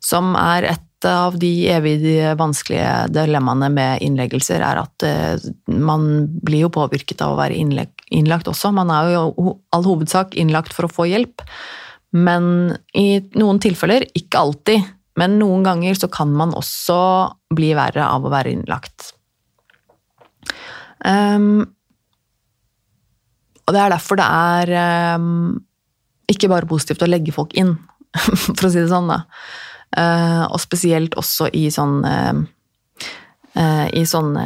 Som 0.00 0.32
er 0.40 0.72
et 0.72 0.86
av 1.08 1.36
de 1.40 1.50
evig 1.72 1.98
vanskelige 2.38 3.08
dilemmaene 3.14 3.70
med 3.72 4.02
innleggelser 4.04 4.62
er 4.64 4.80
at 4.82 5.04
eh, 5.06 5.50
man 5.70 6.26
blir 6.44 6.66
jo 6.66 6.72
påvirket 6.74 7.22
av 7.24 7.34
å 7.34 7.40
være 7.40 7.56
innlagt 7.56 8.50
også. 8.50 8.72
Man 8.76 8.92
er 8.94 9.12
jo 9.14 9.22
i 9.30 9.54
all 9.76 9.86
hovedsak 9.86 10.36
innlagt 10.40 10.74
for 10.76 10.88
å 10.88 10.92
få 10.92 11.08
hjelp, 11.10 11.44
men 12.16 12.76
i 12.96 13.22
noen 13.38 13.60
tilfeller, 13.62 14.08
ikke 14.18 14.40
alltid, 14.40 14.88
men 15.20 15.38
noen 15.40 15.64
ganger 15.66 15.98
så 15.98 16.10
kan 16.12 16.32
man 16.34 16.54
også 16.58 17.00
bli 17.54 17.72
verre 17.78 18.06
av 18.06 18.26
å 18.26 18.32
være 18.32 18.54
innlagt. 18.56 19.12
Um, 21.06 21.64
og 23.64 23.74
det 23.76 23.82
er 23.82 23.92
derfor 23.94 24.18
det 24.18 24.26
er 24.26 24.72
um, 25.16 25.60
ikke 26.30 26.50
bare 26.50 26.68
positivt 26.68 27.04
å 27.06 27.10
legge 27.10 27.34
folk 27.34 27.54
inn, 27.58 27.76
for 28.56 28.66
å 28.66 28.72
si 28.72 28.80
det 28.82 28.90
sånn, 28.90 29.10
da. 29.10 29.22
Uh, 29.90 30.46
og 30.46 30.60
spesielt 30.62 31.16
også 31.18 31.48
i 31.58 31.64
sånn 31.74 32.04
uh, 32.06 32.36
uh, 33.58 33.86
I 33.90 34.04
sånne 34.06 34.44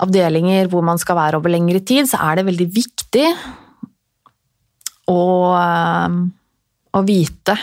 avdelinger 0.00 0.68
hvor 0.70 0.84
man 0.86 1.00
skal 1.02 1.18
være 1.18 1.40
over 1.40 1.50
lengre 1.50 1.80
tid, 1.82 2.06
så 2.06 2.20
er 2.28 2.38
det 2.38 2.46
veldig 2.46 2.68
viktig 2.72 3.26
å, 5.10 5.24
å 6.94 7.02
vite 7.04 7.56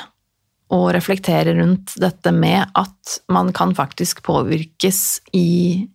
og 0.76 0.92
reflektere 0.94 1.56
rundt 1.58 1.96
dette 2.04 2.34
med 2.36 2.68
at 2.78 3.16
man 3.34 3.50
kan 3.56 3.72
faktisk 3.74 4.22
påvirkes 4.28 5.00
i 5.40 5.88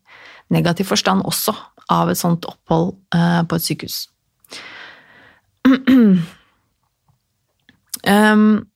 negativ 0.51 0.88
forstand 0.90 1.22
også 1.28 1.55
av 1.93 2.11
et 2.11 2.18
sånt 2.18 2.49
opphold 2.49 2.97
på 3.12 3.61
et 3.61 3.68
sykehus. 3.68 4.01
um, 8.09 8.66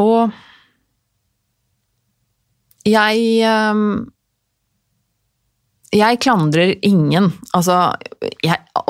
Og 0.00 0.34
jeg 2.84 3.20
ehm, 3.46 4.10
Jeg 5.94 6.18
klandrer 6.24 6.74
ingen. 6.82 7.30
Altså, 7.54 7.94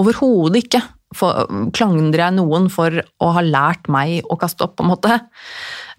overhodet 0.01 0.65
ikke 0.65 0.81
for, 1.15 1.45
klandrer 1.77 2.25
jeg 2.25 2.37
noen 2.39 2.71
for 2.73 2.97
å 3.21 3.29
ha 3.37 3.43
lært 3.45 3.91
meg 3.93 4.25
å 4.25 4.39
kaste 4.41 4.65
opp, 4.65 4.79
på 4.79 4.87
en 4.87 4.91
måte. 4.95 5.19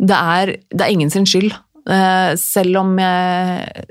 Det 0.02 0.18
er, 0.18 0.56
det 0.74 0.82
er 0.82 0.96
ingen 0.96 1.14
sin 1.14 1.28
skyld. 1.30 1.54
Eh, 1.86 2.34
selv 2.42 2.82
om 2.82 2.98
jeg 2.98 3.86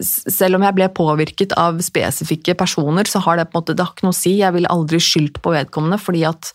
selv 0.00 0.56
om 0.56 0.64
jeg 0.64 0.76
ble 0.78 0.86
påvirket 0.96 1.52
av 1.60 1.80
spesifikke 1.84 2.54
personer, 2.56 3.08
så 3.08 3.20
har 3.24 3.36
det 3.36 3.50
på 3.50 3.58
en 3.58 3.60
måte 3.60 3.74
det 3.76 3.84
har 3.84 3.92
ikke 3.92 4.06
noe 4.06 4.16
å 4.16 4.20
si. 4.20 4.38
Jeg 4.38 4.54
ville 4.56 4.72
aldri 4.72 5.00
skyldt 5.02 5.40
på 5.44 5.52
vedkommende, 5.52 5.98
fordi 6.00 6.22
at 6.28 6.52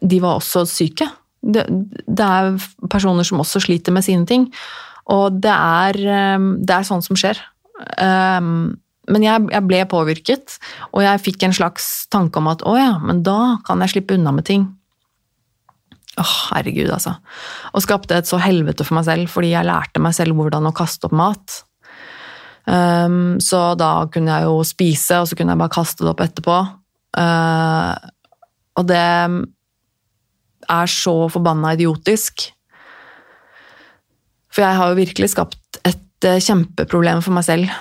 de 0.00 0.20
var 0.22 0.38
også 0.38 0.64
syke. 0.68 1.08
Det, 1.42 1.66
det 2.06 2.26
er 2.26 2.56
personer 2.90 3.26
som 3.26 3.42
også 3.42 3.62
sliter 3.66 3.94
med 3.94 4.06
sine 4.06 4.26
ting. 4.28 4.48
Og 5.12 5.38
det 5.42 5.52
er, 5.52 6.00
eh, 6.00 6.48
det 6.66 6.74
er 6.74 6.88
sånt 6.88 7.06
som 7.06 7.18
skjer. 7.18 7.40
Um, 8.00 8.78
men 9.12 9.22
jeg, 9.22 9.44
jeg, 9.52 9.62
ble 9.68 9.82
påvirket, 9.86 10.56
og 10.90 11.04
jeg 11.04 11.22
fikk 11.22 11.44
en 11.46 11.54
slags 11.54 12.08
tanke 12.10 12.40
om 12.40 12.48
at 12.50 12.64
å 12.66 12.74
ja, 12.78 12.96
men 12.98 13.20
da 13.26 13.58
kan 13.66 13.82
jeg 13.84 13.94
slippe 13.94 14.16
unna 14.16 14.32
med 14.34 14.48
ting. 14.48 14.64
Åh, 16.16 16.34
herregud, 16.54 16.90
altså. 16.90 17.14
Og 17.76 17.84
skapte 17.84 18.16
et 18.16 18.28
så 18.28 18.40
helvete 18.40 18.86
for 18.86 18.98
meg 18.98 19.06
selv, 19.06 19.30
fordi 19.30 19.52
jeg 19.52 19.68
lærte 19.68 20.02
meg 20.02 20.16
selv 20.16 20.38
hvordan 20.38 20.66
å 20.70 20.74
kaste 20.74 21.06
opp 21.06 21.14
mat. 21.16 21.60
Um, 22.66 23.36
så 23.38 23.76
da 23.78 24.08
kunne 24.10 24.40
jeg 24.40 24.48
jo 24.48 24.62
spise, 24.66 25.20
og 25.20 25.28
så 25.30 25.38
kunne 25.38 25.54
jeg 25.54 25.62
bare 25.62 25.76
kaste 25.76 26.02
det 26.02 26.10
opp 26.14 26.24
etterpå. 26.24 26.56
Uh, 27.16 27.92
og 28.80 28.88
det 28.88 29.04
er 30.72 30.90
så 30.90 31.14
forbanna 31.32 31.74
idiotisk. 31.76 32.48
For 34.52 34.64
jeg 34.64 34.78
har 34.78 34.92
jo 34.92 35.00
virkelig 35.00 35.32
skapt 35.34 35.80
et 35.82 36.28
uh, 36.28 36.38
kjempeproblem 36.40 37.22
for 37.24 37.36
meg 37.36 37.46
selv 37.46 37.72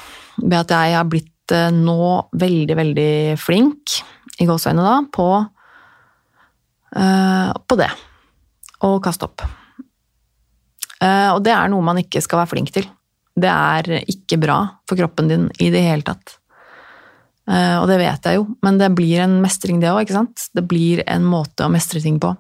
ved 0.42 0.58
at 0.60 0.74
jeg 0.76 0.98
har 0.98 1.08
blitt 1.10 1.56
uh, 1.56 1.72
nå 1.72 2.10
veldig, 2.36 2.80
veldig 2.82 3.12
flink, 3.40 4.00
i 4.42 4.48
gåseøynene 4.50 4.84
da, 4.84 4.96
på, 5.16 5.30
på 6.92 7.76
det. 7.80 7.88
Å 8.84 8.90
kaste 9.00 9.30
opp. 9.30 9.46
og 11.00 11.40
det 11.46 11.54
er 11.56 11.72
noe 11.72 11.86
man 11.88 12.02
ikke 12.02 12.20
skal 12.24 12.42
være 12.42 12.52
flink 12.52 12.74
til 12.76 12.90
det 13.36 13.52
er 13.52 14.08
ikke 14.08 14.40
bra 14.40 14.58
for 14.88 15.00
kroppen 15.00 15.30
din 15.32 15.46
i 15.60 15.70
det 15.74 15.84
hele 15.84 16.06
tatt. 16.08 16.38
Uh, 17.46 17.78
og 17.84 17.90
det 17.92 18.00
vet 18.02 18.26
jeg 18.26 18.40
jo, 18.40 18.48
men 18.66 18.80
det 18.80 18.90
blir 18.98 19.22
en 19.22 19.38
mestring, 19.44 19.82
det 19.84 19.92
òg? 19.92 20.10
Det 20.10 20.64
blir 20.66 21.04
en 21.06 21.28
måte 21.28 21.68
å 21.68 21.72
mestre 21.72 22.02
ting 22.02 22.18
på. 22.22 22.32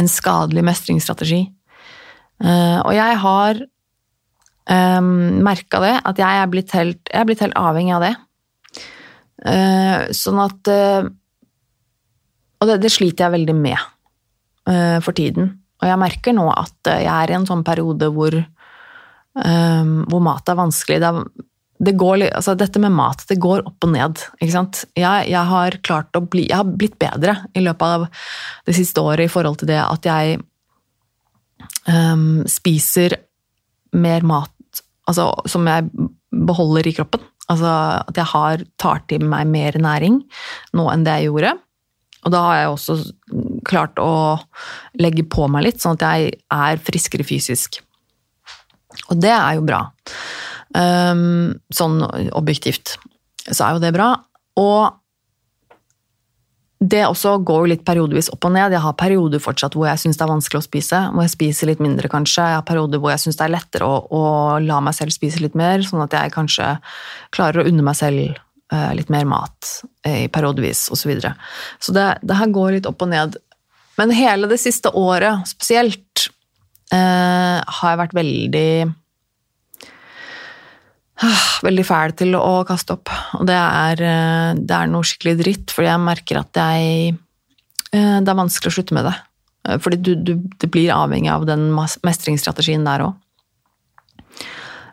En 0.00 0.10
skadelig 0.10 0.64
mestringsstrategi. 0.66 1.42
Uh, 2.42 2.80
og 2.82 2.92
jeg 2.96 3.18
har 3.22 3.60
um, 3.62 3.68
ehm, 4.74 5.42
merka 5.46 5.80
det, 5.84 5.94
at 6.02 6.18
jeg 6.18 6.40
er 6.40 6.48
helt, 6.74 7.02
jeg 7.10 7.20
er 7.20 7.28
blitt 7.28 7.44
helt 7.44 7.58
avhengig 7.58 7.94
av 7.96 8.06
det. 8.06 8.14
Uh, 9.44 9.98
sånn 10.14 10.40
at 10.40 10.70
Og 12.62 12.68
det, 12.70 12.78
det, 12.80 12.90
sliter 12.92 13.26
jeg 13.26 13.34
veldig 13.34 13.56
med 13.58 13.90
for 15.04 15.12
tiden. 15.12 15.50
Og 15.82 15.88
jeg 15.90 16.00
merker 16.00 16.32
nå 16.32 16.46
at 16.48 16.88
jeg 16.88 17.10
er 17.12 17.28
i 17.28 17.34
en 17.36 17.44
sånn 17.44 17.64
periode 17.66 18.08
hvor 18.14 18.32
um, 19.34 20.04
hvor 20.08 20.22
mat 20.24 20.48
er 20.48 20.56
vanskelig. 20.56 21.00
Det, 21.02 21.10
er, 21.10 21.44
det 21.82 21.96
går, 21.98 22.22
altså 22.30 22.54
dette 22.58 22.78
med 22.82 22.94
mat, 22.94 23.24
det 23.28 23.40
går 23.42 23.64
opp 23.66 23.86
og 23.86 23.92
ned. 23.92 24.22
ikke 24.38 24.54
sant? 24.54 24.84
Jeg, 24.94 25.28
jeg, 25.30 25.42
har 25.50 25.78
klart 25.86 26.14
å 26.16 26.22
bli, 26.22 26.46
jeg 26.48 26.60
har 26.60 26.68
blitt 26.68 26.96
bedre 27.02 27.36
i 27.54 27.64
løpet 27.64 27.96
av 27.96 28.06
det 28.68 28.76
siste 28.76 29.02
året 29.02 29.26
i 29.26 29.32
forhold 29.32 29.58
til 29.60 29.72
det 29.72 29.80
at 29.82 30.06
jeg 30.06 30.38
um, 31.90 32.44
spiser 32.50 33.18
mer 33.94 34.26
mat 34.26 34.82
altså, 35.10 35.30
som 35.50 35.66
jeg 35.70 35.90
beholder 36.34 36.88
i 36.88 36.94
kroppen. 36.96 37.26
Altså 37.50 37.68
at 38.00 38.16
jeg 38.16 38.30
har, 38.30 38.64
tar 38.80 39.02
til 39.10 39.26
meg 39.28 39.50
mer 39.50 39.76
næring 39.76 40.22
nå 40.78 40.88
enn 40.92 41.04
det 41.06 41.18
jeg 41.18 41.32
gjorde. 41.32 41.56
Og 42.24 42.32
da 42.32 42.40
har 42.46 42.60
jeg 42.60 42.70
også 42.72 42.96
klart 43.68 44.00
å 44.00 44.12
legge 44.96 45.26
på 45.28 45.44
meg 45.52 45.66
litt, 45.66 45.82
sånn 45.82 45.98
at 45.98 46.06
jeg 46.06 46.38
er 46.54 46.80
friskere 46.80 47.26
fysisk. 47.26 47.82
Og 49.10 49.18
det 49.20 49.32
er 49.34 49.58
jo 49.58 49.66
bra. 49.66 49.82
Um, 50.74 51.54
sånn 51.70 52.00
objektivt 52.34 52.96
så 53.46 53.66
er 53.66 53.76
jo 53.76 53.82
det 53.82 53.92
bra. 53.94 54.10
Og 54.60 54.94
det 56.84 57.04
også 57.06 57.38
går 57.46 57.62
jo 57.62 57.70
litt 57.70 57.84
periodevis 57.86 58.28
opp 58.34 58.44
og 58.48 58.54
ned. 58.56 58.74
Jeg 58.74 58.82
har 58.84 58.96
perioder 58.98 59.40
fortsatt 59.42 59.76
hvor 59.76 59.86
jeg 59.88 60.02
syns 60.02 60.18
det 60.18 60.24
er 60.26 60.32
vanskelig 60.32 60.60
å 60.60 60.66
spise. 60.66 61.00
Hvor 61.14 61.24
jeg 61.24 61.32
spiser 61.32 61.70
litt 61.70 61.82
mindre, 61.82 62.10
kanskje. 62.12 62.48
Jeg 62.50 62.58
har 62.58 62.66
perioder 62.68 63.00
hvor 63.00 63.14
jeg 63.14 63.22
syns 63.24 63.38
det 63.40 63.46
er 63.46 63.54
lettere 63.54 63.88
å, 63.88 64.00
å, 64.04 64.24
la 64.64 64.80
meg 64.84 64.96
selv 64.96 65.14
spise 65.14 65.40
litt 65.42 65.56
mer, 65.58 65.84
sånn 65.86 66.04
at 66.04 66.16
jeg 66.16 66.34
kanskje 66.34 66.74
klarer 67.34 67.62
å 67.62 67.68
unne 67.70 67.86
meg 67.86 67.96
selv 67.98 68.34
uh, 68.74 68.90
litt 68.96 69.12
mer 69.12 69.28
mat 69.30 69.70
uh, 70.06 70.26
periodevis, 70.34 70.88
osv. 70.90 71.04
Så, 71.04 71.12
videre. 71.12 71.34
så 71.80 71.96
det, 71.96 72.08
det 72.26 72.38
her 72.40 72.52
går 72.52 72.78
litt 72.78 72.90
opp 72.90 73.06
og 73.06 73.12
ned. 73.14 73.38
Men 74.00 74.12
hele 74.18 74.50
det 74.50 74.60
siste 74.60 74.92
året 74.98 75.46
spesielt 75.48 76.26
uh, 76.92 77.62
har 77.62 77.94
jeg 77.94 78.02
vært 78.02 78.18
veldig 78.18 78.68
Veldig 81.64 81.84
fæl 81.86 82.14
til 82.18 82.36
å 82.38 82.62
kaste 82.68 82.96
opp. 82.96 83.12
Og 83.38 83.44
det 83.48 83.56
er, 83.58 84.02
uh, 84.02 84.56
det 84.58 84.78
er 84.78 84.90
noe 84.90 85.06
skikkelig 85.06 85.36
dritt, 85.42 85.74
fordi 85.74 85.90
jeg 85.90 86.02
merker 86.04 86.42
at 86.42 86.64
jeg 86.64 87.20
Det 87.94 88.26
er 88.26 88.34
vanskelig 88.34 88.72
å 88.72 88.74
slutte 88.74 88.94
med 88.96 89.04
det. 89.06 89.14
Fordi 89.84 89.96
du, 90.02 90.08
du, 90.18 90.32
det 90.58 90.66
blir 90.66 90.90
avhengig 90.90 91.30
av 91.30 91.44
den 91.46 91.68
mestringsstrategien 91.70 92.82
der 92.82 93.04
òg. 93.04 93.12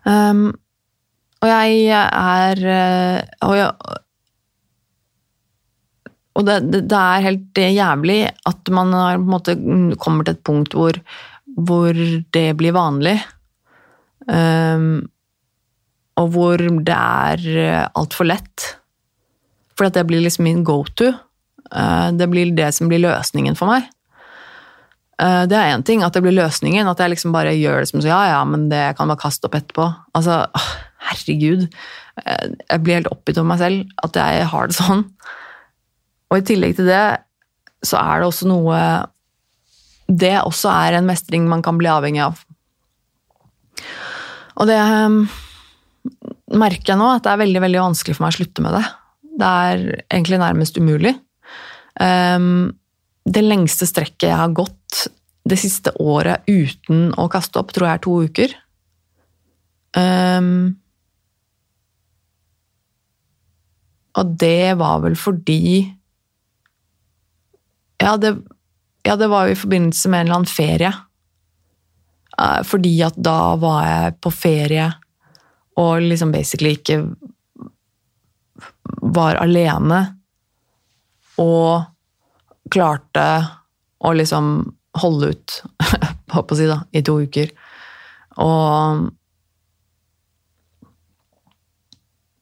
Um, 0.06 0.52
og 1.42 1.50
jeg 1.50 1.90
er 1.90 2.62
og, 3.42 3.56
jeg, 3.58 3.98
og 6.38 6.46
det, 6.46 6.60
det, 6.78 7.00
er 7.00 7.26
helt 7.26 7.62
jævlig 7.74 8.20
at 8.30 8.72
man 8.78 8.94
har, 8.94 9.18
på 9.18 9.26
en 9.26 9.34
måte, 9.34 9.58
kommer 10.06 10.30
til 10.30 10.38
et 10.38 10.46
punkt 10.46 10.78
hvor 10.78 11.02
hvor 11.56 11.96
det 12.32 12.48
blir 12.58 12.76
vanlig. 12.76 13.18
Um, 14.28 15.08
og 16.20 16.34
hvor 16.34 16.62
det 16.62 16.98
er 16.98 17.46
eh, 17.56 17.88
altfor 17.98 18.28
lett. 18.28 18.68
For 19.78 19.90
det 19.90 20.04
blir 20.10 20.24
liksom 20.24 20.46
min 20.46 20.66
go 20.68 20.82
to. 20.98 21.12
Uh, 21.72 22.12
det 22.12 22.28
blir 22.28 22.52
det 22.56 22.68
som 22.76 22.90
blir 22.92 23.00
løsningen 23.00 23.56
for 23.56 23.72
meg. 23.72 23.88
Uh, 25.22 25.48
det 25.48 25.56
er 25.56 25.72
én 25.72 25.86
ting 25.88 26.04
at 26.04 26.14
det 26.14 26.24
blir 26.26 26.36
løsningen, 26.36 26.90
at 26.90 27.00
jeg 27.00 27.14
liksom 27.14 27.34
bare 27.34 27.56
gjør 27.56 27.80
det 27.82 27.92
som 27.92 28.04
så 28.04 28.12
ja, 28.12 28.22
ja, 28.34 28.42
men 28.44 28.68
det 28.72 28.98
kan 28.98 29.08
bare 29.08 29.22
kaste 29.22 29.48
opp 29.48 29.56
etterpå. 29.56 29.88
Altså, 30.18 30.44
herregud. 31.08 31.70
Jeg 32.22 32.84
blir 32.84 33.00
helt 33.00 33.12
oppgitt 33.14 33.40
over 33.40 33.54
meg 33.54 33.62
selv 33.62 33.94
at 34.04 34.20
jeg 34.20 34.50
har 34.52 34.68
det 34.68 34.78
sånn. 34.78 35.06
Og 36.32 36.40
i 36.40 36.46
tillegg 36.48 36.76
til 36.78 36.92
det 36.92 37.06
så 37.88 37.98
er 37.98 38.22
det 38.22 38.28
også 38.28 38.50
noe 38.50 38.78
det 40.12 40.36
også 40.42 40.70
er 40.74 40.98
en 40.98 41.08
mestring 41.08 41.48
man 41.50 41.64
kan 41.64 41.78
bli 41.80 41.90
avhengig 41.90 42.22
av. 42.26 42.42
Og 44.60 44.68
det 44.68 44.78
merker 46.58 46.94
jeg 46.94 47.00
nå, 47.00 47.08
at 47.16 47.26
det 47.26 47.34
er 47.34 47.42
veldig 47.44 47.64
veldig 47.64 47.82
vanskelig 47.86 48.18
for 48.18 48.26
meg 48.26 48.34
å 48.34 48.38
slutte 48.40 48.66
med 48.66 48.76
det. 48.78 48.84
Det 49.42 49.50
er 49.66 49.84
egentlig 50.12 50.42
nærmest 50.42 50.78
umulig. 50.82 51.16
Um, 52.00 52.72
det 53.28 53.44
lengste 53.46 53.88
strekket 53.88 54.30
jeg 54.30 54.40
har 54.40 54.54
gått 54.56 55.06
det 55.48 55.58
siste 55.60 55.94
året 56.02 56.46
uten 56.50 57.10
å 57.20 57.28
kaste 57.32 57.62
opp, 57.62 57.74
tror 57.74 57.88
jeg 57.88 58.00
er 58.00 58.04
to 58.06 58.18
uker. 58.28 58.56
Um, 59.98 60.52
og 64.20 64.36
det 64.40 64.74
var 64.80 65.02
vel 65.04 65.18
fordi 65.20 65.84
Ja, 68.02 68.16
det 68.18 68.32
ja, 69.04 69.16
det 69.18 69.28
var 69.32 69.48
jo 69.48 69.56
i 69.56 69.60
forbindelse 69.60 70.10
med 70.10 70.22
en 70.22 70.28
eller 70.28 70.38
annen 70.40 70.50
ferie. 70.50 70.92
Uh, 72.38 72.62
fordi 72.66 72.94
at 73.06 73.18
da 73.18 73.56
var 73.60 73.82
jeg 73.86 74.18
på 74.22 74.32
ferie 74.34 74.88
og 75.80 76.02
liksom 76.04 76.34
basically 76.34 76.76
ikke 76.76 77.00
var 79.16 79.40
alene. 79.42 80.02
Og 81.42 81.88
klarte 82.72 83.26
å 84.02 84.12
liksom 84.16 84.54
holde 85.02 85.32
ut, 85.32 85.58
håper 86.36 86.56
å 86.56 86.60
si, 86.60 86.68
da, 86.70 86.82
i 86.92 87.04
to 87.06 87.18
uker. 87.24 87.52
Og 88.44 89.10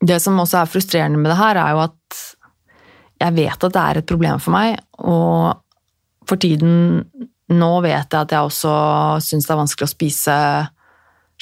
det 0.05 0.19
som 0.23 0.39
også 0.39 0.61
er 0.61 0.71
frustrerende 0.71 1.19
med 1.21 1.32
det 1.32 1.39
her, 1.39 1.59
er 1.59 1.75
jo 1.75 1.84
at 1.86 2.21
jeg 3.19 3.36
vet 3.36 3.65
at 3.67 3.75
det 3.75 3.84
er 3.84 3.99
et 3.99 4.09
problem 4.09 4.39
for 4.41 4.55
meg, 4.55 4.80
og 5.03 5.59
for 6.30 6.39
tiden 6.41 7.03
Nå 7.49 7.80
vet 7.82 8.13
jeg 8.13 8.13
at 8.13 8.34
jeg 8.36 8.45
også 8.45 8.71
syns 9.25 9.47
det 9.47 9.53
er 9.55 9.57
vanskelig 9.57 9.88
å 9.88 9.89
spise 9.89 10.34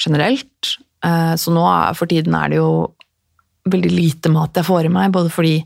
generelt. 0.00 0.70
Eh, 1.04 1.34
så 1.38 1.54
nå 1.54 1.64
for 1.98 2.10
tiden 2.10 2.34
er 2.34 2.52
det 2.52 2.58
jo 2.60 2.70
veldig 3.68 3.90
lite 3.92 4.32
mat 4.32 4.56
jeg 4.56 4.66
får 4.66 4.88
i 4.88 4.92
meg, 4.92 5.12
både 5.14 5.32
fordi 5.32 5.56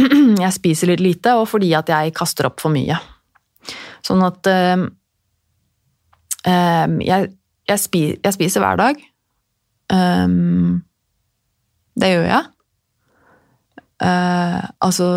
jeg 0.44 0.56
spiser 0.56 0.92
litt 0.92 1.02
lite, 1.04 1.34
og 1.38 1.48
fordi 1.50 1.72
at 1.76 1.90
jeg 1.90 2.14
kaster 2.16 2.48
opp 2.48 2.62
for 2.62 2.74
mye. 2.74 2.98
Sånn 4.04 4.22
at 4.24 4.50
øh, 4.50 4.86
jeg, 6.44 7.30
jeg, 7.70 7.80
spiser, 7.80 8.18
jeg, 8.20 8.36
spiser 8.36 8.64
hver 8.64 8.80
dag. 8.80 9.00
Um, 9.92 10.82
det 12.00 12.10
gjør 12.10 12.28
jeg. 12.28 12.44
Uh, 14.04 14.60
altså 14.84 15.08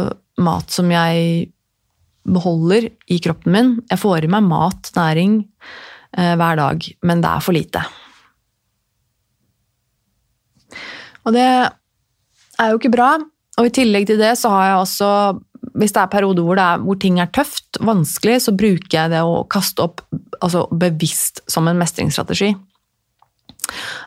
mat 0.44 0.72
som 0.72 0.92
jeg 0.94 1.48
beholder 2.28 2.90
i 3.12 3.20
kroppen 3.24 3.56
min. 3.56 3.72
Jeg 3.90 4.00
får 4.00 4.28
i 4.28 4.32
meg 4.32 4.46
mat, 4.48 4.92
næring, 4.96 5.40
uh, 6.16 6.36
hver 6.40 6.60
dag, 6.60 6.90
men 7.08 7.24
det 7.24 7.32
er 7.32 7.44
for 7.44 7.58
lite. 7.58 7.84
Og 11.28 11.36
det 11.36 11.48
er 11.48 12.72
jo 12.72 12.80
ikke 12.80 12.94
bra. 12.94 13.16
Og 13.58 13.68
i 13.68 13.74
tillegg 13.74 14.08
til 14.10 14.22
det 14.22 14.36
så 14.40 14.52
har 14.54 14.72
jeg 14.72 14.82
også 14.86 15.12
hvis 15.78 15.94
det 15.94 16.02
er 16.02 16.10
perioder 16.10 16.46
hvor, 16.46 16.60
hvor 16.86 16.98
ting 17.02 17.20
er 17.22 17.30
tøft, 17.34 17.78
vanskelig, 17.86 18.40
så 18.46 18.54
bruker 18.58 18.94
jeg 18.94 19.12
det 19.14 19.22
å 19.26 19.44
kaste 19.52 19.84
opp 19.84 20.02
altså 20.42 20.66
bevisst 20.72 21.44
som 21.50 21.68
en 21.70 21.78
mestringsstrategi. 21.78 22.54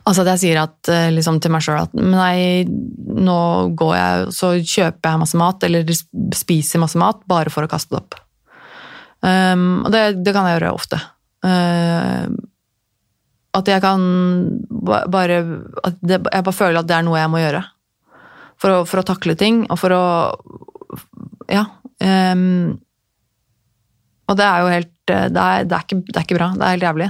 Altså 0.08 0.24
at 0.24 0.32
jeg 0.32 0.42
sier 0.42 0.60
at, 0.62 0.78
eh, 0.88 1.10
liksom, 1.12 1.38
til 1.42 1.52
meg 1.52 1.64
sjøl 1.64 1.82
at 1.82 1.94
nei, 1.94 2.64
nå 2.66 3.40
går 3.78 3.94
jeg 3.96 4.34
så 4.34 4.52
kjøper 4.56 5.12
jeg 5.12 5.22
masse 5.22 5.40
mat, 5.40 5.66
eller 5.68 5.94
spiser 6.36 6.82
masse 6.82 6.98
mat, 7.00 7.20
bare 7.28 7.52
for 7.52 7.66
å 7.66 7.70
kaste 7.70 7.94
det 7.94 8.00
opp. 8.00 8.18
Um, 9.20 9.82
og 9.84 9.90
det, 9.92 10.04
det, 10.24 10.32
kan 10.32 10.48
jeg 10.48 10.56
gjøre 10.56 10.72
ofte. 10.72 11.00
Uh, 11.44 12.32
at 13.56 13.66
jeg 13.66 13.82
kan 13.82 14.02
bare 14.86 15.40
det, 16.00 16.20
jeg 16.20 16.44
bare 16.46 16.54
føler 16.54 16.80
at 16.80 16.88
det 16.88 16.96
er 16.96 17.06
noe 17.06 17.18
jeg 17.18 17.32
må 17.32 17.40
gjøre. 17.42 17.64
For 18.60 18.74
å, 18.74 18.84
for 18.86 19.00
å 19.00 19.06
takle 19.08 19.34
ting, 19.40 19.64
og 19.70 19.80
for 19.80 19.96
å 19.96 20.04
Ja. 21.50 21.66
Um, 22.00 22.78
og 24.30 24.36
det 24.38 24.46
er 24.46 24.62
jo 24.62 24.70
helt 24.70 24.92
det 25.10 25.42
er, 25.42 25.64
det, 25.66 25.74
er 25.74 25.82
ikke, 25.82 25.98
det 26.06 26.14
er, 26.14 26.22
ikke, 26.22 26.36
bra. 26.38 26.52
Det 26.54 26.62
er 26.62 26.76
helt 26.76 26.86
jævlig. 26.86 27.08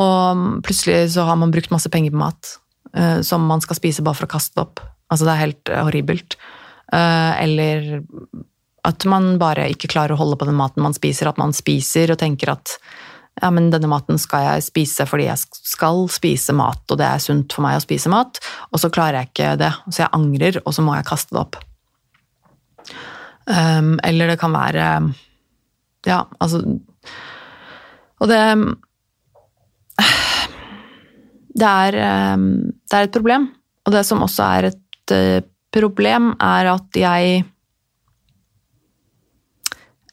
Og 0.00 0.40
plutselig 0.64 1.12
så 1.12 1.26
har 1.28 1.36
man 1.36 1.52
brukt 1.52 1.70
masse 1.74 1.90
penger 1.92 2.14
på 2.14 2.22
mat 2.22 2.54
uh, 2.96 3.20
som 3.20 3.44
man 3.44 3.60
skal 3.60 3.76
spise 3.76 4.04
bare 4.04 4.16
for 4.16 4.24
å 4.28 4.32
kaste 4.32 4.64
opp. 4.64 4.80
Altså, 5.12 5.26
det 5.28 5.34
er 5.34 5.42
helt 5.42 5.72
horribelt. 5.76 6.38
Uh, 6.88 7.36
eller 7.42 8.00
at 8.88 9.04
man 9.06 9.36
bare 9.38 9.68
ikke 9.70 9.90
klarer 9.92 10.16
å 10.16 10.22
holde 10.22 10.38
på 10.40 10.48
den 10.48 10.56
maten 10.58 10.82
man 10.82 10.96
spiser. 10.96 11.28
At 11.28 11.40
man 11.40 11.52
spiser 11.56 12.14
og 12.14 12.22
tenker 12.22 12.54
at 12.54 12.78
ja, 13.40 13.48
men 13.50 13.70
denne 13.72 13.88
maten 13.88 14.20
skal 14.20 14.44
jeg 14.44 14.64
spise 14.66 15.06
fordi 15.08 15.26
jeg 15.30 15.40
skal 15.40 16.04
spise 16.12 16.54
mat, 16.56 16.82
og 16.90 17.00
det 17.00 17.08
er 17.08 17.22
sunt 17.22 17.54
for 17.54 17.64
meg 17.64 17.78
å 17.78 17.84
spise 17.84 18.12
mat, 18.12 18.40
og 18.70 18.82
så 18.82 18.90
klarer 18.92 19.22
jeg 19.22 19.32
ikke 19.32 19.52
det, 19.62 19.72
så 19.88 20.04
jeg 20.04 20.14
angrer, 20.18 20.60
og 20.62 20.76
så 20.76 20.84
må 20.84 20.96
jeg 20.98 21.08
kaste 21.08 21.34
det 21.34 21.42
opp. 21.42 21.60
Um, 23.46 23.96
eller 24.06 24.30
det 24.30 24.36
kan 24.38 24.52
være 24.54 24.84
Ja, 26.06 26.20
altså 26.38 26.60
Og 28.22 28.28
det 28.30 28.38
det 31.52 31.68
er, 31.68 31.96
um, 32.34 32.72
det 32.88 32.96
er 32.96 33.06
et 33.06 33.12
problem. 33.12 33.48
Og 33.84 33.92
det 33.92 34.04
som 34.08 34.22
også 34.24 34.46
er 34.56 34.68
et 34.70 35.12
uh, 35.12 35.44
problem, 35.74 36.30
er 36.40 36.70
at 36.72 36.96
jeg 36.96 37.42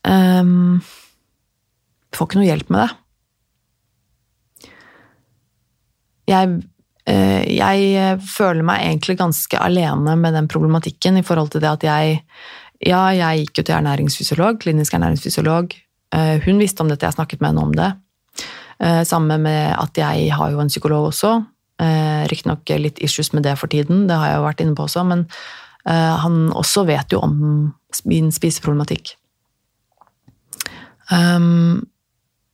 um, 0.03 0.81
får 2.15 2.27
ikke 2.27 2.41
noe 2.41 2.49
hjelp 2.49 2.73
med 2.73 2.83
det. 2.83 2.89
Jeg, 6.29 6.55
uh, 7.09 7.43
jeg, 7.49 8.19
føler 8.29 8.65
meg 8.65 8.85
egentlig 8.85 9.17
ganske 9.19 9.61
alene 9.61 10.15
med 10.19 10.35
den 10.37 10.49
problematikken 10.51 11.19
i 11.19 11.25
forhold 11.25 11.53
til 11.53 11.65
det 11.65 11.75
at 11.77 11.85
jeg 11.89 12.23
Ja, 12.79 13.09
jeg 13.11 13.41
gikk 13.41 13.59
jo 13.59 13.63
til 13.67 13.75
ernæringsfysiolog, 13.75 14.61
klinisk 14.61 14.93
ernæringsfysiolog. 14.95 15.73
Uh, 16.15 16.37
hun 16.45 16.61
visste 16.61 16.85
om 16.85 16.87
dette, 16.87 17.03
jeg 17.03 17.17
snakket 17.17 17.41
med 17.41 17.51
henne 17.51 17.65
om 17.65 17.73
det. 17.75 17.89
Sammen 18.79 19.41
med 19.43 19.73
at 19.75 19.97
jeg 19.99 20.29
har 20.31 20.51
jo 20.53 20.61
en 20.63 20.69
psykolog 20.71 21.09
også. 21.09 21.33
Riktignok 22.31 22.69
litt 22.79 23.01
issues 23.03 23.33
med 23.33 23.43
det 23.43 23.57
for 23.59 23.67
tiden, 23.67 24.05
det 24.07 24.15
har 24.15 24.29
jeg 24.29 24.37
jo 24.37 24.45
vært 24.45 24.61
inne 24.63 24.75
på 24.77 24.85
også, 24.85 25.03
men 25.03 25.25
han 25.83 26.37
også 26.55 26.85
vet 26.87 27.11
jo 27.11 27.19
om 27.19 27.33
min 28.07 28.31
spiseproblematikk. 28.31 29.17
Um, 31.11 31.89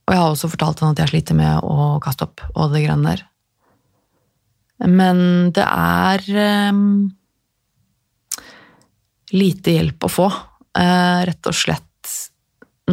og 0.06 0.14
jeg 0.14 0.22
har 0.22 0.30
også 0.32 0.50
fortalt 0.52 0.80
han 0.80 0.94
at 0.94 1.02
jeg 1.02 1.12
sliter 1.12 1.36
med 1.36 1.66
å 1.66 1.96
kaste 2.02 2.28
opp 2.28 2.44
og 2.54 2.72
det 2.72 2.84
greiene 2.86 3.10
der. 3.10 3.24
Men 4.84 5.52
det 5.56 5.64
er 5.64 6.24
um, 6.68 7.08
lite 9.32 9.76
hjelp 9.78 10.04
å 10.04 10.12
få, 10.12 10.26
uh, 10.28 11.20
rett 11.26 11.48
og 11.48 11.56
slett. 11.56 11.82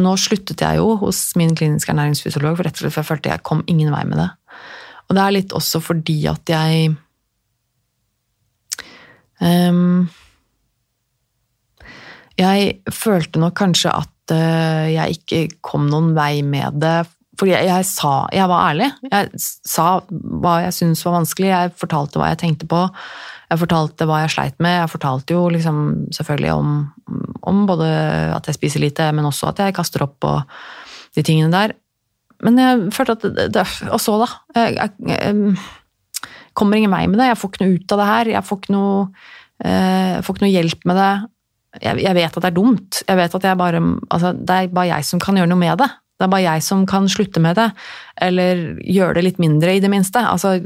Nå 0.00 0.14
sluttet 0.18 0.64
jeg 0.64 0.80
jo 0.80 0.96
hos 1.04 1.20
min 1.38 1.52
kliniske 1.54 1.92
ernæringsfysiolog, 1.92 2.56
for 2.56 2.66
rett 2.66 2.78
og 2.78 2.86
slett 2.86 2.96
for 2.96 3.04
jeg 3.04 3.10
følte 3.12 3.34
jeg 3.34 3.46
kom 3.46 3.62
ingen 3.70 3.92
vei 3.94 4.02
med 4.08 4.22
det. 4.22 4.30
Og 5.04 5.16
det 5.16 5.24
er 5.24 5.36
litt 5.36 5.52
også 5.52 5.82
fordi 5.84 6.16
at 6.30 6.48
jeg 6.48 6.94
um, 9.44 10.06
Jeg 12.34 12.80
følte 12.90 13.38
nok 13.38 13.54
kanskje 13.60 13.92
at 13.94 14.32
uh, 14.34 14.88
jeg 14.90 15.20
ikke 15.20 15.42
kom 15.62 15.84
noen 15.92 16.14
vei 16.16 16.40
med 16.42 16.80
det. 16.82 17.04
Fordi 17.38 17.54
jeg, 17.54 17.66
jeg, 17.66 17.86
sa 17.88 18.14
Jeg 18.32 18.48
var 18.50 18.70
ærlig. 18.70 18.90
Jeg 19.10 19.30
sa 19.40 19.86
hva 20.08 20.58
jeg 20.64 20.76
syntes 20.76 21.04
var 21.06 21.18
vanskelig. 21.18 21.50
Jeg 21.50 21.74
fortalte 21.80 22.20
hva 22.20 22.30
jeg 22.32 22.42
tenkte 22.44 22.68
på. 22.70 22.82
Jeg 23.50 23.60
fortalte 23.60 24.08
hva 24.08 24.22
jeg 24.22 24.34
sleit 24.34 24.58
med. 24.64 24.78
Jeg 24.82 24.92
fortalte 24.92 25.36
jo 25.36 25.46
liksom 25.52 25.78
selvfølgelig 26.14 26.52
om, 26.54 26.74
om 27.50 27.64
både 27.68 27.88
at 28.34 28.48
jeg 28.48 28.58
spiser 28.58 28.84
lite, 28.84 29.10
men 29.12 29.28
også 29.28 29.50
at 29.52 29.64
jeg 29.64 29.76
kaster 29.76 30.06
opp 30.06 30.26
og 30.26 30.42
de 31.14 31.26
tingene 31.26 31.52
der. 31.54 31.76
Men 32.44 32.58
jeg 32.60 32.88
følte 32.94 33.18
at 33.18 33.26
det, 33.26 33.50
det, 33.54 33.66
Og 33.90 34.00
så, 34.02 34.18
da. 34.24 34.30
Jeg, 34.58 34.76
jeg, 34.78 34.90
jeg, 35.14 35.56
kommer 36.54 36.78
ingen 36.78 36.92
vei 36.94 37.06
med 37.10 37.18
det. 37.18 37.32
Jeg 37.32 37.38
får 37.40 37.50
ikke 37.50 37.64
noe 37.64 37.78
ut 37.78 37.94
av 37.94 38.00
det 38.00 38.10
her. 38.10 38.34
Jeg 38.36 38.46
får 38.46 38.58
ikke 38.60 38.74
noe, 38.74 38.98
eh, 39.66 40.18
får 40.22 40.36
ikke 40.36 40.44
noe 40.46 40.54
hjelp 40.54 40.84
med 40.90 41.00
det 41.02 41.12
jeg, 41.82 42.14
vet 42.14 42.30
at 42.30 42.42
det 42.42 42.50
er 42.50 42.54
dumt. 42.56 43.02
Jeg 43.08 43.18
vet 43.18 43.34
at 43.34 43.46
jeg 43.48 43.58
bare, 43.58 43.82
altså, 44.14 44.32
det 44.36 44.56
er 44.56 44.74
bare 44.74 44.90
jeg 44.92 45.06
som 45.08 45.22
kan 45.22 45.38
gjøre 45.38 45.50
noe 45.50 45.60
med 45.60 45.80
det. 45.80 45.88
Det 46.14 46.26
er 46.26 46.30
bare 46.30 46.46
jeg 46.46 46.62
som 46.62 46.84
kan 46.86 47.08
slutte 47.10 47.42
med 47.42 47.58
det, 47.58 47.68
eller 48.22 48.64
gjøre 48.80 49.18
det 49.18 49.24
litt 49.26 49.40
mindre, 49.42 49.74
i 49.74 49.82
det 49.82 49.90
minste. 49.90 50.22
Altså, 50.22 50.56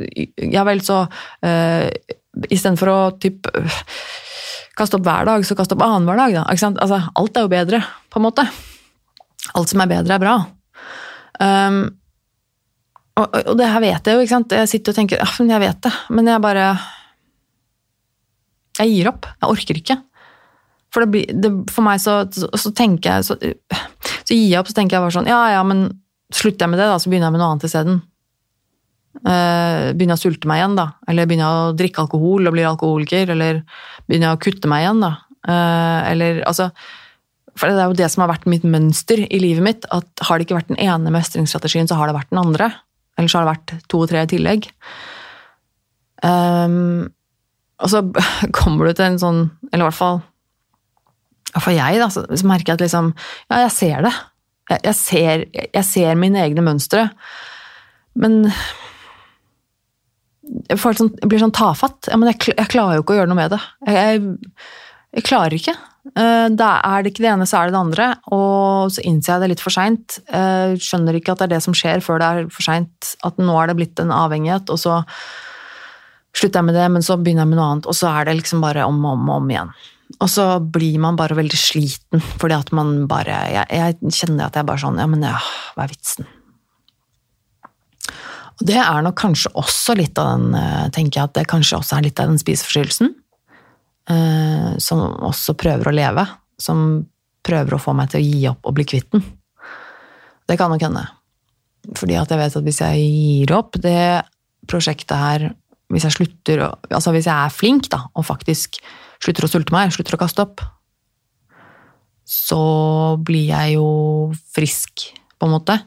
ja 0.44 0.64
vel, 0.68 0.84
så 0.84 1.04
uh, 1.08 1.88
Istedenfor 2.38 2.90
å 2.92 2.98
typ 3.18 3.48
kaste 4.78 4.98
opp 4.98 5.06
hver 5.08 5.26
dag, 5.26 5.46
så 5.46 5.56
kaste 5.58 5.74
opp 5.74 5.82
annenhver 5.82 6.20
dag, 6.20 6.36
da. 6.36 6.44
Altså, 6.52 7.00
alt 7.18 7.38
er 7.38 7.46
jo 7.46 7.50
bedre, 7.50 7.80
på 8.12 8.20
en 8.20 8.26
måte. 8.28 8.44
Alt 9.58 9.72
som 9.72 9.82
er 9.82 9.90
bedre, 9.90 10.18
er 10.18 10.22
bra. 10.22 10.36
Um, 11.38 11.80
og, 13.18 13.26
og, 13.26 13.54
det 13.58 13.70
her 13.72 13.82
vet 13.82 14.06
jeg 14.06 14.14
jo, 14.18 14.24
ikke 14.24 14.34
sant. 14.36 14.54
Jeg 14.54 14.70
sitter 14.70 14.94
og 14.94 14.98
tenker 15.00 15.22
ja, 15.22 15.28
men 15.40 15.52
jeg 15.54 15.64
vet 15.64 15.80
det, 15.86 15.94
men 16.14 16.30
jeg 16.30 16.44
bare 16.44 16.68
Jeg 18.78 18.92
gir 18.92 19.10
opp. 19.10 19.26
Jeg 19.40 19.54
orker 19.56 19.80
ikke. 19.80 19.96
For, 20.94 21.04
det 21.04 21.10
blir, 21.12 21.32
det, 21.42 21.50
for 21.72 21.84
meg 21.84 22.00
så, 22.00 22.20
så, 22.32 22.48
så, 22.56 22.70
tenker 22.72 23.18
jeg 23.18 23.26
så, 23.26 23.36
så, 24.28 24.36
gir 24.36 24.52
jeg 24.52 24.60
opp, 24.60 24.68
så 24.68 24.76
tenker 24.76 24.98
jeg 24.98 25.06
bare 25.06 25.16
sånn 25.16 25.30
Ja, 25.30 25.40
ja, 25.54 25.64
men 25.64 25.88
slutter 26.34 26.66
jeg 26.66 26.74
med 26.74 26.80
det, 26.82 26.90
da, 26.90 27.00
så 27.00 27.08
begynner 27.08 27.30
jeg 27.30 27.36
med 27.38 27.40
noe 27.40 27.50
annet 27.54 27.66
isteden. 27.68 28.00
Uh, 29.24 29.96
begynner 29.96 30.14
jeg 30.14 30.20
å 30.20 30.24
sulte 30.26 30.50
meg 30.50 30.60
igjen, 30.60 30.76
da. 30.78 30.86
Eller 31.08 31.28
begynner 31.28 31.46
jeg 31.46 31.64
å 31.70 31.76
drikke 31.78 32.04
alkohol 32.04 32.50
og 32.50 32.54
blir 32.54 32.68
alkoholiker. 32.68 33.32
Eller 33.32 33.62
begynner 34.04 34.28
jeg 34.28 34.38
å 34.38 34.42
kutte 34.44 34.70
meg 34.70 34.84
igjen, 34.84 35.00
da. 35.06 35.12
Uh, 35.48 36.00
eller 36.10 36.42
altså 36.50 36.68
For 37.56 37.70
det 37.70 37.80
er 37.80 37.88
jo 37.88 37.96
det 37.96 38.10
som 38.12 38.24
har 38.24 38.32
vært 38.34 38.48
mitt 38.50 38.66
mønster 38.68 39.24
i 39.24 39.40
livet 39.40 39.64
mitt. 39.64 39.88
At 39.94 40.28
har 40.28 40.36
det 40.36 40.46
ikke 40.46 40.58
vært 40.60 40.72
den 40.74 40.82
ene 40.84 41.14
mestringsstrategien, 41.14 41.88
så 41.88 41.96
har 41.98 42.10
det 42.10 42.18
vært 42.18 42.34
den 42.34 42.42
andre. 42.44 42.70
Eller 43.16 43.32
så 43.32 43.40
har 43.40 43.48
det 43.48 43.54
vært 43.56 43.88
to 43.88 44.02
og 44.04 44.12
tre 44.12 44.26
i 44.26 44.30
tillegg. 44.30 44.68
Um, 46.20 47.08
og 47.80 47.94
så 47.94 48.04
kommer 48.58 48.88
du 48.88 48.96
til 48.98 49.06
en 49.06 49.20
sånn 49.22 49.36
Eller 49.70 49.84
i 49.84 49.86
hvert 49.86 49.94
fall 49.94 50.16
for 51.56 51.72
jeg, 51.72 52.00
da, 52.00 52.08
så 52.12 52.48
merker 52.48 52.72
jeg 52.72 52.78
at 52.78 52.84
liksom 52.84 53.12
Ja, 53.48 53.62
jeg 53.64 53.72
ser 53.76 54.04
det. 54.08 54.14
Jeg, 54.68 54.82
jeg, 54.84 54.96
ser, 54.98 55.44
jeg 55.56 55.86
ser, 55.88 56.20
mine 56.20 56.42
egne 56.44 56.64
mønstre. 56.66 57.08
Men 58.18 58.42
jeg, 60.68 60.80
sånn, 60.80 61.14
jeg 61.16 61.30
blir 61.30 61.40
sånn 61.40 61.56
tafatt. 61.56 62.10
Ja, 62.10 62.18
men 62.20 62.30
jeg, 62.32 62.68
klarer 62.68 62.98
jo 62.98 63.06
ikke 63.06 63.16
å 63.16 63.20
gjøre 63.22 63.32
noe 63.32 63.40
med 63.40 63.54
det. 63.54 63.62
Jeg, 63.88 65.24
klarer 65.24 65.56
ikke. 65.56 65.74
Eh, 66.12 66.46
da 66.52 66.70
er 66.84 67.04
det 67.04 67.14
ikke 67.14 67.24
det 67.24 67.32
ene, 67.32 67.48
så 67.48 67.62
er 67.62 67.68
det 67.68 67.76
det 67.76 67.80
andre. 67.80 68.08
Og 68.36 68.92
så 68.92 69.04
innser 69.08 69.34
jeg 69.34 69.44
det 69.44 69.52
litt 69.54 69.64
for 69.64 69.74
seint. 69.74 70.20
Skjønner 70.28 71.16
ikke 71.16 71.32
at 71.32 71.42
det 71.42 71.48
er 71.48 71.56
det 71.56 71.64
som 71.64 71.76
skjer 71.76 72.04
før 72.04 72.20
det 72.20 72.28
er 72.28 72.48
for 72.52 72.68
seint. 72.68 73.14
At 73.24 73.40
nå 73.40 73.56
er 73.56 73.70
det 73.70 73.78
blitt 73.80 74.04
en 74.04 74.12
avhengighet, 74.14 74.68
og 74.74 74.82
så 74.84 75.00
slutter 76.36 76.60
jeg 76.60 76.68
med 76.68 76.76
det, 76.76 76.88
men 76.92 77.04
så 77.04 77.16
begynner 77.16 77.46
jeg 77.46 77.50
med 77.50 77.58
noe 77.58 77.70
annet, 77.72 77.88
og 77.88 77.96
så 77.96 78.12
er 78.12 78.28
det 78.28 78.36
liksom 78.42 78.60
bare 78.62 78.84
om 78.86 79.00
og 79.00 79.16
om, 79.16 79.30
om 79.38 79.48
igjen. 79.50 79.72
Og 80.16 80.30
så 80.32 80.44
blir 80.64 80.96
man 81.02 81.18
bare 81.18 81.36
veldig 81.36 81.58
sliten, 81.60 82.22
fordi 82.40 82.56
at 82.56 82.72
man 82.72 83.04
bare 83.10 83.42
Jeg, 83.52 83.66
jeg 83.68 84.12
kjenner 84.16 84.48
at 84.48 84.56
jeg 84.56 84.66
bare 84.68 84.80
sånn 84.80 85.00
Ja, 85.00 85.06
men 85.10 85.24
ja, 85.26 85.36
hva 85.76 85.84
er 85.84 85.92
vitsen? 85.92 86.28
Og 88.58 88.66
det 88.66 88.78
er 88.80 89.04
nok 89.04 89.18
kanskje 89.20 89.52
også 89.54 89.94
litt 89.98 90.18
av 90.18 90.32
den 90.32 90.56
eh, 90.58 90.88
tenker 90.94 91.20
jeg 91.20 91.28
at 91.28 91.36
det 91.36 91.50
kanskje 91.50 91.78
også 91.78 91.98
er 91.98 92.08
litt 92.08 92.18
av 92.18 92.32
den 92.32 92.40
spiseforstyrrelsen. 92.42 93.12
Eh, 94.10 94.70
som 94.82 95.04
også 95.28 95.54
prøver 95.54 95.90
å 95.90 95.94
leve. 95.94 96.24
Som 96.58 97.04
prøver 97.46 97.76
å 97.76 97.80
få 97.82 97.94
meg 97.94 98.10
til 98.10 98.18
å 98.18 98.26
gi 98.26 98.48
opp 98.50 98.66
og 98.66 98.74
bli 98.74 98.86
kvitt 98.88 99.12
den. 99.14 99.22
Det 100.48 100.56
kan 100.58 100.72
nok 100.72 100.82
hende. 100.82 101.04
Fordi 101.94 102.18
at 102.18 102.32
jeg 102.32 102.40
vet 102.40 102.58
at 102.58 102.66
hvis 102.66 102.82
jeg 102.82 103.04
gir 103.06 103.54
opp 103.56 103.78
det 103.80 104.24
prosjektet 104.68 105.16
her 105.16 105.44
Hvis 105.88 106.04
jeg 106.04 106.16
slutter 106.18 106.60
å 106.66 106.66
Altså 106.90 107.14
hvis 107.14 107.28
jeg 107.30 107.32
er 107.32 107.54
flink, 107.54 107.86
da, 107.88 108.02
og 108.12 108.26
faktisk 108.28 108.76
slutter 109.22 109.46
å 109.46 109.50
sulte 109.50 109.74
meg, 109.74 109.92
slutter 109.94 110.16
å 110.16 110.20
kaste 110.20 110.44
opp, 110.44 110.62
så 112.28 112.60
blir 113.24 113.48
jeg 113.50 113.76
jo 113.78 113.88
frisk, 114.54 115.08
på 115.38 115.46
en 115.46 115.54
måte. 115.54 115.78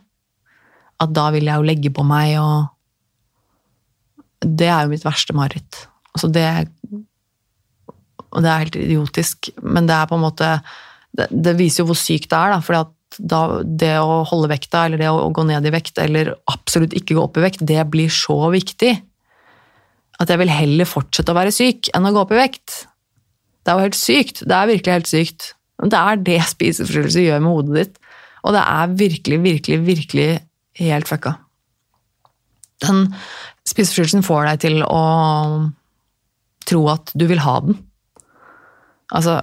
At 1.02 1.12
da 1.14 1.28
vil 1.34 1.50
jeg 1.50 1.60
jo 1.60 1.68
legge 1.68 1.92
på 1.94 2.06
meg 2.08 2.38
og 2.40 2.70
Det 4.42 4.70
er 4.70 4.86
jo 4.86 4.94
mitt 4.94 5.04
verste 5.06 5.36
mareritt. 5.38 5.84
Altså 6.16 6.30
det 6.34 6.46
Og 8.32 8.40
det 8.42 8.50
er 8.50 8.64
helt 8.64 8.78
idiotisk, 8.80 9.52
men 9.62 9.86
det 9.90 9.98
er 9.98 10.08
på 10.10 10.18
en 10.18 10.24
måte 10.24 10.50
det, 11.12 11.28
det 11.30 11.58
viser 11.60 11.84
jo 11.84 11.92
hvor 11.92 12.00
sykt 12.00 12.30
det 12.32 12.38
er, 12.40 12.54
da. 12.54 12.62
fordi 12.64 12.80
at 12.80 12.94
da, 13.20 13.40
det 13.66 13.96
å 14.00 14.22
holde 14.30 14.48
vekta, 14.54 14.86
eller 14.88 15.02
det 15.02 15.10
å 15.12 15.28
gå 15.36 15.44
ned 15.44 15.66
i 15.68 15.74
vekt, 15.74 16.00
eller 16.00 16.32
absolutt 16.48 16.96
ikke 16.96 17.18
gå 17.18 17.26
opp 17.26 17.36
i 17.36 17.44
vekt, 17.44 17.66
det 17.68 17.84
blir 17.92 18.08
så 18.08 18.38
viktig. 18.54 18.94
At 20.24 20.32
jeg 20.32 20.40
vil 20.40 20.54
heller 20.54 20.88
fortsette 20.88 21.34
å 21.34 21.36
være 21.36 21.52
syk 21.52 21.92
enn 21.92 22.08
å 22.08 22.14
gå 22.16 22.24
opp 22.24 22.32
i 22.32 22.40
vekt. 22.40 22.78
Det 23.62 23.72
er 23.72 23.78
jo 23.78 23.88
helt 23.88 23.97
sykt. 23.97 24.41
Det 24.45 24.55
er 24.57 24.70
virkelig 24.70 24.95
helt 24.97 25.12
sykt. 25.12 25.51
Det 25.82 25.97
er 25.97 26.22
det 26.22 26.39
spiseforstyrrelse 26.49 27.26
gjør 27.26 27.43
med 27.43 27.55
hodet 27.55 27.78
ditt. 27.78 28.01
Og 28.41 28.55
det 28.55 28.64
er 28.64 28.97
virkelig, 28.97 29.39
virkelig, 29.43 29.80
virkelig 29.86 30.30
helt 30.82 31.09
fucka. 31.09 31.36
Den 32.82 33.07
spiseforstyrrelsen 33.70 34.26
får 34.26 34.47
deg 34.49 34.62
til 34.66 34.82
å 34.86 35.01
tro 36.70 36.82
at 36.93 37.14
du 37.18 37.28
vil 37.30 37.41
ha 37.45 37.57
den. 37.66 37.80
Altså 39.12 39.39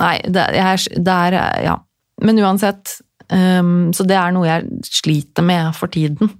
Nei, 0.00 0.16
det 0.24 0.42
er, 0.56 0.80
det 1.04 1.14
er 1.14 1.34
Ja. 1.62 1.78
Men 2.22 2.38
uansett. 2.38 2.98
Um, 3.32 3.92
så 3.96 4.04
det 4.04 4.16
er 4.18 4.32
noe 4.34 4.46
jeg 4.48 4.88
sliter 4.88 5.44
med 5.46 5.70
for 5.76 5.92
tiden. 5.92 6.30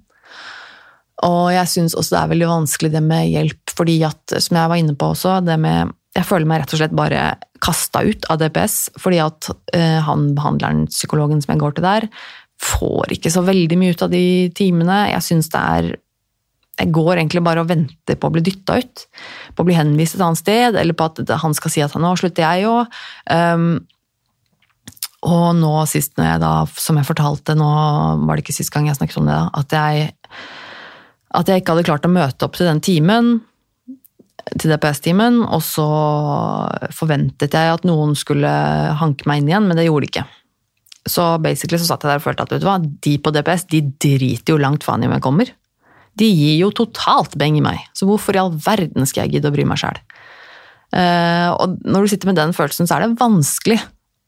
Og 1.24 1.52
jeg 1.54 1.70
syns 1.70 1.94
også 1.94 2.14
det 2.14 2.20
er 2.20 2.30
veldig 2.32 2.48
vanskelig 2.50 2.90
det 2.92 3.02
med 3.04 3.30
hjelp, 3.30 3.72
fordi 3.76 3.96
at, 4.06 4.34
som 4.42 4.58
jeg 4.58 4.70
var 4.72 4.80
inne 4.80 4.96
på 4.98 5.12
også, 5.14 5.38
det 5.46 5.58
med 5.62 5.92
Jeg 6.12 6.28
føler 6.28 6.48
meg 6.48 6.62
rett 6.62 6.74
og 6.74 6.80
slett 6.82 6.94
bare 6.96 7.24
kasta 7.62 8.02
ut 8.04 8.26
av 8.32 8.40
DPS, 8.42 8.76
fordi 9.00 9.20
at 9.22 9.48
eh, 9.76 9.98
han 10.04 10.32
behandleren, 10.36 10.86
psykologen 10.90 11.40
som 11.40 11.54
jeg 11.54 11.62
går 11.62 11.76
til 11.76 11.86
der, 11.86 12.08
får 12.62 13.14
ikke 13.16 13.32
så 13.32 13.42
veldig 13.46 13.78
mye 13.80 13.94
ut 13.94 14.04
av 14.04 14.12
de 14.12 14.24
timene. 14.56 14.98
Jeg 15.14 15.26
syns 15.26 15.50
det 15.52 15.62
er 15.62 15.92
jeg 16.80 16.88
går 16.96 17.18
egentlig 17.18 17.42
bare 17.44 17.62
og 17.62 17.68
venter 17.68 18.16
på 18.18 18.28
å 18.28 18.32
bli 18.32 18.42
dytta 18.44 18.78
ut. 18.80 19.04
På 19.54 19.62
å 19.62 19.68
bli 19.68 19.76
henvist 19.76 20.16
et 20.16 20.24
annet 20.24 20.40
sted, 20.40 20.76
eller 20.80 20.96
på 20.96 21.08
at 21.10 21.20
han 21.42 21.54
skal 21.56 21.72
si 21.74 21.82
at 21.84 21.94
nå 22.00 22.12
slutter 22.18 22.46
jeg 22.46 22.68
òg. 22.70 23.02
Um, 23.28 23.66
og 25.28 25.52
nå 25.60 25.72
sist, 25.90 26.16
når 26.18 26.26
jeg 26.30 26.42
da, 26.42 26.52
som 26.80 26.98
jeg 26.98 27.06
fortalte, 27.06 27.54
nå 27.58 27.68
var 28.24 28.34
det 28.34 28.42
ikke 28.42 28.56
sist 28.56 28.72
gang 28.74 28.88
jeg 28.88 28.98
snakket 28.98 29.20
om 29.20 29.28
det, 29.28 29.36
da, 29.36 29.50
at 29.60 29.76
jeg, 29.76 30.08
at 31.38 31.52
jeg 31.52 31.62
ikke 31.62 31.76
hadde 31.76 31.86
klart 31.86 32.08
å 32.08 32.12
møte 32.12 32.48
opp 32.48 32.58
til 32.58 32.66
den 32.66 32.82
timen, 32.82 33.36
til 34.58 34.72
DPS-timen, 34.72 35.40
og 35.46 35.62
så 35.64 35.86
forventet 36.94 37.54
jeg 37.54 37.74
at 37.76 37.86
noen 37.88 38.16
skulle 38.18 38.50
hanke 38.98 39.28
meg 39.30 39.42
inn 39.42 39.50
igjen, 39.52 39.68
men 39.68 39.78
det 39.78 39.86
gjorde 39.86 40.06
de 40.06 40.12
ikke. 40.12 40.28
Så 41.12 41.26
basically 41.42 41.80
så 41.82 41.88
satt 41.88 42.04
jeg 42.04 42.12
der 42.12 42.22
og 42.22 42.26
følte 42.26 42.46
at 42.46 42.54
vet 42.54 42.62
du 42.62 42.68
hva, 42.68 42.78
de 42.78 43.16
på 43.18 43.32
DPS 43.34 43.66
de 43.72 43.82
driter 44.02 44.54
jo 44.54 44.62
langt 44.62 44.86
faen 44.86 45.02
i 45.02 45.10
om 45.10 45.16
jeg 45.16 45.24
kommer 45.24 45.50
de 46.18 46.28
gir 46.28 46.58
jo 46.60 46.70
totalt 46.76 47.36
beng 47.40 47.56
i 47.56 47.64
meg, 47.64 47.80
så 47.96 48.06
hvorfor 48.08 48.36
i 48.36 48.42
all 48.42 48.52
verden 48.52 49.08
skal 49.08 49.24
jeg 49.24 49.38
gidde 49.38 49.48
å 49.48 49.54
bry 49.54 49.64
meg 49.68 49.80
sjæl? 49.80 50.00
Uh, 50.92 51.48
og 51.56 51.78
når 51.88 52.04
du 52.04 52.12
sitter 52.12 52.28
med 52.28 52.36
den 52.36 52.52
følelsen, 52.56 52.88
så 52.88 52.98
er 52.98 53.06
det 53.06 53.20
vanskelig. 53.20 53.78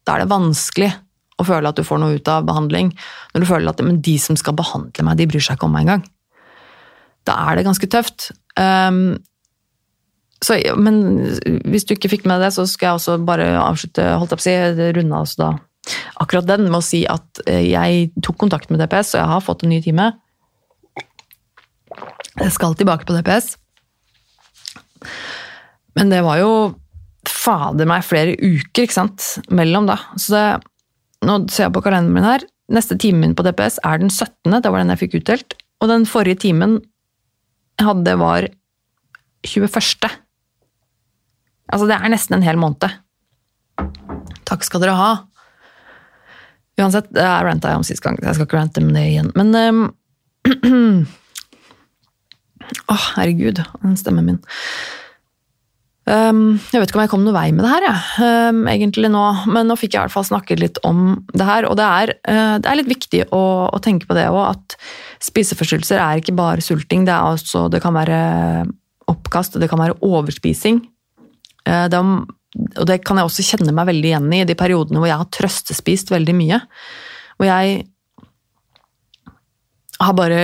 Da 0.09 0.15
er 0.15 0.25
det 0.25 0.33
vanskelig 0.33 0.91
å 1.41 1.45
føle 1.45 1.69
at 1.69 1.77
du 1.77 1.85
får 1.85 2.01
noe 2.01 2.17
ut 2.17 2.31
av 2.31 2.47
behandling. 2.49 2.95
Når 3.35 3.45
du 3.45 3.49
føler 3.51 3.73
at 3.73 3.83
men 3.85 4.01
de 4.05 4.17
som 4.23 4.39
skal 4.41 4.57
behandle 4.57 5.05
meg, 5.05 5.19
de 5.21 5.29
bryr 5.29 5.45
seg 5.45 5.59
ikke 5.59 5.69
om 5.69 5.77
meg 5.77 5.85
engang. 5.85 6.07
Da 7.29 7.37
er 7.51 7.59
det 7.59 7.67
ganske 7.69 7.89
tøft. 7.93 8.31
Um, 8.57 9.19
så, 10.45 10.59
men 10.77 10.99
hvis 11.65 11.87
du 11.89 11.95
ikke 11.95 12.11
fikk 12.13 12.27
med 12.29 12.43
det, 12.45 12.51
så 12.53 12.67
skal 12.69 12.91
jeg 12.91 12.99
også 12.99 13.15
bare 13.25 13.47
avslutte, 13.63 14.05
holdt 14.21 14.35
opp 14.37 14.43
å 14.43 14.45
si, 14.45 14.57
runde 14.93 15.23
altså 15.23 15.41
da 15.41 15.53
akkurat 16.21 16.47
den 16.49 16.69
med 16.69 16.79
å 16.79 16.85
si 16.85 17.03
at 17.11 17.43
eh, 17.49 17.65
jeg 17.69 18.09
tok 18.25 18.39
kontakt 18.41 18.71
med 18.73 18.81
DPS, 18.83 19.15
og 19.15 19.23
jeg 19.23 19.33
har 19.33 19.45
fått 19.45 19.65
en 19.65 19.73
ny 19.75 19.81
time. 19.85 20.13
Jeg 22.41 22.55
skal 22.55 22.77
tilbake 22.79 23.07
på 23.09 23.17
DPS. 23.17 23.55
Men 25.95 26.11
det 26.11 26.25
var 26.27 26.41
jo 26.41 26.55
fader 27.29 27.89
meg 27.89 28.07
flere 28.07 28.35
uker 28.41 28.87
ikke 28.87 28.97
sant, 28.97 29.29
mellom 29.55 29.89
da. 29.91 29.99
Så 30.17 30.35
det, 30.35 30.47
nå 31.29 31.45
ser 31.53 31.69
jeg 31.69 31.77
på 31.77 31.85
kalenderen 31.85 32.17
min 32.17 32.27
her. 32.27 32.49
Neste 32.75 32.97
timen 33.01 33.23
min 33.23 33.37
på 33.37 33.45
DPS 33.47 33.79
er 33.85 34.01
den 34.01 34.11
17., 34.11 34.51
det 34.51 34.73
var 34.73 34.81
den 34.81 34.93
jeg 34.95 35.05
fikk 35.05 35.21
utdelt. 35.21 35.57
Og 35.83 35.91
den 35.93 36.09
forrige 36.09 36.47
timen 36.47 36.81
jeg 37.79 37.89
hadde, 37.91 38.19
var 38.21 38.49
21. 39.45 40.24
Altså, 41.75 41.89
det 41.91 41.99
er 41.99 42.13
nesten 42.13 42.39
en 42.39 42.47
hel 42.47 42.59
måned. 42.61 42.87
Takk 44.47 44.63
skal 44.63 44.85
dere 44.85 44.95
ha. 44.95 45.13
Uansett, 46.79 47.11
det 47.15 47.23
er 47.23 47.47
ranta 47.47 47.71
jeg 47.71 47.81
om 47.81 47.87
sist 47.87 48.03
gang, 48.03 48.19
jeg 48.23 48.35
skal 48.37 48.49
ikke 48.49 48.59
rante 48.59 48.83
med 48.83 48.95
det 48.99 49.05
igjen. 49.13 49.31
Men 49.39 49.55
um, 49.59 49.85
Å, 52.65 52.95
oh, 52.95 53.07
herregud, 53.19 53.61
den 53.83 53.97
stemmen 54.01 54.27
min. 54.27 54.39
Um, 56.05 56.61
jeg 56.73 56.83
vet 56.83 56.91
ikke 56.91 56.99
om 56.99 57.03
jeg 57.05 57.11
kom 57.13 57.23
noen 57.25 57.37
vei 57.37 57.47
med 57.57 57.65
det 57.65 57.71
her, 57.71 57.85
jeg, 57.87 58.27
um, 58.53 58.65
egentlig 58.69 59.09
nå, 59.13 59.23
men 59.49 59.71
nå 59.71 59.77
fikk 59.81 59.95
jeg 59.95 60.03
i 60.03 60.05
hvert 60.05 60.13
fall 60.13 60.27
snakket 60.29 60.61
litt 60.61 60.81
om 60.85 61.17
det 61.33 61.47
her. 61.49 61.69
Og 61.69 61.79
det 61.81 61.87
er, 61.87 62.15
uh, 62.29 62.57
det 62.63 62.71
er 62.71 62.81
litt 62.81 62.91
viktig 62.91 63.23
å, 63.35 63.45
å, 63.69 63.83
tenke 63.85 64.09
på 64.11 64.17
det 64.17 64.27
òg, 64.31 64.43
at 64.55 64.79
spiseforstyrrelser 65.25 66.03
er 66.03 66.23
ikke 66.23 66.37
bare 66.39 66.65
sulting. 66.65 67.07
Det, 67.09 67.15
er 67.15 67.37
også, 67.37 67.67
det 67.73 67.83
kan 67.85 67.97
være 67.97 68.19
oppkast, 69.11 69.57
og 69.57 69.65
det 69.65 69.71
kan 69.73 69.81
være 69.83 69.99
overspising. 70.05 70.83
Uh, 71.65 71.87
er, 71.89 72.13
og 72.79 72.87
det 72.91 73.01
kan 73.07 73.19
jeg 73.19 73.29
også 73.29 73.47
kjenne 73.47 73.75
meg 73.75 73.89
veldig 73.91 74.11
igjen 74.11 74.31
i, 74.37 74.45
de 74.47 74.59
periodene 74.59 75.01
hvor 75.01 75.11
jeg 75.11 75.21
har 75.23 75.33
trøstespist 75.35 76.13
veldig 76.15 76.37
mye. 76.39 76.61
Hvor 77.39 77.51
jeg 77.51 77.83
har 80.05 80.17
bare 80.19 80.41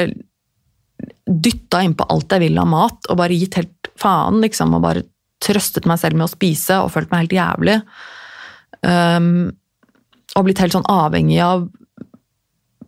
dytta 1.31 1.83
innpå 1.85 2.07
alt 2.11 2.35
jeg 2.35 2.45
vil 2.45 2.59
av 2.61 2.69
mat, 2.71 3.09
og 3.09 3.19
bare 3.21 3.39
gitt 3.39 3.59
helt 3.61 3.91
faen, 4.01 4.41
liksom, 4.43 4.75
og 4.77 4.85
bare 4.85 5.07
trøstet 5.41 5.87
meg 5.89 6.01
selv 6.01 6.19
med 6.19 6.27
å 6.27 6.33
spise 6.33 6.81
og 6.83 6.93
følt 6.95 7.13
meg 7.13 7.25
helt 7.25 7.37
jævlig. 7.39 7.77
Um, 8.85 9.51
og 10.37 10.47
blitt 10.47 10.61
helt 10.63 10.75
sånn 10.75 10.89
avhengig 10.91 11.41
av 11.45 11.67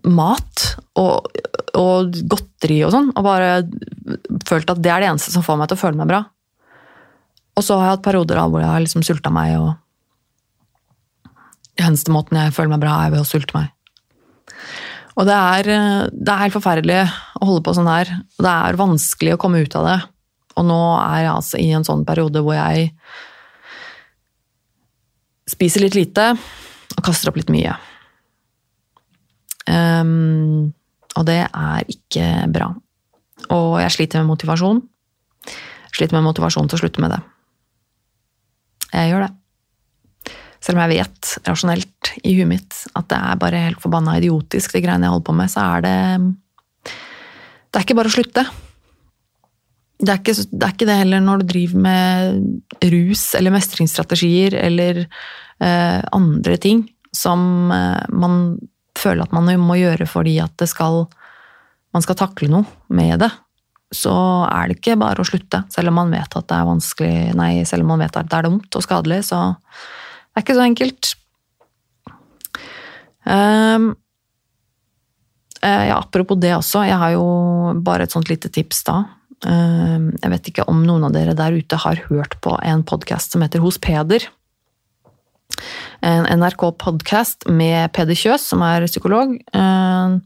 mat 0.08 0.64
og, 0.98 1.28
og, 1.78 2.16
godteri 2.30 2.80
og 2.86 2.92
sånn, 2.94 3.10
og 3.14 3.26
bare 3.26 3.50
følt 4.48 4.70
at 4.72 4.80
det 4.82 4.92
er 4.92 5.02
det 5.02 5.10
eneste 5.12 5.34
som 5.34 5.44
får 5.46 5.60
meg 5.60 5.70
til 5.70 5.78
å 5.78 5.82
føle 5.82 6.00
meg 6.00 6.10
bra. 6.10 6.22
Og 7.56 7.64
så 7.64 7.76
har 7.76 7.84
jeg 7.86 7.96
hatt 7.96 8.06
perioder 8.06 8.38
da 8.38 8.46
hvor 8.48 8.62
jeg 8.62 8.70
har 8.72 8.82
liksom 8.82 9.04
sulta 9.04 9.30
meg, 9.32 9.58
og 9.60 9.76
eneste 11.80 12.12
måten 12.14 12.38
jeg 12.38 12.54
føler 12.56 12.74
meg 12.74 12.82
bra, 12.84 12.96
er 13.04 13.12
ved 13.14 13.22
å 13.22 13.28
sulte 13.28 13.56
meg. 13.56 13.66
Og 15.20 15.28
det 15.28 15.36
er, 15.36 15.68
eh, 15.68 16.08
det 16.08 16.32
er, 16.32 16.42
helt 16.46 16.56
forferdelig 16.56 17.00
å 17.40 17.48
holde 17.48 17.64
på 17.66 17.74
sånn 17.76 17.90
her. 17.90 18.08
Det 18.38 18.52
er 18.52 18.80
vanskelig 18.80 19.34
å 19.34 19.40
komme 19.40 19.60
ut 19.60 19.76
av 19.76 19.88
det. 19.88 19.98
Og 20.56 20.66
nå 20.68 20.80
er 21.00 21.18
jeg 21.24 21.32
altså 21.32 21.60
i 21.60 21.70
en 21.76 21.84
sånn 21.84 22.04
periode 22.08 22.40
hvor 22.44 22.56
jeg 22.56 22.92
spiser 25.48 25.84
litt 25.84 25.96
lite 25.96 26.32
og 26.32 27.02
kaster 27.04 27.28
opp 27.28 27.40
litt 27.40 27.52
mye. 27.52 27.74
Um, 29.68 30.72
og 31.16 31.26
det 31.28 31.42
er 31.44 31.92
ikke 31.92 32.48
bra. 32.52 32.72
Og 33.52 33.80
jeg 33.82 33.94
sliter 33.96 34.22
med 34.22 34.32
motivasjon. 34.32 34.80
Sliter 35.92 36.16
med 36.16 36.28
motivasjon 36.28 36.68
til 36.70 36.78
å 36.78 36.82
slutte 36.84 37.04
med 37.04 37.12
det. 37.12 37.20
Jeg 38.92 39.12
gjør 39.12 39.26
det. 39.26 39.32
Selv 40.62 40.78
om 40.78 40.84
jeg 40.84 41.00
vet 41.00 41.30
rasjonelt 41.48 42.12
i 42.22 42.34
huet 42.36 42.50
mitt 42.50 42.82
at 42.94 43.08
det 43.10 43.18
er 43.18 43.38
bare 43.40 43.62
helt 43.64 43.82
forbanna 43.82 44.14
idiotisk, 44.20 44.76
de 44.76 44.82
greiene 44.84 45.08
jeg 45.08 45.14
holder 45.14 45.26
på 45.26 45.36
med, 45.40 45.50
så 45.50 45.64
er 45.64 45.86
det 45.86 45.96
Det 47.72 47.80
er 47.80 47.86
ikke 47.86 47.96
bare 47.98 48.12
å 48.12 48.14
slutte. 48.14 48.44
Det 50.02 50.10
er, 50.10 50.18
ikke, 50.18 50.34
det 50.34 50.66
er 50.66 50.74
ikke 50.74 50.88
det 50.88 50.98
heller 50.98 51.22
når 51.22 51.42
du 51.42 51.50
driver 51.52 51.82
med 51.84 52.86
rus 52.90 53.22
eller 53.38 53.54
mestringsstrategier 53.54 54.56
eller 54.58 55.04
eh, 55.06 56.00
andre 56.10 56.56
ting 56.58 56.82
som 57.14 57.70
eh, 57.70 58.02
man 58.10 58.56
føler 58.98 59.22
at 59.22 59.34
man 59.36 59.46
må 59.62 59.78
gjøre 59.78 60.08
fordi 60.10 60.40
at 60.42 60.56
det 60.58 60.68
skal 60.72 61.04
man 61.92 62.04
skal 62.04 62.18
takle 62.18 62.48
noe 62.50 62.66
med 62.92 63.20
det, 63.22 63.30
så 63.92 64.12
er 64.48 64.68
det 64.68 64.78
ikke 64.78 64.98
bare 65.00 65.22
å 65.22 65.28
slutte. 65.28 65.62
Selv 65.72 65.92
om 65.92 65.98
man 66.00 66.12
vet 66.14 66.36
at 66.38 66.48
det 66.48 66.58
er 66.58 66.68
vanskelig, 66.68 67.16
nei, 67.38 67.52
selv 67.68 67.84
om 67.84 67.92
man 67.94 68.04
vet 68.04 68.16
at 68.16 68.30
det 68.30 68.38
er 68.38 68.48
dumt 68.48 68.78
og 68.78 68.84
skadelig, 68.84 69.22
så 69.28 69.42
det 69.52 70.40
er 70.40 70.46
ikke 70.46 70.56
så 70.56 70.64
enkelt. 70.64 71.10
Um, 73.22 73.90
ja, 75.62 75.98
apropos 76.00 76.40
det 76.42 76.56
også, 76.56 76.86
jeg 76.88 76.98
har 76.98 77.12
jo 77.14 77.26
bare 77.84 78.08
et 78.08 78.14
sånt 78.14 78.32
lite 78.32 78.50
tips 78.50 78.82
da. 78.88 79.02
Um, 79.46 80.12
jeg 80.22 80.32
vet 80.32 80.48
ikke 80.50 80.66
om 80.70 80.82
noen 80.86 81.04
av 81.06 81.14
dere 81.14 81.36
der 81.38 81.54
ute 81.54 81.78
har 81.84 82.00
hørt 82.08 82.38
på 82.42 82.56
en 82.64 82.82
podkast 82.86 83.34
som 83.34 83.44
heter 83.44 83.62
Hos 83.62 83.78
Peder. 83.82 84.24
En 86.02 86.26
NRK-podkast 86.40 87.46
med 87.52 87.92
Peder 87.94 88.16
Kjøs, 88.18 88.48
som 88.50 88.64
er 88.66 88.88
psykolog. 88.88 89.36
Um, 89.54 90.18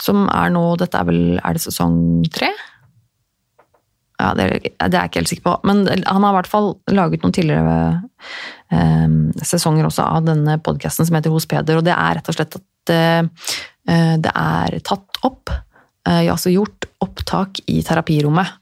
som 0.00 0.24
er 0.32 0.50
nå 0.54 0.64
Dette 0.80 0.96
er 0.96 1.06
vel 1.06 1.22
Er 1.36 1.54
det 1.54 1.62
sesong 1.62 2.24
tre? 2.32 2.48
Ja, 4.20 4.30
det 4.36 4.46
det 4.60 4.72
er 4.84 4.96
jeg 4.98 5.10
ikke 5.10 5.20
helt 5.22 5.32
sikker 5.32 5.46
på. 5.46 5.56
Men 5.68 5.84
han 5.88 6.24
har 6.24 6.34
i 6.34 6.38
hvert 6.40 6.50
fall 6.50 6.70
laget 6.92 7.24
noen 7.24 7.34
tidligere 7.36 7.76
eh, 8.74 9.16
sesonger 9.46 9.88
også 9.88 10.04
av 10.04 10.28
denne 10.28 10.58
podkasten 10.60 11.08
som 11.08 11.16
heter 11.16 11.32
Hos 11.32 11.48
Peder, 11.48 11.80
og 11.80 11.86
det 11.86 11.96
er 11.96 12.18
rett 12.18 12.30
og 12.30 12.36
slett 12.36 12.58
at 12.60 12.94
eh, 12.94 13.50
det 14.20 14.32
er 14.36 14.78
tatt 14.86 15.20
opp 15.26 15.52
eh, 15.52 16.26
altså 16.26 16.52
gjort 16.52 16.88
opptak 17.02 17.62
i 17.70 17.80
terapirommet 17.86 18.52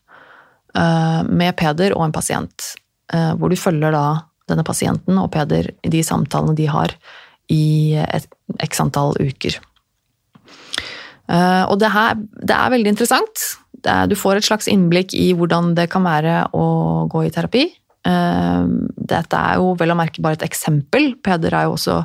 eh, 0.79 1.23
med 1.27 1.57
Peder 1.59 1.97
og 1.97 2.07
en 2.07 2.15
pasient. 2.15 2.73
Eh, 3.13 3.33
hvor 3.39 3.51
du 3.51 3.59
følger 3.59 3.95
da 3.95 4.07
denne 4.49 4.65
pasienten 4.65 5.19
og 5.21 5.33
Peder 5.35 5.73
i 5.85 5.93
de 5.93 6.05
samtalene 6.07 6.57
de 6.57 6.69
har 6.71 6.95
i 7.53 7.97
et 7.99 8.29
x 8.65 8.81
antall 8.85 9.17
uker. 9.17 9.57
Og 11.29 11.75
det, 11.77 11.89
her, 11.93 12.15
det 12.17 12.55
er 12.57 12.71
veldig 12.73 12.93
interessant. 12.95 13.43
Du 13.83 14.15
får 14.19 14.39
et 14.39 14.47
slags 14.47 14.69
innblikk 14.71 15.15
i 15.15 15.33
hvordan 15.37 15.75
det 15.79 15.89
kan 15.93 16.05
være 16.07 16.49
å 16.57 16.65
gå 17.11 17.25
i 17.27 17.31
terapi. 17.35 17.65
Dette 18.05 19.39
er 19.39 19.61
jo 19.61 19.75
vel 19.79 19.93
å 19.95 19.99
merke 19.99 20.23
bare 20.25 20.39
et 20.39 20.47
eksempel. 20.47 21.13
Peder 21.25 21.55
er 21.55 21.69
jo 21.69 21.77
også 21.77 22.01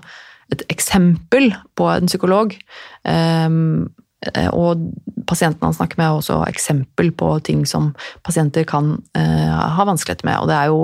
et 0.54 0.64
eksempel 0.74 1.54
på 1.78 1.88
en 1.90 2.10
psykolog. 2.10 2.54
Og 4.54 4.84
pasienten 5.30 5.66
han 5.66 5.78
snakker 5.78 5.98
med, 6.00 6.08
er 6.08 6.20
også 6.20 6.42
eksempel 6.48 7.14
på 7.18 7.32
ting 7.48 7.64
som 7.70 7.94
pasienter 8.28 8.68
kan 8.70 8.98
ha 9.18 9.88
vanskeligheter 9.90 10.30
med. 10.30 10.38
Og 10.44 10.52
det 10.52 10.58
er 10.60 10.68
jo 10.72 10.80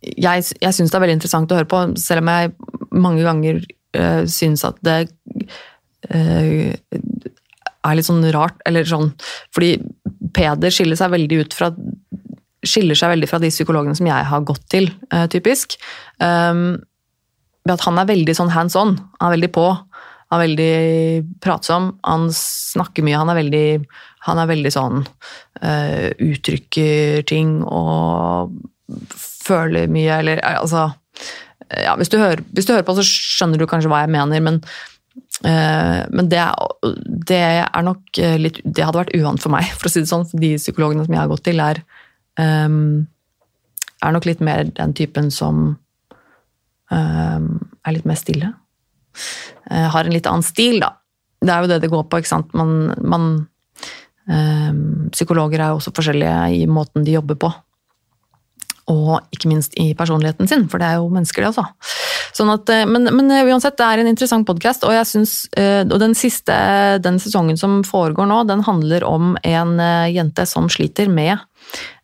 jeg, 0.00 0.44
jeg 0.60 0.74
syns 0.74 0.90
det 0.90 0.96
er 0.96 1.04
veldig 1.04 1.18
interessant 1.18 1.52
å 1.52 1.58
høre 1.58 1.68
på, 1.68 1.82
selv 2.00 2.24
om 2.24 2.30
jeg 2.32 2.52
mange 2.96 3.24
ganger 3.26 3.60
uh, 3.98 4.22
syns 4.30 4.64
at 4.68 4.80
det 4.86 5.12
er 7.86 7.96
litt 7.96 8.08
sånn 8.08 8.24
rart, 8.34 8.58
eller 8.68 8.86
sånn 8.88 9.12
Fordi 9.54 9.74
Peder 10.36 10.72
skiller 10.74 10.98
seg 10.98 11.12
veldig 11.14 11.40
ut 11.44 11.56
fra 11.56 11.72
skiller 12.66 12.98
seg 12.98 13.14
veldig 13.14 13.28
fra 13.30 13.40
de 13.40 13.48
psykologene 13.48 13.96
som 13.96 14.08
jeg 14.08 14.26
har 14.30 14.42
gått 14.44 14.66
til, 14.72 14.90
uh, 15.14 15.24
typisk. 15.32 15.78
Um, 16.20 16.82
at 17.70 17.84
han 17.86 18.00
er 18.00 18.10
veldig 18.10 18.34
sånn 18.36 18.52
hands 18.52 18.76
on. 18.76 18.98
Han 19.20 19.30
er 19.30 19.36
veldig 19.38 19.50
på. 19.54 19.64
Han 20.30 20.36
er 20.36 20.44
veldig 20.44 20.74
pratsom. 21.40 21.90
Han 22.04 22.28
snakker 22.36 23.06
mye. 23.06 23.16
Han 23.16 23.32
er 23.32 23.38
veldig, 23.40 23.64
han 24.28 24.42
er 24.42 24.50
veldig 24.50 24.74
sånn 24.74 25.00
uh, 25.06 26.08
Uttrykker 26.20 27.24
ting 27.30 27.60
og 27.64 28.52
føler 29.16 29.88
mye, 29.90 30.20
eller 30.20 30.40
altså 30.50 30.90
ja, 31.70 31.94
hvis, 31.98 32.10
du 32.10 32.18
hører, 32.18 32.42
hvis, 32.50 32.66
du 32.66 32.74
hører, 32.74 32.86
på, 32.86 32.96
så 32.98 33.04
skjønner 33.06 33.60
du 33.60 33.68
kanskje 33.70 33.90
hva 33.92 34.02
jeg 34.02 34.12
mener, 34.12 34.42
men, 34.42 34.58
men 35.40 36.28
det, 36.28 36.42
det, 37.30 37.40
er 37.64 37.84
nok 37.86 38.18
litt 38.42 38.58
Det 38.60 38.84
hadde 38.84 38.98
vært 38.98 39.14
uvant 39.16 39.40
for 39.40 39.52
meg, 39.54 39.70
for 39.80 39.88
å 39.88 39.92
si 39.92 40.02
det 40.02 40.10
sånn. 40.10 40.26
De 40.36 40.54
psykologene 40.60 41.06
som 41.06 41.16
jeg 41.16 41.22
har 41.22 41.30
gått 41.30 41.46
til, 41.48 41.62
er, 41.64 41.80
um, 42.40 43.06
er 44.04 44.16
nok 44.16 44.28
litt 44.28 44.42
mer 44.44 44.66
den 44.76 44.92
typen 44.96 45.30
som 45.32 45.62
um, 46.92 47.46
er 47.80 47.96
litt 47.96 48.08
mer 48.08 48.20
stille. 48.20 48.52
Uh, 49.70 49.88
har 49.94 50.04
en 50.04 50.12
litt 50.12 50.28
annen 50.28 50.44
stil, 50.44 50.82
da. 50.84 50.94
Det 51.40 51.54
er 51.54 51.64
jo 51.64 51.72
det 51.72 51.80
det 51.86 51.92
går 51.94 52.04
på, 52.04 52.20
ikke 52.20 52.34
sant. 52.34 52.52
Man, 52.52 52.92
man 53.00 53.26
um, 54.28 55.08
Psykologer 55.14 55.64
er 55.64 55.72
jo 55.72 55.80
også 55.80 55.96
forskjellige 55.96 56.36
i 56.60 56.68
måten 56.68 57.06
de 57.06 57.16
jobber 57.16 57.40
på 57.40 57.54
og 58.90 59.34
ikke 59.34 59.50
minst 59.50 59.76
i 59.78 59.92
personligheten 59.94 60.48
sin, 60.50 60.66
for 60.70 60.82
det 60.82 60.88
er 60.88 60.98
jo 60.98 61.10
mennesker, 61.12 61.44
det 61.44 61.52
også. 61.52 61.66
Sånn 62.36 62.50
at, 62.52 62.70
eh, 62.70 62.86
men, 62.88 63.08
men, 63.10 63.30
eh, 63.34 63.46
uansett, 63.48 63.76
det 63.78 63.86
er 63.86 64.02
en 64.02 64.10
interessant 64.10 64.46
podkast, 64.48 64.86
og 64.86 64.94
eh, 64.94 65.82
og 65.82 65.98
den 66.02 66.14
siste 66.14 66.56
den 67.02 67.18
sesongen 67.22 67.58
som 67.58 67.80
foregår 67.86 68.28
nå, 68.28 68.42
den 68.48 68.62
handler 68.66 69.04
om 69.06 69.36
en 69.42 69.78
jente 70.12 70.46
som 70.46 70.68
sliter 70.70 71.08
med 71.10 71.38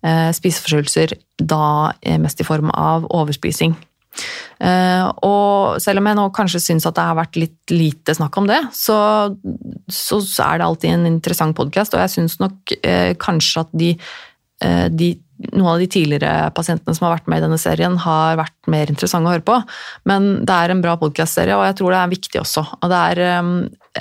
spiseforstyrrelser, 0.07 1.17
da 1.43 1.91
mest 2.23 2.41
i 2.41 2.47
form 2.47 2.71
av 2.71 3.07
overspising. 3.11 3.73
Og 5.27 5.81
selv 5.83 6.01
om 6.01 6.07
jeg 6.07 6.19
nå 6.19 6.27
kanskje 6.37 6.61
syns 6.63 6.87
at 6.87 6.95
det 6.95 7.07
har 7.09 7.19
vært 7.19 7.39
litt 7.41 7.75
lite 7.75 8.15
snakk 8.15 8.39
om 8.39 8.47
det, 8.47 8.61
så, 8.77 8.99
så 9.91 10.21
er 10.47 10.61
det 10.61 10.69
alltid 10.69 10.93
en 10.93 11.09
interessant 11.11 11.57
podkast, 11.59 11.97
og 11.97 12.05
jeg 12.05 12.15
syns 12.15 12.39
nok 12.39 12.77
kanskje 13.23 13.65
at 13.65 13.75
de, 13.75 13.91
de 14.95 15.11
noen 15.53 15.69
av 15.75 15.81
de 15.83 15.89
tidligere 15.91 16.51
pasientene 16.57 16.97
som 16.97 17.07
har 17.07 17.17
vært 17.19 17.31
med 17.31 17.41
i 17.41 17.45
denne 17.45 17.59
serien, 17.61 17.97
har 18.01 18.39
vært 18.41 18.71
mer 18.73 18.91
interessante 18.93 19.29
å 19.29 19.35
høre 19.35 19.47
på. 19.47 19.59
Men 20.09 20.29
det 20.49 20.57
er 20.57 20.73
en 20.73 20.83
bra 20.85 20.97
podkast-serie, 21.01 21.57
og 21.57 21.67
jeg 21.69 21.79
tror 21.81 21.93
det 21.93 22.01
er 22.01 22.13
viktig 22.15 22.43
også. 22.43 22.65
Og 22.81 22.93
det 22.93 23.01
er 23.13 23.41
um, 23.45 23.55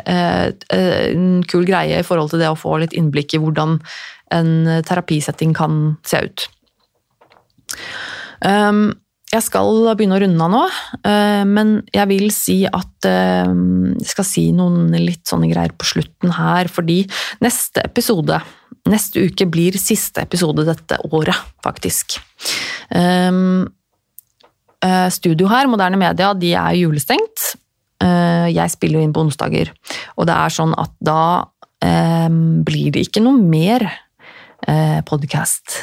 en 0.06 1.30
kul 1.52 1.68
greie 1.68 2.00
i 2.00 2.08
forhold 2.08 2.34
til 2.34 2.44
det 2.44 2.52
å 2.52 2.60
få 2.60 2.78
litt 2.84 2.96
innblikk 2.98 3.36
i 3.36 3.42
hvordan 3.44 3.80
en 4.36 4.54
terapisetting 4.88 5.54
kan 5.56 5.96
se 6.08 6.24
ut. 6.26 6.48
Um, 8.46 8.88
jeg 9.36 9.46
skal 9.46 9.70
begynne 9.98 10.18
å 10.18 10.22
runde 10.24 10.46
av 10.46 10.52
nå, 10.54 10.64
uh, 11.06 11.44
men 11.48 11.78
jeg 11.94 12.10
vil 12.12 12.30
si 12.34 12.58
at 12.68 13.06
jeg 13.06 14.10
skal 14.10 14.26
si 14.26 14.48
noen 14.56 14.90
litt 14.98 15.28
sånne 15.30 15.46
greier 15.52 15.74
på 15.78 15.86
slutten 15.86 16.32
her, 16.34 16.70
fordi 16.72 17.04
neste 17.46 17.84
episode 17.86 18.42
Neste 18.86 19.24
uke 19.26 19.48
blir 19.50 19.74
siste 19.82 20.22
episode 20.22 20.62
dette 20.68 21.00
året, 21.10 21.34
faktisk. 21.66 22.20
Um, 22.94 23.64
studio 25.10 25.50
her, 25.50 25.66
Moderne 25.72 25.98
Media, 25.98 26.28
de 26.38 26.52
er 26.54 26.76
julestengt. 26.78 27.48
Jeg 27.98 28.74
spiller 28.76 29.02
inn 29.02 29.16
på 29.16 29.24
onsdager, 29.26 29.72
og 30.14 30.30
det 30.30 30.36
er 30.38 30.54
sånn 30.54 30.76
at 30.78 30.94
da 31.02 31.50
blir 31.82 32.94
det 32.94 33.08
ikke 33.08 33.26
noe 33.26 33.42
mer 33.42 33.88
podkast 35.10 35.80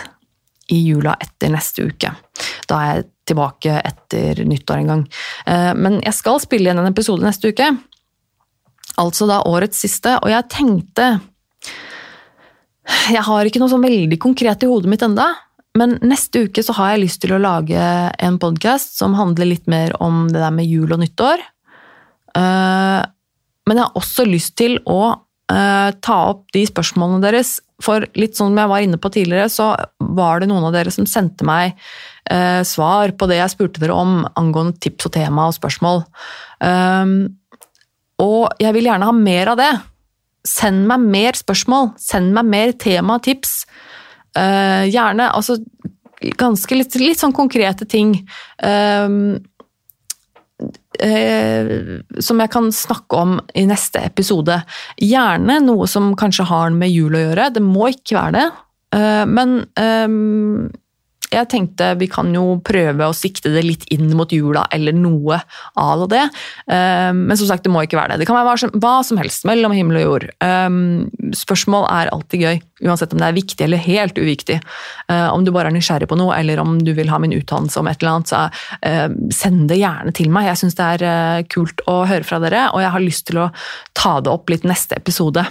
i 0.71 0.79
jula 0.87 1.17
etter 1.21 1.53
neste 1.53 1.89
uke. 1.91 2.13
Da 2.71 2.79
er 2.79 2.93
jeg 2.93 3.09
tilbake 3.33 3.81
etter 3.81 4.45
nyttår 4.47 4.83
en 4.83 4.93
gang. 4.93 5.05
Uh, 5.49 5.73
men 5.75 5.99
jeg 6.05 6.15
skal 6.21 6.41
spille 6.45 6.69
igjen 6.69 6.85
en 6.85 6.93
episode 6.93 7.25
neste 7.27 7.51
uke. 7.51 7.73
Altså 9.03 9.27
da 9.27 9.43
årets 9.49 9.81
siste, 9.83 10.19
og 10.21 10.31
jeg 10.31 10.51
tenkte 10.53 11.15
jeg 13.13 13.23
har 13.25 13.47
ikke 13.47 13.61
noe 13.63 13.71
sånn 13.71 13.85
veldig 13.85 14.19
konkret 14.21 14.65
i 14.65 14.69
hodet 14.69 14.91
mitt 14.91 15.05
enda, 15.07 15.29
men 15.79 15.97
neste 16.05 16.45
uke 16.49 16.65
så 16.65 16.75
har 16.77 16.93
jeg 16.93 17.05
lyst 17.07 17.23
til 17.23 17.33
å 17.37 17.41
lage 17.41 17.81
en 17.81 18.39
podkast 18.43 18.99
som 18.99 19.17
handler 19.17 19.49
litt 19.49 19.71
mer 19.71 19.95
om 20.05 20.27
det 20.29 20.43
der 20.43 20.53
med 20.53 20.69
jul 20.69 20.93
og 20.93 21.01
nyttår. 21.01 21.41
Eh, 22.37 23.01
men 23.69 23.79
jeg 23.79 23.87
har 23.87 24.01
også 24.03 24.27
lyst 24.29 24.57
til 24.61 24.77
å 24.85 25.01
eh, 25.15 25.91
ta 26.05 26.19
opp 26.35 26.51
de 26.53 26.67
spørsmålene 26.69 27.23
deres. 27.25 27.57
For 27.83 28.07
litt 28.19 28.39
sånn 28.39 28.53
som 28.53 28.63
jeg 28.63 28.73
var 28.73 28.87
inne 28.87 29.01
på 29.03 29.11
tidligere, 29.13 29.51
så 29.53 29.73
var 30.15 30.41
det 30.41 30.51
noen 30.51 30.69
av 30.69 30.75
dere 30.75 30.93
som 30.95 31.09
sendte 31.09 31.47
meg 31.49 31.75
eh, 32.31 32.63
svar 32.69 33.15
på 33.19 33.29
det 33.31 33.41
jeg 33.41 33.55
spurte 33.57 33.83
dere 33.83 33.97
om 33.99 34.23
angående 34.39 34.79
tips 34.83 35.11
og 35.11 35.17
tema 35.19 35.49
og 35.51 35.57
spørsmål. 35.59 36.05
Og 38.23 38.63
jeg 38.63 38.77
vil 38.77 38.89
gjerne 38.89 39.09
ha 39.09 39.15
mer 39.17 39.53
av 39.53 39.61
det. 39.61 39.73
Send 40.47 40.87
meg 40.91 41.05
mer 41.07 41.39
spørsmål, 41.39 41.93
send 42.03 42.35
meg 42.37 42.49
mer 42.51 42.75
tema, 42.79 43.19
og 43.19 43.27
tips. 43.27 43.63
Uh, 44.33 44.89
gjerne 44.89 45.29
altså 45.37 45.59
ganske 46.39 46.77
litt, 46.79 46.95
litt 47.01 47.21
sånn 47.21 47.35
konkrete 47.37 47.87
ting. 47.89 48.15
Uh, 48.63 49.39
som 51.01 52.43
jeg 52.43 52.53
kan 52.53 52.69
snakke 52.75 53.17
om 53.19 53.39
i 53.59 53.65
neste 53.69 54.03
episode. 54.05 54.59
Gjerne 55.01 55.57
noe 55.65 55.89
som 55.91 56.13
kanskje 56.19 56.47
har 56.51 56.75
med 56.77 56.93
jul 56.93 57.17
å 57.17 57.25
gjøre. 57.27 57.49
Det 57.57 57.63
må 57.65 57.89
ikke 57.95 58.19
være 58.19 58.35
det. 58.37 58.47
men 59.33 59.57
jeg 61.33 61.49
tenkte 61.51 61.93
vi 62.01 62.09
kan 62.11 62.31
jo 62.35 62.59
prøve 62.65 63.09
å 63.09 63.17
sikte 63.17 63.53
det 63.55 63.65
litt 63.65 63.87
inn 63.95 64.11
mot 64.17 64.31
jula, 64.33 64.67
eller 64.75 64.95
noe 64.97 65.39
av 65.81 66.05
det. 66.13 66.25
Ehm, 66.73 67.25
men 67.29 67.39
som 67.39 67.49
sagt, 67.49 67.65
det 67.65 67.73
må 67.73 67.85
ikke 67.85 67.99
være 67.99 68.15
det. 68.15 68.23
Det 68.23 68.29
kan 68.29 68.39
være 68.39 68.73
hva 68.83 68.95
som 69.07 69.21
helst 69.21 69.47
mellom 69.49 69.75
himmel 69.77 70.01
og 70.03 70.05
jord. 70.07 70.29
Ehm, 70.45 71.09
spørsmål 71.37 71.89
er 71.91 72.13
alltid 72.13 72.45
gøy, 72.47 72.61
uansett 72.85 73.15
om 73.15 73.23
det 73.23 73.31
er 73.31 73.39
viktig 73.39 73.67
eller 73.67 73.83
helt 73.83 74.21
uviktig. 74.21 74.59
Ehm, 75.09 75.29
om 75.33 75.47
du 75.47 75.53
bare 75.55 75.73
er 75.73 75.77
nysgjerrig 75.77 76.11
på 76.11 76.21
noe, 76.21 76.37
eller 76.37 76.61
om 76.63 76.77
du 76.83 76.93
vil 76.97 77.11
ha 77.13 77.21
min 77.23 77.35
utdannelse 77.37 77.81
om 77.81 77.89
et 77.91 78.03
eller 78.03 78.19
annet, 78.19 78.33
så 78.33 78.43
send 79.33 79.67
det 79.71 79.81
gjerne 79.81 80.13
til 80.15 80.31
meg. 80.33 80.51
Jeg 80.51 80.61
syns 80.63 80.77
det 80.79 80.91
er 80.99 81.07
eh, 81.09 81.47
kult 81.51 81.83
å 81.91 82.03
høre 82.09 82.27
fra 82.27 82.41
dere, 82.43 82.69
og 82.73 82.83
jeg 82.83 82.93
har 82.95 83.05
lyst 83.05 83.27
til 83.31 83.41
å 83.45 83.51
ta 83.99 84.19
det 84.21 84.33
opp 84.33 84.53
litt 84.53 84.67
neste 84.69 84.99
episode. 84.99 85.45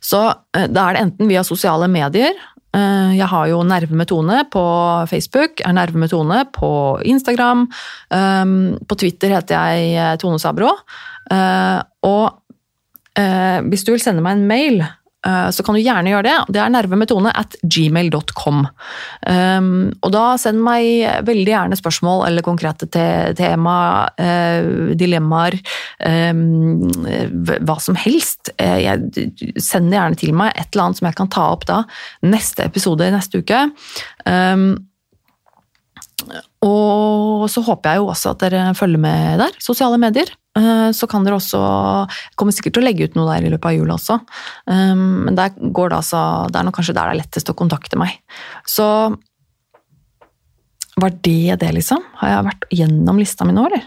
Så 0.00 0.20
eh, 0.56 0.68
da 0.72 0.86
er 0.88 0.96
det 0.96 1.04
enten 1.04 1.28
via 1.28 1.44
sosiale 1.44 1.88
medier, 1.90 2.32
jeg 2.74 3.28
har 3.30 3.46
jo 3.46 3.60
Nerve 3.62 3.94
med 3.94 4.08
Tone 4.10 4.40
på 4.50 4.64
Facebook, 5.10 5.60
er 5.62 5.76
Nerve 5.76 6.00
med 6.00 6.10
Tone 6.10 6.40
på 6.54 6.70
Instagram. 7.06 7.68
Eh, 8.10 8.54
på 8.88 8.98
Twitter 8.98 9.36
heter 9.36 9.54
jeg 9.54 9.94
eh, 9.94 10.16
Tone 10.18 10.40
Sabro. 10.42 10.72
Og 12.04 12.24
hvis 13.14 13.84
du 13.86 13.92
vil 13.94 14.02
sende 14.02 14.22
meg 14.24 14.34
en 14.36 14.48
mail 14.50 14.80
Eh, 14.82 15.03
så 15.24 15.64
kan 15.64 15.76
du 15.76 15.80
gjerne 15.80 16.10
gjøre 16.12 16.26
det. 16.26 16.36
Det 16.56 16.60
er 16.60 16.72
nervemetone 16.72 17.32
at 17.32 17.56
gmail.com. 17.62 18.64
Um, 19.24 19.68
og 20.04 20.12
da 20.12 20.24
send 20.40 20.60
meg 20.64 21.24
veldig 21.24 21.48
gjerne 21.48 21.78
spørsmål 21.80 22.26
eller 22.28 22.44
konkrete 22.44 22.88
te 22.92 23.06
tema, 23.38 23.76
uh, 24.20 24.92
dilemmaer, 24.98 25.56
um, 26.04 26.84
hva 27.64 27.78
som 27.80 27.96
helst. 27.98 28.52
Jeg, 28.60 29.28
send 29.56 29.92
det 29.92 30.00
gjerne 30.00 30.20
til 30.20 30.34
meg, 30.36 30.52
et 30.54 30.68
eller 30.72 30.88
annet 30.88 31.00
som 31.00 31.08
jeg 31.08 31.20
kan 31.20 31.32
ta 31.32 31.48
opp 31.54 31.68
da. 31.70 31.82
Neste 32.26 32.68
episode 32.68 33.08
i 33.08 33.14
neste 33.14 33.40
uke. 33.40 33.66
Um, 34.28 34.74
og 36.64 37.44
så 37.52 37.64
håper 37.64 37.94
jeg 37.94 38.02
jo 38.02 38.08
også 38.12 38.32
at 38.32 38.44
dere 38.46 38.70
følger 38.78 39.00
med 39.00 39.42
der. 39.42 39.56
Sosiale 39.62 40.00
medier. 40.00 40.30
Eh, 40.54 40.90
så 40.94 41.08
kan 41.10 41.24
dere 41.26 41.40
også 41.40 41.58
Jeg 41.58 42.36
kommer 42.38 42.54
sikkert 42.54 42.76
til 42.76 42.84
å 42.84 42.86
legge 42.86 43.08
ut 43.08 43.16
noe 43.18 43.26
der 43.32 43.46
i 43.48 43.50
løpet 43.50 43.72
av 43.72 43.74
jula 43.74 43.96
også. 43.96 44.18
Eh, 44.70 44.94
men 44.94 45.38
der 45.38 45.54
går 45.58 45.90
det 45.90 45.98
altså 45.98 46.20
Det 46.50 46.60
er 46.60 46.68
nok 46.68 46.76
kanskje 46.78 46.94
der 46.94 47.10
det 47.10 47.16
er 47.16 47.22
lettest 47.24 47.50
å 47.50 47.56
kontakte 47.58 47.98
meg. 47.98 48.20
Så 48.68 48.86
var 50.94 51.10
det 51.26 51.56
det, 51.58 51.72
liksom? 51.74 52.02
Har 52.20 52.30
jeg 52.30 52.46
vært 52.46 52.66
gjennom 52.70 53.18
lista 53.18 53.46
mi 53.46 53.54
nå, 53.56 53.64
eller? 53.66 53.82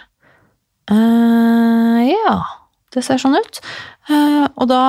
Uh, 0.92 2.04
ja, 2.04 2.34
det 2.92 3.04
ser 3.06 3.22
sånn 3.22 3.38
ut. 3.38 3.62
Uh, 4.12 4.44
og 4.60 4.68
da, 4.68 4.82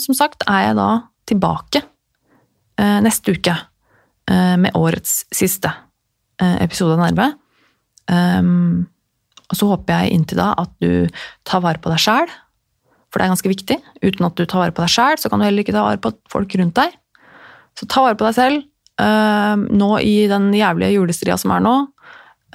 som 0.00 0.16
sagt, 0.16 0.46
er 0.48 0.70
jeg 0.70 0.78
da 0.78 0.88
tilbake 1.28 1.82
uh, 1.84 3.00
neste 3.04 3.36
uke 3.36 3.58
med 4.32 4.70
årets 4.78 5.26
siste 5.34 5.68
episode 6.40 6.94
av 6.94 7.00
Nerve. 7.02 7.24
Um, 8.06 8.86
og 9.52 9.58
så 9.58 9.68
håper 9.68 10.00
jeg 10.00 10.16
inntil 10.16 10.40
da 10.40 10.52
at 10.62 10.72
du 10.80 11.12
tar 11.48 11.62
vare 11.64 11.80
på 11.82 11.92
deg 11.92 12.00
sjæl, 12.00 12.32
for 13.12 13.20
det 13.20 13.26
er 13.26 13.32
ganske 13.34 13.52
viktig. 13.52 13.78
Uten 14.00 14.26
at 14.26 14.36
du 14.38 14.46
tar 14.48 14.62
vare 14.64 14.74
på 14.74 14.84
deg 14.84 14.92
sjæl, 14.94 15.20
så 15.20 15.28
kan 15.28 15.42
du 15.42 15.44
heller 15.44 15.64
ikke 15.64 15.74
ta 15.76 15.84
vare 15.84 16.00
på 16.00 16.14
folk 16.32 16.56
rundt 16.56 16.78
deg. 16.78 16.94
Så 17.76 17.88
ta 17.88 18.06
vare 18.06 18.16
på 18.16 18.24
deg 18.24 18.36
selv. 18.38 18.68
Uh, 19.00 19.56
nå 19.72 19.96
i 20.04 20.26
den 20.30 20.50
jævlige 20.54 20.94
julestria 20.94 21.36
som 21.40 21.52
er 21.54 21.62
nå, 21.64 21.72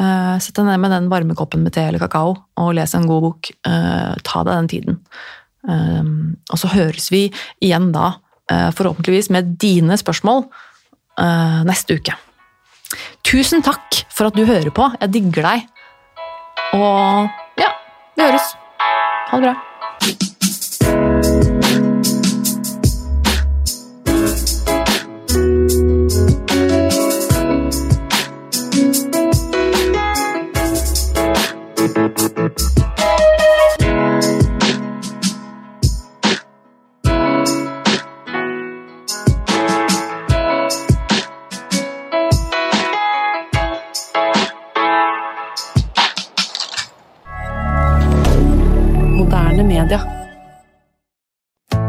uh, 0.02 0.36
sett 0.41 0.58
deg 0.58 0.68
ned 0.70 0.82
med 0.82 0.93
den 0.93 1.10
varme 1.12 1.36
koppen 1.38 1.64
med 1.66 1.74
te 1.76 1.82
eller 1.84 2.02
kakao 2.02 2.36
og 2.62 2.70
les 2.78 2.93
en 2.98 3.08
god 3.10 3.26
bok. 3.26 3.52
Uh, 3.68 4.14
ta 4.26 4.45
deg 4.45 4.54
den 4.54 4.72
tiden. 4.76 5.04
og 5.68 6.56
så 6.62 6.70
høres 6.72 7.10
vi 7.12 7.26
igjen 7.60 7.89
da, 7.91 8.14
forhåpentligvis 8.48 9.28
med 9.36 9.50
dine 9.60 9.98
spørsmål, 10.00 10.45
neste 11.68 11.98
uke. 12.00 12.14
Tusen 13.28 13.66
takk 13.66 13.98
for 14.08 14.30
at 14.30 14.38
du 14.38 14.45
hører 14.48 14.72
på. 14.72 14.86
Jeg 15.02 15.12
digger 15.18 15.43
deg. 15.50 15.66
Og 16.74 17.30
ja, 17.59 17.70
vi 18.15 18.24
høres. 18.24 18.55
Ha 19.28 19.38
det 19.38 19.43
bra. 19.43 20.36